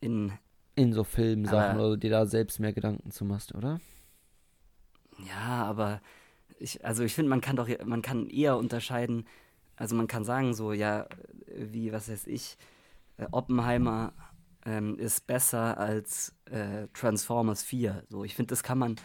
In. 0.00 0.32
In 0.74 0.92
so 0.92 1.04
Filmsachen 1.04 1.78
oder 1.78 1.96
dir 1.98 2.10
da 2.10 2.26
selbst 2.26 2.58
mehr 2.58 2.72
Gedanken 2.72 3.10
zu 3.10 3.26
machst, 3.26 3.54
oder? 3.54 3.78
Ja, 5.28 5.64
aber 5.64 6.00
ich, 6.58 6.84
also 6.84 7.04
ich 7.04 7.14
finde, 7.14 7.28
man 7.28 7.42
kann 7.42 7.56
doch, 7.56 7.68
man 7.84 8.00
kann 8.00 8.26
eher 8.28 8.56
unterscheiden, 8.56 9.26
also 9.76 9.94
man 9.94 10.06
kann 10.06 10.24
sagen 10.24 10.54
so, 10.54 10.72
ja, 10.72 11.06
wie, 11.54 11.92
was 11.92 12.08
weiß 12.08 12.26
ich, 12.26 12.56
äh, 13.18 13.26
Oppenheimer 13.30 14.14
ähm, 14.64 14.98
ist 14.98 15.26
besser 15.26 15.78
als 15.78 16.34
äh, 16.46 16.86
Transformers 16.94 17.62
4. 17.62 18.04
So, 18.08 18.24
ich 18.24 18.34
finde, 18.34 18.48
das 18.48 18.62
kann 18.62 18.78
man 18.78 18.96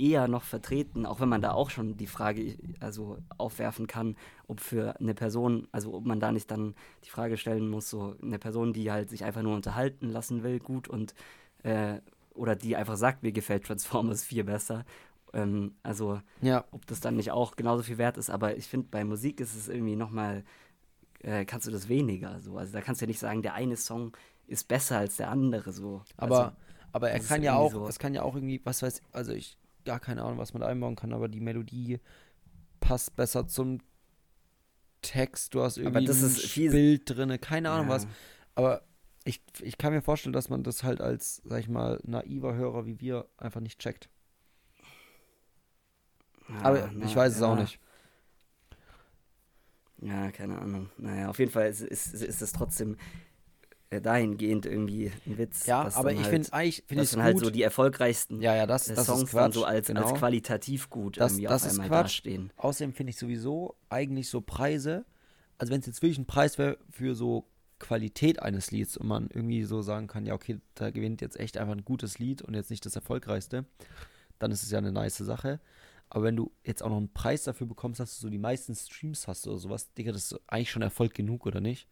eher 0.00 0.28
noch 0.28 0.44
vertreten, 0.44 1.04
auch 1.04 1.20
wenn 1.20 1.28
man 1.28 1.42
da 1.42 1.52
auch 1.52 1.70
schon 1.70 1.96
die 1.96 2.06
Frage 2.06 2.56
also 2.80 3.18
aufwerfen 3.36 3.86
kann, 3.86 4.16
ob 4.46 4.60
für 4.60 4.98
eine 4.98 5.14
Person, 5.14 5.68
also 5.72 5.92
ob 5.94 6.06
man 6.06 6.20
da 6.20 6.32
nicht 6.32 6.50
dann 6.50 6.74
die 7.04 7.10
Frage 7.10 7.36
stellen 7.36 7.68
muss, 7.68 7.90
so 7.90 8.16
eine 8.22 8.38
Person, 8.38 8.72
die 8.72 8.90
halt 8.90 9.10
sich 9.10 9.24
einfach 9.24 9.42
nur 9.42 9.54
unterhalten 9.54 10.08
lassen 10.08 10.42
will, 10.42 10.58
gut 10.58 10.88
und 10.88 11.14
äh, 11.62 11.98
oder 12.34 12.56
die 12.56 12.76
einfach 12.76 12.96
sagt, 12.96 13.22
mir 13.22 13.32
gefällt 13.32 13.64
Transformers 13.64 14.24
4 14.24 14.46
besser. 14.46 14.84
Ähm, 15.34 15.74
also 15.82 16.20
ja. 16.40 16.64
ob 16.70 16.86
das 16.86 17.00
dann 17.00 17.16
nicht 17.16 17.30
auch 17.30 17.56
genauso 17.56 17.82
viel 17.82 17.98
wert 17.98 18.16
ist, 18.16 18.30
aber 18.30 18.56
ich 18.56 18.66
finde, 18.66 18.88
bei 18.90 19.04
Musik 19.04 19.40
ist 19.40 19.54
es 19.54 19.68
irgendwie 19.68 19.96
nochmal, 19.96 20.44
äh, 21.20 21.44
kannst 21.44 21.66
du 21.66 21.70
das 21.70 21.88
weniger 21.88 22.40
so. 22.40 22.56
Also 22.56 22.72
da 22.72 22.80
kannst 22.80 23.00
du 23.00 23.04
ja 23.04 23.08
nicht 23.08 23.20
sagen, 23.20 23.42
der 23.42 23.54
eine 23.54 23.76
Song 23.76 24.16
ist 24.46 24.66
besser 24.66 24.98
als 24.98 25.16
der 25.16 25.30
andere 25.30 25.72
so. 25.72 26.02
Aber, 26.16 26.38
also, 26.38 26.56
aber 26.92 27.10
er 27.10 27.20
kann 27.20 27.42
ja 27.42 27.54
auch, 27.56 27.72
so. 27.72 27.86
es 27.86 27.98
kann 27.98 28.14
ja 28.14 28.22
auch 28.22 28.34
irgendwie, 28.34 28.60
was 28.64 28.82
weiß 28.82 29.02
also 29.12 29.32
ich, 29.32 29.58
gar 29.84 30.00
keine 30.00 30.22
Ahnung, 30.22 30.38
was 30.38 30.54
man 30.54 30.62
einbauen 30.62 30.96
kann, 30.96 31.12
aber 31.12 31.28
die 31.28 31.40
Melodie 31.40 32.00
passt 32.80 33.16
besser 33.16 33.46
zum 33.46 33.78
Text, 35.02 35.54
du 35.54 35.62
hast 35.62 35.78
irgendwie 35.78 36.08
ein 36.08 36.70
Bild 36.70 37.02
drin, 37.08 37.40
keine 37.40 37.70
Ahnung 37.70 37.88
ja. 37.88 37.94
was. 37.94 38.06
Aber 38.54 38.82
ich, 39.24 39.42
ich 39.60 39.78
kann 39.78 39.92
mir 39.92 40.02
vorstellen, 40.02 40.32
dass 40.32 40.48
man 40.48 40.62
das 40.62 40.82
halt 40.82 41.00
als, 41.00 41.42
sag 41.44 41.60
ich 41.60 41.68
mal, 41.68 42.00
naiver 42.04 42.54
Hörer 42.54 42.86
wie 42.86 43.00
wir 43.00 43.26
einfach 43.36 43.60
nicht 43.60 43.78
checkt. 43.78 44.08
Ja, 46.48 46.62
Aber 46.62 46.90
na, 46.92 47.06
ich 47.06 47.14
weiß 47.14 47.34
es 47.34 47.40
ja. 47.40 47.46
auch 47.46 47.56
nicht. 47.56 47.78
Ja, 50.02 50.30
keine 50.30 50.58
Ahnung. 50.58 50.90
Naja, 50.96 51.28
auf 51.28 51.38
jeden 51.38 51.50
Fall 51.50 51.68
ist, 51.68 51.82
ist, 51.82 52.14
ist 52.14 52.42
es 52.42 52.52
trotzdem 52.52 52.96
dahingehend 53.98 54.66
irgendwie 54.66 55.10
ein 55.26 55.36
Witz. 55.38 55.66
Ja, 55.66 55.92
aber 55.94 56.12
ich 56.12 56.18
halt, 56.20 56.28
finde 56.28 56.52
eigentlich 56.52 56.84
finde 56.86 57.02
ich 57.02 57.16
halt 57.16 57.38
so 57.40 57.50
die 57.50 57.62
erfolgreichsten 57.62 58.40
ja, 58.40 58.54
ja, 58.54 58.66
das, 58.66 58.84
das 58.86 59.06
Songs 59.06 59.24
ist 59.24 59.30
Quatsch, 59.30 59.54
so 59.54 59.64
als, 59.64 59.88
genau. 59.88 60.04
als 60.04 60.18
qualitativ 60.18 60.90
gut 60.90 61.18
das, 61.18 61.32
irgendwie 61.32 61.48
das 61.48 61.64
auf 61.64 61.70
einmal 61.70 61.86
ist 61.86 61.90
Quatsch. 61.90 62.04
dastehen. 62.18 62.52
Außerdem 62.56 62.92
finde 62.92 63.10
ich 63.10 63.16
sowieso 63.16 63.74
eigentlich 63.88 64.28
so 64.28 64.40
Preise, 64.40 65.04
also 65.58 65.72
wenn 65.72 65.80
es 65.80 65.86
jetzt 65.86 66.02
wirklich 66.02 66.18
ein 66.18 66.26
Preis 66.26 66.56
wäre 66.56 66.78
für 66.88 67.16
so 67.16 67.48
Qualität 67.80 68.40
eines 68.40 68.70
Lieds 68.70 68.96
und 68.96 69.08
man 69.08 69.28
irgendwie 69.32 69.64
so 69.64 69.82
sagen 69.82 70.06
kann, 70.06 70.24
ja, 70.24 70.34
okay, 70.34 70.60
da 70.74 70.90
gewinnt 70.90 71.20
jetzt 71.20 71.40
echt 71.40 71.58
einfach 71.58 71.74
ein 71.74 71.84
gutes 71.84 72.20
Lied 72.20 72.42
und 72.42 72.54
jetzt 72.54 72.70
nicht 72.70 72.86
das 72.86 72.94
erfolgreichste, 72.94 73.64
dann 74.38 74.52
ist 74.52 74.62
es 74.62 74.70
ja 74.70 74.78
eine 74.78 74.92
nice 74.92 75.16
Sache. 75.16 75.58
Aber 76.10 76.24
wenn 76.24 76.36
du 76.36 76.52
jetzt 76.64 76.82
auch 76.82 76.90
noch 76.90 76.96
einen 76.96 77.12
Preis 77.12 77.44
dafür 77.44 77.66
bekommst, 77.66 77.98
dass 77.98 78.16
du 78.16 78.22
so 78.22 78.30
die 78.30 78.38
meisten 78.38 78.74
Streams 78.74 79.26
hast 79.26 79.46
oder 79.48 79.58
sowas, 79.58 79.92
Digga, 79.94 80.12
das 80.12 80.32
ist 80.32 80.40
eigentlich 80.46 80.70
schon 80.70 80.82
Erfolg 80.82 81.14
genug, 81.14 81.46
oder 81.46 81.60
nicht? 81.60 81.88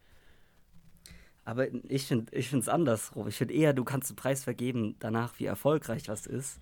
Aber 1.49 1.65
ich 1.89 2.05
finde 2.05 2.31
es 2.31 2.69
andersrum. 2.69 3.27
Ich 3.27 3.35
finde 3.35 3.55
eher, 3.55 3.73
du 3.73 3.83
kannst 3.83 4.11
einen 4.11 4.17
Preis 4.17 4.43
vergeben 4.43 4.95
danach, 4.99 5.39
wie 5.39 5.45
erfolgreich 5.45 6.07
was 6.07 6.27
ist, 6.27 6.59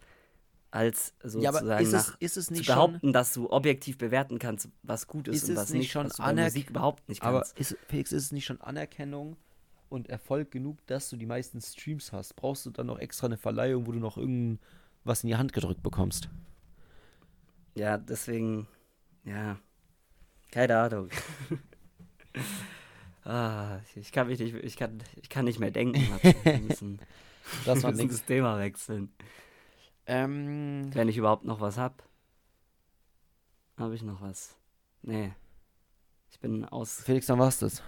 als 0.72 1.14
sozusagen 1.22 1.68
ja, 1.68 1.78
ist 1.80 1.92
es, 1.92 2.16
ist 2.22 2.38
es 2.38 2.46
zu 2.46 2.64
behaupten, 2.64 3.00
schon, 3.02 3.12
dass 3.12 3.34
du 3.34 3.52
objektiv 3.52 3.98
bewerten 3.98 4.40
kannst, 4.40 4.70
was 4.84 5.08
gut 5.08 5.28
ist, 5.28 5.44
ist 5.44 5.50
und 5.50 5.56
was 5.58 5.72
nicht, 5.72 5.92
schon 5.92 6.10
was 6.10 6.20
Musik 6.20 6.70
überhaupt 6.70 7.10
nicht 7.10 7.20
kannst. 7.20 7.52
Aber 7.52 7.60
ist, 7.60 7.76
Felix, 7.90 8.14
ist 8.14 8.24
es 8.24 8.32
nicht 8.32 8.46
schon 8.46 8.62
Anerkennung 8.62 9.36
und 9.90 10.08
Erfolg 10.08 10.52
genug, 10.52 10.78
dass 10.88 11.10
du 11.10 11.18
die 11.18 11.26
meisten 11.26 11.60
Streams 11.60 12.14
hast? 12.14 12.38
Brauchst 12.38 12.66
du 12.66 12.70
dann 12.70 12.88
noch 12.88 13.00
extra 13.00 13.26
eine 13.26 13.36
Verleihung, 13.36 13.88
wo 13.88 13.92
du 13.92 14.00
noch 14.00 14.16
irgendwas 14.16 15.22
in 15.22 15.28
die 15.28 15.36
Hand 15.36 15.52
gedrückt 15.52 15.84
bekommst? 15.84 16.30
Ja, 17.76 17.98
deswegen, 17.98 18.70
ja, 19.26 19.60
keine 20.50 20.78
Ahnung. 20.78 21.10
ah, 23.28 23.80
ich 23.96 24.12
kann 24.12 24.28
mich 24.28 24.40
nicht, 24.40 24.56
ich 24.56 24.78
kann, 24.78 25.04
ich 25.16 25.30
kann 25.30 25.46
nicht 25.46 25.60
mehr 25.60 25.72
denken. 25.72 26.02
Wir 26.44 26.60
müssen, 26.60 27.00
das 27.66 27.84
war 27.84 27.92
das 27.92 28.26
Thema 28.26 28.58
wechseln. 28.60 29.12
Ähm, 30.06 30.90
Wenn 30.94 31.10
ich 31.10 31.18
überhaupt 31.18 31.44
noch 31.44 31.60
was 31.60 31.78
hab. 31.78 32.04
Habe 33.78 33.94
ich 33.94 34.02
noch 34.02 34.22
was? 34.22 34.56
Nee. 35.02 35.34
Ich 36.32 36.40
bin 36.40 36.66
aus. 36.66 37.02
Felix, 37.02 37.28
dann 37.28 37.40
war's 37.40 37.60
das. 37.60 37.84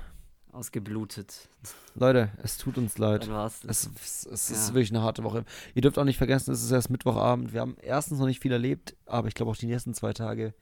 Ausgeblutet. 0.52 1.48
Leute, 1.96 2.32
es 2.42 2.58
tut 2.58 2.78
uns 2.78 2.98
leid. 2.98 3.24
Dann 3.24 3.34
war's 3.34 3.62
das. 3.62 3.90
Es, 3.96 4.26
es 4.26 4.50
ja. 4.50 4.56
ist 4.56 4.74
wirklich 4.74 4.92
eine 4.92 5.02
harte 5.02 5.24
Woche. 5.24 5.46
Ihr 5.76 5.82
dürft 5.82 5.98
auch 5.98 6.04
nicht 6.04 6.18
vergessen, 6.18 6.52
es 6.52 6.64
ist 6.64 6.72
erst 6.72 6.90
Mittwochabend. 6.90 7.54
Wir 7.54 7.62
haben 7.62 7.78
erstens 7.82 8.20
noch 8.20 8.26
nicht 8.26 8.42
viel 8.42 8.52
erlebt, 8.52 8.96
aber 9.06 9.28
ich 9.28 9.36
glaube 9.36 9.52
auch 9.52 9.58
die 9.58 9.68
nächsten 9.68 9.94
zwei 9.94 10.12
Tage 10.14 10.54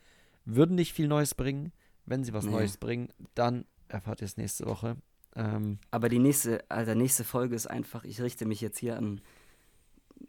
würden 0.46 0.76
nicht 0.76 0.94
viel 0.94 1.08
Neues 1.08 1.36
bringen. 1.36 1.72
Wenn 2.06 2.24
sie 2.24 2.34
was 2.34 2.46
nee. 2.46 2.52
Neues 2.52 2.78
bringen, 2.78 3.10
dann 3.34 3.66
erfahrt 3.88 4.22
ihr 4.22 4.26
es 4.26 4.38
nächste 4.38 4.66
Woche. 4.66 4.98
Ähm, 5.36 5.80
aber 5.92 6.10
die 6.10 6.20
nächste, 6.20 6.64
Alter, 6.70 6.96
nächste 6.96 7.24
Folge 7.24 7.56
ist 7.56 7.68
einfach, 7.68 8.04
ich 8.04 8.22
richte 8.22 8.46
mich 8.46 8.62
jetzt 8.62 8.80
hier 8.80 8.98
an 8.98 9.22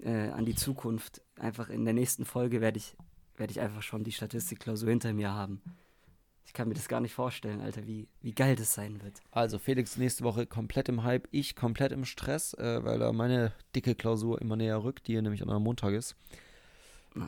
äh, 0.00 0.28
an 0.30 0.44
die 0.44 0.54
Zukunft. 0.54 1.22
Einfach 1.36 1.68
in 1.68 1.84
der 1.84 1.94
nächsten 1.94 2.24
Folge 2.24 2.60
werde 2.60 2.78
ich, 2.78 2.96
werd 3.36 3.50
ich 3.50 3.60
einfach 3.60 3.82
schon 3.82 4.04
die 4.04 4.12
Statistikklausur 4.12 4.90
hinter 4.90 5.12
mir 5.12 5.32
haben. 5.32 5.62
Ich 6.44 6.54
kann 6.54 6.68
mir 6.68 6.74
das 6.74 6.88
gar 6.88 7.00
nicht 7.00 7.12
vorstellen, 7.12 7.60
Alter, 7.60 7.86
wie, 7.86 8.08
wie 8.22 8.32
geil 8.32 8.56
das 8.56 8.72
sein 8.72 9.02
wird. 9.02 9.20
Also 9.30 9.58
Felix 9.58 9.98
nächste 9.98 10.24
Woche 10.24 10.46
komplett 10.46 10.88
im 10.88 11.02
Hype, 11.02 11.28
ich 11.30 11.54
komplett 11.54 11.92
im 11.92 12.06
Stress, 12.06 12.54
äh, 12.54 12.82
weil 12.84 12.98
da 12.98 13.12
meine 13.12 13.52
dicke 13.74 13.94
Klausur 13.94 14.40
immer 14.40 14.56
näher 14.56 14.82
rückt, 14.82 15.08
die 15.08 15.20
nämlich 15.20 15.42
an 15.42 15.50
einem 15.50 15.62
Montag 15.62 15.92
ist. 15.92 16.16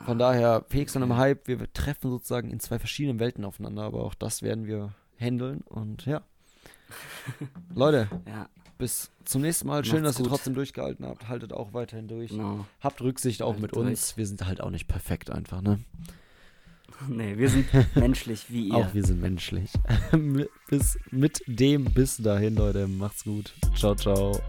Von 0.05 0.17
daher, 0.17 0.65
Felix 0.69 0.93
okay. 0.93 1.01
dann 1.01 1.09
im 1.11 1.17
Hype, 1.17 1.47
wir 1.47 1.71
treffen 1.73 2.09
sozusagen 2.09 2.49
in 2.49 2.59
zwei 2.59 2.79
verschiedenen 2.79 3.19
Welten 3.19 3.43
aufeinander, 3.43 3.83
aber 3.83 4.03
auch 4.03 4.13
das 4.13 4.41
werden 4.41 4.65
wir 4.65 4.95
handeln 5.21 5.61
und 5.61 6.05
ja. 6.05 6.21
Leute, 7.75 8.07
ja. 8.27 8.49
Bis 8.77 9.11
zum 9.25 9.43
nächsten 9.43 9.67
Mal. 9.67 9.85
Schön, 9.85 10.01
Macht's 10.01 10.15
dass 10.15 10.17
gut. 10.17 10.25
ihr 10.25 10.29
trotzdem 10.29 10.53
durchgehalten 10.55 11.05
habt. 11.05 11.27
Haltet 11.29 11.53
auch 11.53 11.73
weiterhin 11.73 12.07
durch. 12.07 12.31
No. 12.31 12.65
Habt 12.79 12.99
Rücksicht 13.01 13.43
auch 13.43 13.49
Haltet 13.49 13.61
mit 13.61 13.75
durch. 13.75 13.87
uns. 13.87 14.17
Wir 14.17 14.25
sind 14.25 14.43
halt 14.45 14.59
auch 14.59 14.71
nicht 14.71 14.87
perfekt 14.87 15.29
einfach, 15.29 15.61
ne? 15.61 15.79
Nee, 17.07 17.35
wir 17.37 17.49
sind 17.49 17.65
menschlich 17.95 18.45
wie 18.49 18.67
ihr. 18.67 18.75
Auch 18.75 18.93
wir 18.93 19.03
sind 19.03 19.21
menschlich. 19.21 19.71
bis 20.69 20.99
mit 21.09 21.41
dem 21.47 21.85
bis 21.85 22.17
dahin, 22.17 22.55
Leute. 22.55 22.87
Macht's 22.87 23.23
gut. 23.23 23.53
Ciao, 23.75 23.95
ciao. 23.95 24.39